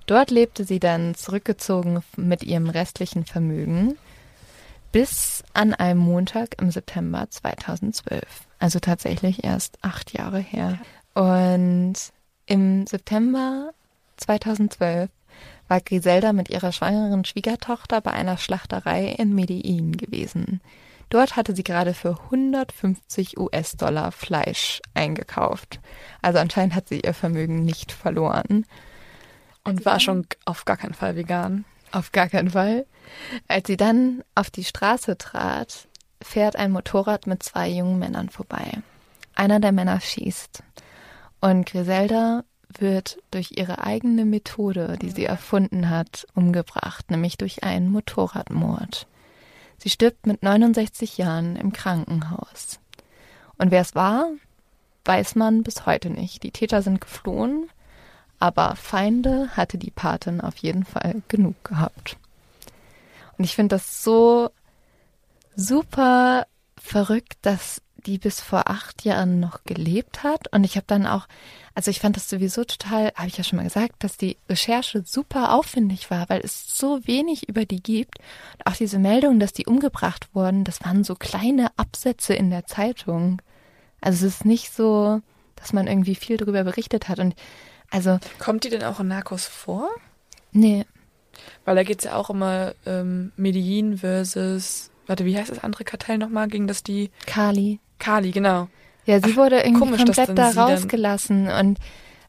Dort 0.08 0.32
lebte 0.32 0.66
sie 0.66 0.80
dann 0.80 1.16
zurückgezogen 1.16 2.02
mit 2.16 2.44
ihrem 2.44 2.70
restlichen 2.70 3.26
Vermögen 3.26 3.98
bis 4.92 5.44
an 5.54 5.74
einem 5.74 6.00
Montag 6.00 6.62
im 6.62 6.72
September 6.72 7.28
2012. 7.30 8.24
Also 8.60 8.80
tatsächlich 8.80 9.44
erst 9.44 9.78
acht 9.82 10.18
Jahre 10.18 10.40
her. 10.40 10.80
Und 11.14 11.96
im 12.46 12.88
September 12.88 13.72
2012 14.18 15.10
war 15.68 15.82
Griselda 15.82 16.34
mit 16.34 16.50
ihrer 16.50 16.72
schwangeren 16.72 17.26
Schwiegertochter 17.26 18.02
bei 18.02 18.12
einer 18.12 18.38
Schlachterei 18.38 19.06
in 19.06 19.34
Medellin 19.34 19.98
gewesen. 19.98 20.62
Dort 21.10 21.36
hatte 21.36 21.56
sie 21.56 21.64
gerade 21.64 21.94
für 21.94 22.20
150 22.26 23.38
US-Dollar 23.38 24.12
Fleisch 24.12 24.82
eingekauft. 24.94 25.80
Also 26.22 26.40
anscheinend 26.40 26.76
hat 26.76 26.90
sie 26.90 27.02
ihr 27.02 27.14
Vermögen 27.14 27.64
nicht 27.64 27.92
verloren. 27.92 28.66
Und 29.64 29.86
war 29.86 30.00
schon 30.00 30.28
auf 30.46 30.66
gar 30.66 30.78
keinen 30.78 30.94
Fall 30.94 31.16
vegan. 31.16 31.66
Auf 31.92 32.12
gar 32.12 32.28
keinen 32.28 32.52
Fall. 32.52 32.86
Als 33.48 33.68
sie 33.68 33.78
dann 33.78 34.24
auf 34.36 34.50
die 34.50 34.64
Straße 34.64 35.18
trat, 35.18 35.88
fährt 36.22 36.56
ein 36.56 36.72
Motorrad 36.72 37.28
mit 37.28 37.44
zwei 37.44 37.70
jungen 37.70 38.00
Männern 38.00 38.30
vorbei. 38.30 38.80
Einer 39.36 39.60
der 39.60 39.72
Männer 39.72 40.00
schießt. 40.02 40.64
Und 41.42 41.66
Griselda 41.68 42.44
wird 42.82 43.18
durch 43.32 43.52
ihre 43.52 43.84
eigene 43.84 44.26
Methode, 44.26 44.98
die 45.02 45.10
sie 45.10 45.26
erfunden 45.26 45.90
hat, 45.90 46.28
umgebracht, 46.34 47.12
nämlich 47.12 47.38
durch 47.38 47.64
einen 47.64 47.90
Motorradmord. 47.90 49.08
Sie 49.78 49.90
stirbt 49.90 50.26
mit 50.26 50.44
69 50.44 51.18
Jahren 51.18 51.56
im 51.56 51.74
Krankenhaus. 51.74 52.80
Und 53.58 53.72
wer 53.72 53.82
es 53.82 53.96
war, 53.96 54.30
weiß 55.06 55.36
man 55.36 55.64
bis 55.64 55.86
heute 55.86 56.10
nicht. 56.10 56.44
Die 56.44 56.52
Täter 56.52 56.82
sind 56.82 57.02
geflohen, 57.02 57.70
aber 58.40 58.76
Feinde 58.76 59.50
hatte 59.56 59.78
die 59.78 59.92
Patin 59.92 60.42
auf 60.42 60.58
jeden 60.58 60.84
Fall 60.84 61.22
genug 61.28 61.64
gehabt. 61.64 62.18
Und 63.38 63.44
ich 63.44 63.56
finde 63.56 63.76
das 63.76 64.04
so 64.04 64.50
super 65.56 66.48
verrückt, 66.78 67.38
dass 67.42 67.82
die 68.06 68.18
bis 68.18 68.40
vor 68.40 68.70
acht 68.70 69.04
Jahren 69.04 69.40
noch 69.40 69.64
gelebt 69.64 70.24
hat. 70.24 70.52
Und 70.54 70.64
ich 70.64 70.76
habe 70.76 70.86
dann 70.88 71.08
auch, 71.08 71.28
also 71.74 71.92
ich 71.92 72.00
fand 72.00 72.16
das 72.16 72.30
sowieso 72.30 72.64
total, 72.64 73.12
habe 73.16 73.28
ich 73.28 73.38
ja 73.38 73.44
schon 73.44 73.58
mal 73.58 73.64
gesagt, 73.64 74.04
dass 74.04 74.18
die 74.18 74.38
Recherche 74.50 75.04
super 75.06 75.54
aufwendig 75.54 76.12
war, 76.12 76.30
weil 76.30 76.42
es 76.42 76.78
so 76.78 77.06
wenig 77.06 77.50
über 77.50 77.66
die 77.66 77.82
gibt. 77.82 78.20
Und 78.54 78.68
auch 78.68 78.76
diese 78.76 79.00
Meldung, 79.00 79.40
dass 79.40 79.54
die 79.54 79.66
umgebracht 79.66 80.30
wurden, 80.34 80.64
das 80.64 80.84
waren 80.84 81.04
so 81.04 81.16
kleine 81.16 81.72
Absätze 81.78 82.34
in 82.34 82.50
der 82.50 82.66
Zeitung. 82.66 83.42
Also 84.02 84.26
es 84.28 84.36
ist 84.36 84.46
nicht 84.46 84.72
so, 84.72 85.22
dass 85.56 85.74
man 85.74 85.88
irgendwie 85.88 86.16
viel 86.16 86.38
darüber 86.38 86.64
berichtet 86.64 87.10
hat. 87.10 87.20
Und 87.20 87.36
also. 87.90 88.20
Kommt 88.40 88.64
die 88.64 88.70
denn 88.70 88.84
auch 88.84 89.00
in 89.00 89.08
Narcos 89.08 89.46
vor? 89.46 89.90
Nee. 90.52 90.86
Weil 91.66 91.76
da 91.76 91.84
geht 91.84 92.00
es 92.00 92.06
ja 92.06 92.16
auch 92.16 92.30
immer 92.30 92.74
ähm, 92.86 93.32
Medellin 93.36 93.98
versus, 93.98 94.92
warte, 95.08 95.26
wie 95.26 95.38
heißt 95.38 95.50
das 95.50 95.64
andere 95.64 95.84
Kartell 95.84 96.18
nochmal, 96.18 96.48
gegen 96.48 96.68
das 96.68 96.84
die. 96.84 97.12
Kali. 97.26 97.80
Kali, 98.00 98.32
genau. 98.32 98.68
Ja, 99.06 99.20
sie 99.20 99.34
Ach, 99.34 99.38
wurde 99.38 99.62
irgendwie 99.62 99.98
komplett 99.98 100.38
da 100.38 100.50
rausgelassen. 100.52 101.48
Und 101.48 101.80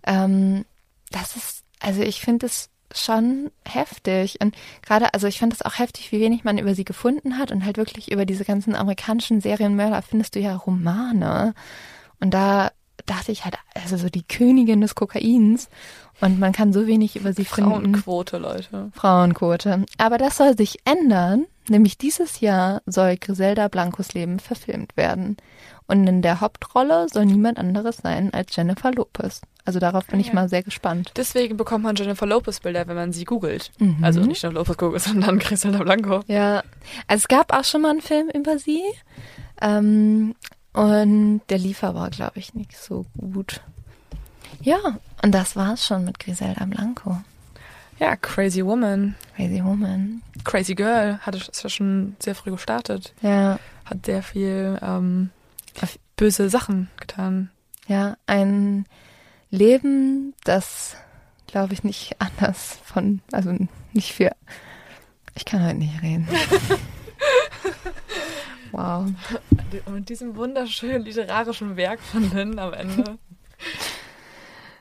ähm, 0.06 0.64
das 1.10 1.36
ist, 1.36 1.64
also 1.80 2.02
ich 2.02 2.20
finde 2.20 2.46
es 2.46 2.68
schon 2.94 3.50
heftig. 3.66 4.38
Und 4.40 4.54
gerade, 4.82 5.12
also 5.14 5.26
ich 5.26 5.38
finde 5.38 5.54
es 5.54 5.62
auch 5.62 5.78
heftig, 5.78 6.12
wie 6.12 6.20
wenig 6.20 6.44
man 6.44 6.58
über 6.58 6.74
sie 6.74 6.84
gefunden 6.84 7.38
hat 7.38 7.50
und 7.50 7.64
halt 7.64 7.76
wirklich 7.76 8.12
über 8.12 8.26
diese 8.26 8.44
ganzen 8.44 8.74
amerikanischen 8.74 9.40
Serienmörder 9.40 10.02
findest 10.02 10.34
du 10.34 10.40
ja 10.40 10.54
Romane. 10.54 11.54
Und 12.20 12.32
da 12.32 12.70
dachte 13.06 13.32
ich 13.32 13.44
halt, 13.44 13.56
also 13.74 13.96
so 13.96 14.08
die 14.08 14.26
Königin 14.26 14.80
des 14.80 14.94
Kokains. 14.94 15.68
Und 16.20 16.38
man 16.38 16.52
kann 16.52 16.72
so 16.72 16.86
wenig 16.86 17.16
über 17.16 17.32
sie 17.32 17.44
Frauenquote, 17.44 17.82
finden. 17.82 17.94
Frauenquote, 17.96 18.38
Leute. 18.38 18.90
Frauenquote. 18.94 19.86
Aber 19.98 20.18
das 20.18 20.36
soll 20.38 20.56
sich 20.56 20.78
ändern. 20.84 21.46
Nämlich 21.68 21.98
dieses 21.98 22.40
Jahr 22.40 22.80
soll 22.86 23.16
Griselda 23.16 23.68
Blancos 23.68 24.14
Leben 24.14 24.38
verfilmt 24.38 24.96
werden. 24.96 25.36
Und 25.88 26.06
in 26.06 26.22
der 26.22 26.40
Hauptrolle 26.40 27.06
soll 27.12 27.26
niemand 27.26 27.58
anderes 27.58 27.98
sein 27.98 28.32
als 28.32 28.54
Jennifer 28.54 28.92
Lopez. 28.92 29.42
Also 29.64 29.78
darauf 29.78 30.06
bin 30.06 30.20
ja. 30.20 30.26
ich 30.26 30.32
mal 30.32 30.48
sehr 30.48 30.62
gespannt. 30.62 31.12
Deswegen 31.16 31.56
bekommt 31.56 31.84
man 31.84 31.96
Jennifer 31.96 32.26
Lopez 32.26 32.60
Bilder, 32.60 32.86
wenn 32.86 32.96
man 32.96 33.12
sie 33.12 33.24
googelt. 33.24 33.72
Mhm. 33.78 33.98
Also 34.00 34.20
nicht 34.20 34.42
Jennifer 34.42 34.60
Lopez 34.60 34.76
googelt, 34.76 35.02
sondern 35.02 35.38
Griselda 35.40 35.78
Blanco. 35.78 36.20
Ja, 36.28 36.62
also 37.08 37.22
es 37.22 37.28
gab 37.28 37.52
auch 37.52 37.64
schon 37.64 37.82
mal 37.82 37.90
einen 37.90 38.00
Film 38.00 38.28
über 38.32 38.58
sie. 38.58 38.82
Ähm, 39.60 40.34
und 40.72 41.40
der 41.48 41.58
lief 41.58 41.82
aber, 41.82 42.10
glaube 42.10 42.38
ich, 42.38 42.54
nicht 42.54 42.76
so 42.76 43.06
gut. 43.16 43.60
Ja, 44.66 44.98
und 45.22 45.30
das 45.30 45.54
war's 45.54 45.86
schon 45.86 46.04
mit 46.04 46.18
Griselda 46.18 46.64
Blanco. 46.64 47.22
Ja, 48.00 48.16
Crazy 48.16 48.64
Woman. 48.64 49.14
Crazy 49.36 49.62
Woman. 49.62 50.22
Crazy 50.42 50.74
Girl 50.74 51.20
hatte 51.20 51.38
es 51.38 51.62
ja 51.62 51.70
schon 51.70 52.16
sehr 52.18 52.34
früh 52.34 52.50
gestartet. 52.50 53.14
Ja. 53.22 53.60
Hat 53.84 54.04
sehr 54.04 54.24
viel 54.24 54.76
ähm, 54.82 55.30
böse 56.16 56.50
Sachen 56.50 56.90
getan. 56.98 57.50
Ja, 57.86 58.16
ein 58.26 58.86
Leben, 59.50 60.34
das, 60.42 60.96
glaube 61.46 61.72
ich, 61.72 61.84
nicht 61.84 62.16
anders 62.18 62.80
von, 62.82 63.20
also 63.30 63.56
nicht 63.92 64.14
für. 64.14 64.32
Ich 65.36 65.44
kann 65.44 65.64
heute 65.64 65.76
nicht 65.76 66.02
reden. 66.02 66.26
wow. 68.72 69.06
Mit 69.92 70.08
diesem 70.08 70.34
wunderschönen 70.34 71.04
literarischen 71.04 71.76
Werk 71.76 72.00
von 72.00 72.32
Lynn 72.32 72.58
am 72.58 72.72
Ende. 72.72 73.16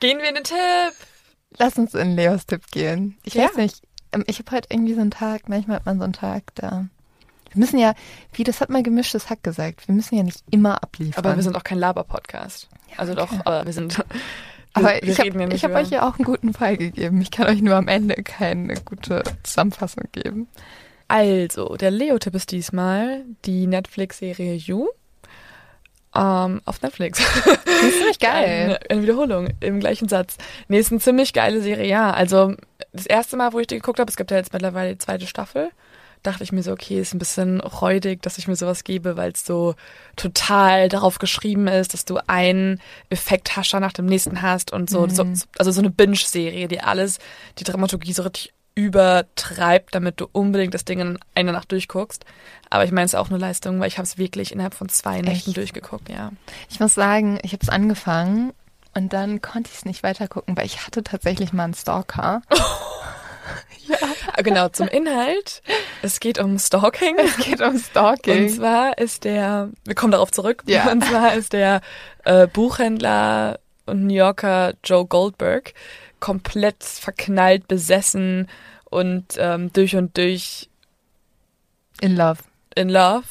Gehen 0.00 0.18
wir 0.18 0.28
in 0.28 0.34
den 0.34 0.44
Tipp. 0.44 0.94
Lass 1.58 1.78
uns 1.78 1.94
in 1.94 2.16
Leos 2.16 2.46
Tipp 2.46 2.70
gehen. 2.70 3.16
Ich 3.24 3.34
ja. 3.34 3.44
weiß 3.44 3.56
nicht, 3.56 3.82
ähm, 4.12 4.24
ich 4.26 4.38
habe 4.38 4.50
heute 4.50 4.68
irgendwie 4.70 4.94
so 4.94 5.00
einen 5.00 5.10
Tag, 5.10 5.48
manchmal 5.48 5.76
hat 5.76 5.86
man 5.86 5.98
so 5.98 6.04
einen 6.04 6.12
Tag, 6.12 6.54
da. 6.54 6.86
Wir 7.50 7.60
müssen 7.60 7.78
ja, 7.78 7.94
wie 8.32 8.44
das 8.44 8.60
hat 8.60 8.68
mal 8.68 8.82
gemischtes 8.82 9.30
Hack 9.30 9.42
gesagt, 9.42 9.88
wir 9.88 9.94
müssen 9.94 10.16
ja 10.16 10.22
nicht 10.22 10.42
immer 10.50 10.82
abliefern. 10.82 11.24
Aber 11.24 11.36
wir 11.36 11.42
sind 11.42 11.56
auch 11.56 11.64
kein 11.64 11.78
Laber-Podcast. 11.78 12.68
Ja, 12.90 12.98
also 12.98 13.12
okay. 13.12 13.22
doch, 13.22 13.46
aber 13.46 13.64
wir 13.64 13.72
sind. 13.72 14.04
aber 14.74 14.88
wir, 14.88 15.02
ich 15.02 15.18
habe 15.18 15.54
ja 15.54 15.62
hab 15.62 15.74
euch 15.74 15.90
ja 15.90 16.08
auch 16.08 16.18
einen 16.18 16.24
guten 16.24 16.52
Fall 16.52 16.76
gegeben. 16.76 17.20
Ich 17.22 17.30
kann 17.30 17.46
euch 17.46 17.62
nur 17.62 17.76
am 17.76 17.88
Ende 17.88 18.16
keine 18.22 18.74
gute 18.82 19.22
Zusammenfassung 19.42 20.04
geben. 20.12 20.48
Also, 21.08 21.76
der 21.76 21.92
Leo-Tipp 21.92 22.34
ist 22.34 22.50
diesmal 22.50 23.24
die 23.44 23.66
Netflix-Serie 23.66 24.54
You 24.54 24.88
ähm, 26.16 26.62
auf 26.64 26.80
Netflix. 26.82 27.20
Das 27.44 27.82
ist 27.82 27.92
ziemlich 27.98 28.18
geil. 28.18 28.64
Eine, 28.64 28.90
eine, 28.90 29.02
Wiederholung 29.02 29.48
im 29.60 29.80
gleichen 29.80 30.08
Satz. 30.08 30.36
Nee, 30.68 30.78
ist 30.78 30.90
eine 30.90 31.00
ziemlich 31.00 31.32
geile 31.32 31.60
Serie, 31.60 31.86
ja. 31.86 32.10
Also 32.10 32.54
das 32.92 33.06
erste 33.06 33.36
Mal, 33.36 33.52
wo 33.52 33.60
ich 33.60 33.66
die 33.66 33.76
geguckt 33.76 34.00
habe, 34.00 34.10
es 34.10 34.16
gibt 34.16 34.30
ja 34.30 34.36
jetzt 34.36 34.52
mittlerweile 34.52 34.92
die 34.92 34.98
zweite 34.98 35.26
Staffel, 35.26 35.70
dachte 36.22 36.42
ich 36.42 36.52
mir 36.52 36.62
so, 36.62 36.72
okay, 36.72 37.00
ist 37.00 37.14
ein 37.14 37.18
bisschen 37.18 37.60
räudig, 37.60 38.22
dass 38.22 38.38
ich 38.38 38.48
mir 38.48 38.56
sowas 38.56 38.84
gebe, 38.84 39.16
weil 39.16 39.32
es 39.32 39.44
so 39.44 39.74
total 40.16 40.88
darauf 40.88 41.18
geschrieben 41.18 41.68
ist, 41.68 41.94
dass 41.94 42.04
du 42.04 42.18
einen 42.26 42.80
Effekthascher 43.10 43.80
nach 43.80 43.92
dem 43.92 44.06
nächsten 44.06 44.42
hast 44.42 44.72
und 44.72 44.90
so, 44.90 45.02
mhm. 45.02 45.10
so 45.10 45.24
also 45.58 45.70
so 45.70 45.80
eine 45.80 45.90
Binge-Serie, 45.90 46.68
die 46.68 46.80
alles, 46.80 47.18
die 47.58 47.64
Dramaturgie 47.64 48.12
so 48.12 48.22
richtig 48.22 48.52
übertreibt, 48.76 49.94
damit 49.94 50.20
du 50.20 50.28
unbedingt 50.30 50.74
das 50.74 50.84
Ding 50.84 51.00
in 51.00 51.18
einer 51.34 51.52
Nacht 51.52 51.72
durchguckst. 51.72 52.24
Aber 52.70 52.84
ich 52.84 52.92
meine, 52.92 53.06
es 53.06 53.14
ist 53.14 53.18
auch 53.18 53.30
eine 53.30 53.38
Leistung, 53.38 53.80
weil 53.80 53.88
ich 53.88 53.96
habe 53.96 54.06
es 54.06 54.18
wirklich 54.18 54.52
innerhalb 54.52 54.74
von 54.74 54.88
zwei 54.88 55.22
Nächten 55.22 55.50
Echt? 55.50 55.56
durchgeguckt, 55.56 56.10
ja. 56.10 56.30
Ich 56.68 56.78
muss 56.78 56.94
sagen, 56.94 57.38
ich 57.42 57.52
habe 57.52 57.62
es 57.62 57.70
angefangen 57.70 58.52
und 58.94 59.12
dann 59.12 59.40
konnte 59.40 59.70
ich 59.72 59.78
es 59.78 59.84
nicht 59.86 60.02
weitergucken, 60.02 60.56
weil 60.56 60.66
ich 60.66 60.86
hatte 60.86 61.02
tatsächlich 61.02 61.54
mal 61.54 61.64
einen 61.64 61.74
Stalker. 61.74 62.42
ja. 63.88 63.96
Ah, 64.36 64.42
genau, 64.42 64.68
zum 64.68 64.88
Inhalt. 64.88 65.62
Es 66.02 66.20
geht 66.20 66.38
um 66.38 66.58
Stalking. 66.58 67.16
Es 67.18 67.38
geht 67.38 67.62
um 67.62 67.78
Stalking. 67.78 68.44
Und 68.44 68.50
zwar 68.50 68.98
ist 68.98 69.24
der, 69.24 69.70
wir 69.84 69.94
kommen 69.94 70.12
darauf 70.12 70.30
zurück, 70.32 70.64
ja. 70.66 70.90
und 70.92 71.02
zwar 71.02 71.32
ist 71.34 71.54
der 71.54 71.80
äh, 72.24 72.46
Buchhändler 72.46 73.58
und 73.86 74.06
New 74.06 74.14
Yorker 74.14 74.74
Joe 74.84 75.06
Goldberg 75.06 75.72
komplett 76.26 76.82
verknallt, 76.82 77.68
besessen 77.68 78.48
und 78.86 79.36
ähm, 79.38 79.72
durch 79.72 79.94
und 79.94 80.16
durch 80.16 80.68
in 82.00 82.16
love. 82.16 82.40
In 82.74 82.88
love 82.88 83.28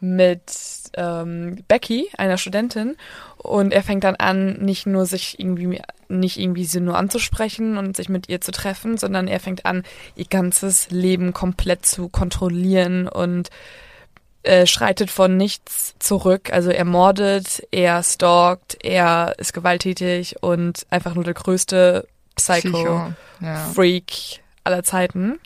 mit 0.00 0.50
ähm, 0.94 1.62
Becky, 1.68 2.08
einer 2.16 2.38
Studentin. 2.38 2.96
Und 3.36 3.74
er 3.74 3.82
fängt 3.82 4.04
dann 4.04 4.16
an, 4.16 4.54
nicht 4.64 4.86
nur 4.86 5.04
sich 5.04 5.38
irgendwie, 5.38 5.82
nicht 6.08 6.38
irgendwie 6.38 6.64
sie 6.64 6.80
nur 6.80 6.96
anzusprechen 6.96 7.76
und 7.76 7.98
sich 7.98 8.08
mit 8.08 8.30
ihr 8.30 8.40
zu 8.40 8.50
treffen, 8.50 8.96
sondern 8.96 9.28
er 9.28 9.38
fängt 9.38 9.66
an, 9.66 9.82
ihr 10.14 10.24
ganzes 10.24 10.90
Leben 10.90 11.34
komplett 11.34 11.84
zu 11.84 12.08
kontrollieren 12.08 13.08
und 13.08 13.50
äh, 14.46 14.66
schreitet 14.66 15.10
von 15.10 15.36
nichts 15.36 15.94
zurück. 15.98 16.52
Also 16.52 16.70
er 16.70 16.84
mordet, 16.84 17.66
er 17.70 18.02
stalkt, 18.02 18.76
er 18.84 19.34
ist 19.38 19.52
gewalttätig 19.52 20.36
und 20.42 20.86
einfach 20.90 21.14
nur 21.14 21.24
der 21.24 21.34
größte 21.34 22.06
Psycho-Freak 22.36 24.10
Ja. 24.10 24.38
aller 24.64 24.82
Zeiten. 24.82 25.38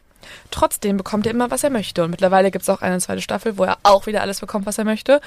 Trotzdem 0.50 0.96
bekommt 0.96 1.26
er 1.26 1.32
immer, 1.32 1.50
was 1.50 1.64
er 1.64 1.70
möchte. 1.70 2.04
Und 2.04 2.10
mittlerweile 2.10 2.50
gibt 2.50 2.62
es 2.62 2.68
auch 2.68 2.82
eine 2.82 2.98
zweite 3.00 3.22
Staffel, 3.22 3.58
wo 3.58 3.64
er 3.64 3.78
auch 3.82 4.06
wieder 4.06 4.20
alles 4.20 4.40
bekommt, 4.40 4.66
was 4.66 4.78
er 4.78 4.84
möchte. 4.84 5.20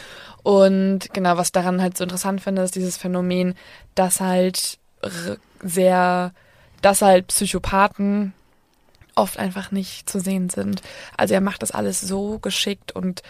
Und 0.43 1.13
genau, 1.13 1.37
was 1.37 1.51
daran 1.51 1.81
halt 1.81 1.97
so 1.97 2.03
interessant 2.03 2.41
finde, 2.41 2.61
ist 2.61 2.75
dieses 2.75 2.97
Phänomen, 2.97 3.55
dass 3.95 4.21
halt 4.21 4.77
sehr, 5.61 6.31
dass 6.81 7.01
halt 7.01 7.27
Psychopathen 7.27 8.33
oft 9.15 9.37
einfach 9.39 9.71
nicht 9.71 10.09
zu 10.09 10.19
sehen 10.19 10.49
sind. 10.49 10.81
Also 11.17 11.33
er 11.33 11.41
macht 11.41 11.61
das 11.61 11.71
alles 11.71 11.99
so 12.01 12.39
geschickt 12.39 12.91
und 12.93 13.21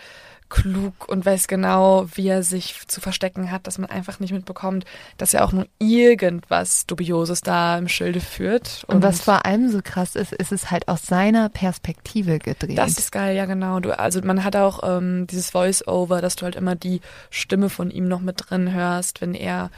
klug 0.54 1.10
und 1.10 1.26
weiß 1.26 1.47
genau, 1.47 2.06
wie 2.14 2.28
er 2.28 2.43
sich 2.43 2.88
zu 2.88 3.01
verstecken 3.01 3.49
hat, 3.49 3.66
dass 3.66 3.80
man 3.80 3.89
einfach 3.89 4.20
nicht 4.20 4.32
mitbekommt, 4.32 4.86
dass 5.18 5.34
er 5.34 5.45
auch 5.45 5.51
nur 5.51 5.66
irgendwas 5.80 6.86
Dubioses 6.86 7.41
da 7.41 7.76
im 7.80 7.88
Schilde 7.88 8.20
führt. 8.20 8.84
Und 8.86 9.01
was 9.01 9.22
vor 9.22 9.47
allem 9.47 9.70
so 9.70 9.80
krass 9.84 10.16
ist, 10.16 10.32
ist 10.32 10.51
es 10.51 10.70
halt 10.70 10.88
aus 10.88 11.08
seiner 11.08 11.49
Perspektive 11.49 12.38
gedreht. 12.38 12.78
Das 12.78 12.99
ist 12.99 13.12
geil, 13.12 13.36
ja 13.36 13.45
genau. 13.45 13.80
Du, 13.80 13.97
also 13.97 14.22
man 14.24 14.43
hat 14.43 14.56
auch 14.56 14.82
ähm, 14.84 15.26
dieses 15.26 15.49
Voice-Over, 15.49 16.22
dass 16.22 16.36
du 16.36 16.45
halt 16.45 16.56
immer 16.56 16.76
die 16.76 17.01
Stimme 17.32 17.70
von 17.70 17.89
ihm 17.89 18.08
noch 18.08 18.22
mit 18.22 18.36
drin 18.38 18.72
hörst, 18.72 19.22
wenn 19.22 19.34
er 19.34 19.72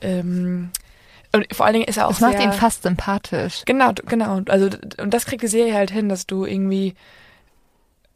ähm, 0.00 0.70
und 1.32 1.46
vor 1.54 1.66
allen 1.66 1.74
Dingen 1.74 1.88
ist 1.88 1.96
er 1.96 2.06
auch 2.06 2.12
das 2.12 2.20
macht 2.20 2.38
sehr, 2.38 2.44
ihn 2.44 2.52
fast 2.52 2.82
sympathisch. 2.84 3.62
Genau, 3.64 3.92
genau. 4.06 4.42
Also 4.48 4.68
und 4.98 5.12
das 5.12 5.26
kriegt 5.26 5.42
die 5.42 5.48
Serie 5.48 5.74
halt 5.74 5.90
hin, 5.90 6.08
dass 6.08 6.26
du 6.26 6.44
irgendwie, 6.44 6.94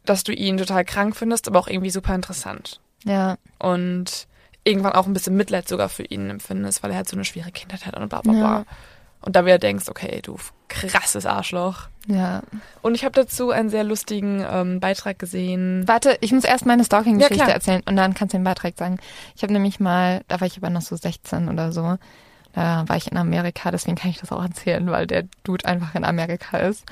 dass 0.09 0.23
du 0.23 0.33
ihn 0.33 0.57
total 0.57 0.85
krank 0.85 1.15
findest, 1.15 1.47
aber 1.47 1.59
auch 1.59 1.67
irgendwie 1.67 1.89
super 1.89 2.15
interessant. 2.15 2.79
Ja. 3.03 3.37
Und 3.59 4.27
irgendwann 4.63 4.93
auch 4.93 5.05
ein 5.05 5.13
bisschen 5.13 5.37
Mitleid 5.37 5.67
sogar 5.67 5.89
für 5.89 6.03
ihn 6.03 6.29
empfindest, 6.29 6.83
weil 6.83 6.91
er 6.91 6.97
halt 6.97 7.09
so 7.09 7.15
eine 7.15 7.25
schwere 7.25 7.51
Kindheit 7.51 7.85
hat 7.85 7.95
und 7.95 8.09
bla 8.09 8.21
bla 8.21 8.31
bla. 8.33 8.41
Ja. 8.41 8.65
Und 9.21 9.35
da 9.35 9.45
wieder 9.45 9.57
denkst, 9.57 9.89
okay, 9.89 10.21
du 10.21 10.37
krasses 10.67 11.25
Arschloch. 11.25 11.87
Ja. 12.07 12.43
Und 12.81 12.95
ich 12.95 13.03
habe 13.03 13.13
dazu 13.13 13.49
einen 13.49 13.69
sehr 13.69 13.83
lustigen 13.83 14.45
ähm, 14.47 14.79
Beitrag 14.79 15.17
gesehen. 15.17 15.87
Warte, 15.87 16.17
ich 16.21 16.31
muss 16.31 16.43
erst 16.43 16.65
meine 16.65 16.83
Stalking-Geschichte 16.83 17.43
Ja, 17.43 17.49
erzählen 17.49 17.81
und 17.85 17.95
dann 17.95 18.13
kannst 18.13 18.33
du 18.33 18.37
den 18.37 18.43
Beitrag 18.43 18.77
sagen. 18.77 18.99
Ich 19.35 19.43
habe 19.43 19.53
nämlich 19.53 19.79
mal, 19.79 20.21
da 20.27 20.39
war 20.39 20.47
ich 20.47 20.57
aber 20.57 20.69
noch 20.69 20.81
so 20.81 20.95
16 20.95 21.49
oder 21.49 21.71
so, 21.71 21.97
da 22.53 22.87
war 22.87 22.97
ich 22.97 23.11
in 23.11 23.17
Amerika, 23.17 23.71
deswegen 23.71 23.97
kann 23.97 24.11
ich 24.11 24.19
das 24.19 24.31
auch 24.31 24.43
erzählen, 24.43 24.89
weil 24.89 25.07
der 25.07 25.23
Dude 25.43 25.65
einfach 25.65 25.95
in 25.95 26.05
Amerika 26.05 26.57
ist. 26.57 26.85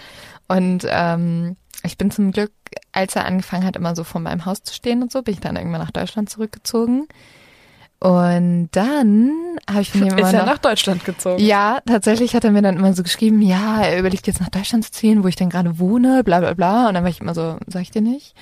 Und 0.48 0.86
ähm, 0.90 1.56
ich 1.84 1.98
bin 1.98 2.12
zum 2.12 2.32
Glück, 2.32 2.52
als 2.92 3.16
er 3.16 3.26
angefangen 3.26 3.66
hat, 3.66 3.76
immer 3.76 3.96
so 3.96 4.04
vor 4.04 4.22
meinem 4.22 4.46
Haus 4.46 4.64
zu 4.64 4.74
stehen 4.74 5.02
und 5.02 5.12
so, 5.12 5.22
bin 5.22 5.34
ich 5.34 5.40
dann 5.40 5.56
irgendwann 5.56 5.82
nach 5.82 5.92
Deutschland 5.92 6.30
zurückgezogen. 6.30 7.08
Und 8.00 8.68
dann 8.74 9.32
habe 9.70 9.82
ich 9.82 9.92
von 9.92 10.02
ihm 10.02 10.08
immer 10.18 10.28
Ist 10.28 10.34
ja 10.34 10.40
noch, 10.40 10.46
nach 10.46 10.58
Deutschland 10.58 11.06
gezogen. 11.06 11.42
ja, 11.42 11.80
tatsächlich 11.86 12.36
hat 12.36 12.44
er 12.44 12.52
mir 12.52 12.62
dann 12.62 12.76
immer 12.76 12.94
so 12.94 13.02
geschrieben, 13.02 13.42
ja, 13.42 13.82
er 13.82 13.98
überlegt 13.98 14.28
jetzt 14.28 14.42
nach 14.42 14.50
Deutschland 14.50 14.84
zu 14.84 14.92
ziehen, 14.92 15.24
wo 15.24 15.28
ich 15.30 15.38
denn 15.38 15.50
gerade 15.50 15.80
wohne, 15.80 16.24
bla 16.24 16.40
bla 16.40 16.54
bla. 16.54 16.90
Und 16.90 16.96
dann 16.96 17.04
war 17.04 17.10
ich 17.10 17.22
immer 17.22 17.34
so, 17.34 17.58
sag 17.68 17.82
ich 17.82 17.92
dir 17.92 18.02
nicht. 18.02 18.36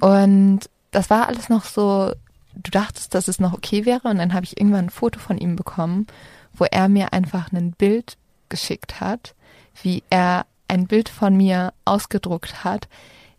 Und 0.00 0.60
das 0.90 1.10
war 1.10 1.28
alles 1.28 1.50
noch 1.50 1.64
so, 1.64 2.12
du 2.54 2.70
dachtest, 2.70 3.14
dass 3.14 3.28
es 3.28 3.40
noch 3.40 3.52
okay 3.52 3.84
wäre. 3.84 4.08
Und 4.08 4.16
dann 4.18 4.32
habe 4.32 4.44
ich 4.44 4.58
irgendwann 4.58 4.86
ein 4.86 4.90
Foto 4.90 5.18
von 5.18 5.36
ihm 5.36 5.54
bekommen, 5.54 6.06
wo 6.54 6.64
er 6.64 6.88
mir 6.88 7.12
einfach 7.12 7.52
ein 7.52 7.72
Bild 7.72 8.16
geschickt 8.48 9.00
hat, 9.00 9.34
wie 9.82 10.02
er 10.08 10.46
ein 10.68 10.86
Bild 10.86 11.08
von 11.08 11.36
mir 11.36 11.72
ausgedruckt 11.84 12.64
hat, 12.64 12.88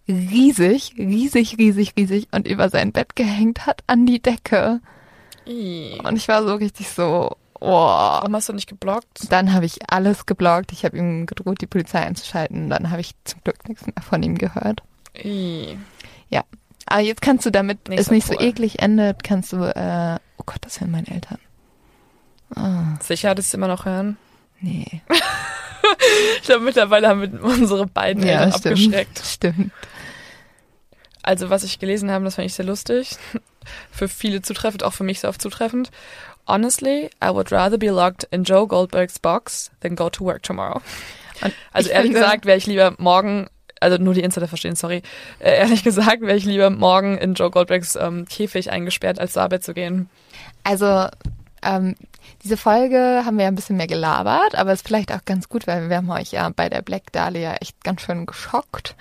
riesig, 0.07 0.93
riesig, 0.97 1.57
riesig, 1.57 1.93
riesig 1.97 2.27
und 2.31 2.47
über 2.47 2.69
sein 2.69 2.91
Bett 2.91 3.15
gehängt 3.15 3.65
hat 3.65 3.83
an 3.87 4.05
die 4.05 4.21
Decke. 4.21 4.81
Und 5.45 6.15
ich 6.15 6.27
war 6.27 6.43
so 6.43 6.55
richtig 6.55 6.89
so, 6.89 7.35
oh. 7.59 7.67
Warum 7.69 8.35
hast 8.35 8.49
du 8.49 8.53
nicht 8.53 8.67
geblockt? 8.69 9.31
Dann 9.31 9.53
habe 9.53 9.65
ich 9.65 9.91
alles 9.91 10.25
geblockt. 10.25 10.71
Ich 10.71 10.85
habe 10.85 10.97
ihm 10.97 11.25
gedroht, 11.25 11.61
die 11.61 11.67
Polizei 11.67 11.99
einzuschalten. 11.99 12.69
Dann 12.69 12.89
habe 12.91 13.01
ich 13.01 13.11
zum 13.25 13.41
Glück 13.43 13.67
nichts 13.67 13.85
mehr 13.85 14.01
von 14.01 14.21
ihm 14.23 14.37
gehört. 14.37 14.81
Ih. 15.13 15.77
Aber 16.87 16.99
jetzt 17.01 17.21
kannst 17.23 17.45
du, 17.45 17.49
damit 17.51 17.89
Nicht 17.89 17.99
es 17.99 18.05
so 18.07 18.13
nicht 18.13 18.27
so 18.27 18.35
cool. 18.35 18.43
eklig 18.43 18.79
endet, 18.79 19.23
kannst 19.23 19.51
du, 19.53 19.57
äh, 19.57 20.19
oh 20.37 20.43
Gott, 20.45 20.59
das 20.61 20.79
hören 20.79 20.91
meine 20.91 21.07
Eltern. 21.07 21.39
Ah, 22.55 22.99
Sicher, 23.01 23.33
dass 23.33 23.49
sie 23.49 23.57
immer 23.57 23.67
noch 23.67 23.85
hören. 23.85 24.17
nee. 24.61 25.01
Ich 26.37 26.43
glaube, 26.43 26.63
mittlerweile 26.65 27.07
haben 27.07 27.21
wir 27.21 27.43
unsere 27.43 27.85
beiden 27.87 28.23
Eltern 28.23 28.51
stimmt. 28.51 28.65
abgeschreckt. 28.65 29.21
Stimmt. 29.25 29.71
Also, 31.23 31.49
was 31.49 31.63
ich 31.63 31.79
gelesen 31.79 32.11
habe, 32.11 32.23
das 32.25 32.35
fand 32.35 32.45
ich 32.45 32.53
sehr 32.53 32.65
lustig. 32.65 33.17
Für 33.91 34.07
viele 34.07 34.41
zutreffend, 34.43 34.83
auch 34.83 34.93
für 34.93 35.03
mich 35.03 35.19
sehr 35.21 35.29
oft 35.29 35.41
zutreffend. 35.41 35.89
Honestly, 36.47 37.09
I 37.23 37.29
would 37.29 37.51
rather 37.51 37.79
be 37.79 37.87
locked 37.89 38.27
in 38.29 38.43
Joe 38.43 38.67
Goldbergs 38.67 39.17
box 39.17 39.71
than 39.81 39.95
go 39.95 40.09
to 40.11 40.23
work 40.23 40.43
tomorrow. 40.43 40.81
Und 41.41 41.53
Also 41.73 41.89
ich 41.89 41.95
ehrlich 41.95 42.11
finde- 42.11 42.19
gesagt 42.27 42.45
wäre 42.45 42.57
ich 42.59 42.67
lieber 42.67 42.93
morgen, 42.99 43.47
also 43.81 43.97
nur 43.97 44.13
die 44.13 44.21
Insider 44.21 44.47
verstehen, 44.47 44.75
sorry. 44.75 45.01
Äh, 45.39 45.57
ehrlich 45.57 45.83
gesagt 45.83 46.21
wäre 46.21 46.37
ich 46.37 46.45
lieber 46.45 46.69
morgen 46.69 47.17
in 47.17 47.33
Joe 47.33 47.49
Goldbergs 47.49 47.95
ähm, 47.95 48.25
Käfig 48.29 48.69
eingesperrt, 48.71 49.17
als 49.19 49.33
zur 49.33 49.41
Arbeit 49.41 49.63
zu 49.63 49.73
gehen. 49.73 50.07
Also, 50.63 51.07
ähm, 51.65 51.95
diese 52.43 52.57
Folge 52.57 53.23
haben 53.25 53.37
wir 53.37 53.43
ja 53.43 53.51
ein 53.51 53.55
bisschen 53.55 53.77
mehr 53.77 53.87
gelabert, 53.87 54.55
aber 54.55 54.73
ist 54.73 54.87
vielleicht 54.87 55.11
auch 55.11 55.25
ganz 55.25 55.49
gut, 55.49 55.67
weil 55.67 55.89
wir 55.89 55.97
haben 55.97 56.09
euch 56.09 56.31
ja 56.31 56.49
bei 56.49 56.69
der 56.69 56.81
Black 56.81 57.11
Dahlia 57.11 57.55
echt 57.55 57.83
ganz 57.83 58.01
schön 58.01 58.25
geschockt. 58.25 58.95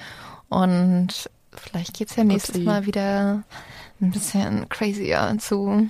Und 0.49 1.31
vielleicht 1.53 1.95
geht's 1.95 2.17
ja 2.17 2.25
nächstes 2.25 2.57
Upsi. 2.57 2.67
Mal 2.67 2.87
wieder 2.87 3.43
ein 4.01 4.11
bisschen 4.11 4.69
crazier 4.69 5.37
zu. 5.39 5.89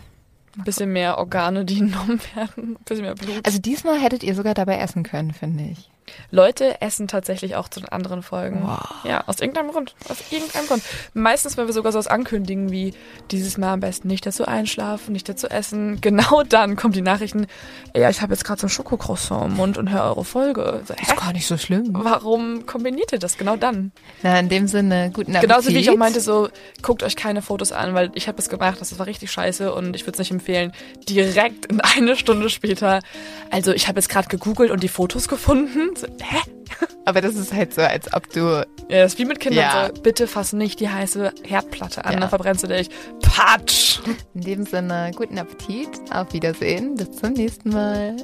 Ein 0.56 0.64
bisschen 0.64 0.92
mehr 0.92 1.18
Organe, 1.18 1.64
die 1.64 1.78
genommen 1.80 2.20
werden, 2.34 2.72
ein 2.72 2.84
bisschen 2.84 3.04
mehr 3.04 3.14
Blut. 3.14 3.44
Also 3.44 3.58
diesmal 3.58 4.00
hättet 4.00 4.22
ihr 4.22 4.34
sogar 4.34 4.54
dabei 4.54 4.78
essen 4.78 5.02
können, 5.02 5.32
finde 5.32 5.64
ich. 5.64 5.90
Leute 6.30 6.80
essen 6.80 7.08
tatsächlich 7.08 7.56
auch 7.56 7.68
zu 7.68 7.80
den 7.80 7.88
anderen 7.88 8.22
Folgen. 8.22 8.62
Wow. 8.64 9.04
Ja, 9.04 9.24
aus 9.26 9.40
irgendeinem 9.40 9.70
Grund. 9.70 9.94
Aus 10.08 10.18
irgendeinem 10.30 10.66
Grund. 10.66 10.82
Meistens, 11.14 11.56
wenn 11.56 11.66
wir 11.66 11.74
sogar 11.74 11.92
sowas 11.92 12.06
ankündigen 12.06 12.70
wie 12.70 12.94
dieses 13.30 13.58
Mal 13.58 13.74
am 13.74 13.80
besten 13.80 14.08
nicht 14.08 14.26
dazu 14.26 14.46
einschlafen, 14.46 15.12
nicht 15.12 15.28
dazu 15.28 15.48
essen, 15.48 16.00
genau 16.00 16.42
dann 16.42 16.76
kommen 16.76 16.92
die 16.92 17.02
Nachrichten, 17.02 17.46
ja, 17.94 18.10
ich 18.10 18.22
habe 18.22 18.32
jetzt 18.32 18.44
gerade 18.44 18.60
so 18.60 18.66
ein 18.66 18.70
Schokocroissant 18.70 19.46
im 19.46 19.56
Mund 19.56 19.78
und 19.78 19.90
höre 19.90 20.04
eure 20.04 20.24
Folge. 20.24 20.82
So, 20.86 20.94
hä? 20.94 21.14
gar 21.16 21.32
nicht 21.32 21.46
so 21.46 21.56
schlimm. 21.56 21.90
Warum 21.92 22.66
kombiniert 22.66 23.12
ihr 23.12 23.18
das 23.18 23.38
genau 23.38 23.56
dann? 23.56 23.92
Na, 24.22 24.38
in 24.38 24.48
dem 24.48 24.68
Sinne, 24.68 25.10
guten 25.12 25.32
Appetit. 25.32 25.48
Genauso 25.48 25.70
wie 25.70 25.78
ich 25.78 25.90
auch 25.90 25.96
meinte, 25.96 26.20
so, 26.20 26.48
guckt 26.82 27.02
euch 27.02 27.16
keine 27.16 27.42
Fotos 27.42 27.72
an, 27.72 27.94
weil 27.94 28.10
ich 28.14 28.28
habe 28.28 28.38
es 28.38 28.48
gemacht, 28.48 28.80
das 28.80 28.98
war 28.98 29.06
richtig 29.06 29.30
scheiße 29.30 29.72
und 29.74 29.96
ich 29.96 30.02
würde 30.02 30.12
es 30.12 30.18
nicht 30.18 30.30
empfehlen. 30.30 30.72
Direkt 31.08 31.66
in 31.66 31.80
eine 31.80 32.16
Stunde 32.16 32.50
später. 32.50 33.00
Also 33.50 33.72
ich 33.72 33.88
habe 33.88 33.98
jetzt 33.98 34.08
gerade 34.08 34.28
gegoogelt 34.28 34.70
und 34.70 34.82
die 34.82 34.88
Fotos 34.88 35.28
gefunden 35.28 35.93
und 35.94 35.98
so, 35.98 36.06
hä? 36.24 36.40
Aber 37.04 37.20
das 37.20 37.36
ist 37.36 37.52
halt 37.52 37.74
so, 37.74 37.82
als 37.82 38.12
ob 38.12 38.28
du. 38.30 38.66
Ja, 38.88 39.02
das 39.02 39.12
ist 39.12 39.18
wie 39.18 39.24
mit 39.24 39.40
Kindern 39.40 39.64
ja. 39.64 39.90
so. 39.94 40.02
Bitte 40.02 40.26
fass 40.26 40.52
nicht 40.52 40.80
die 40.80 40.88
heiße 40.88 41.32
Herdplatte 41.42 42.04
an, 42.04 42.14
ja. 42.14 42.20
dann 42.20 42.28
verbrennst 42.28 42.64
du 42.64 42.68
dich. 42.68 42.88
Patsch! 43.22 44.00
In 44.34 44.40
dem 44.40 44.64
Sinne, 44.64 45.10
guten 45.14 45.38
Appetit, 45.38 45.88
auf 46.10 46.32
Wiedersehen, 46.32 46.94
bis 46.94 47.12
zum 47.12 47.34
nächsten 47.34 47.70
Mal. 47.70 48.16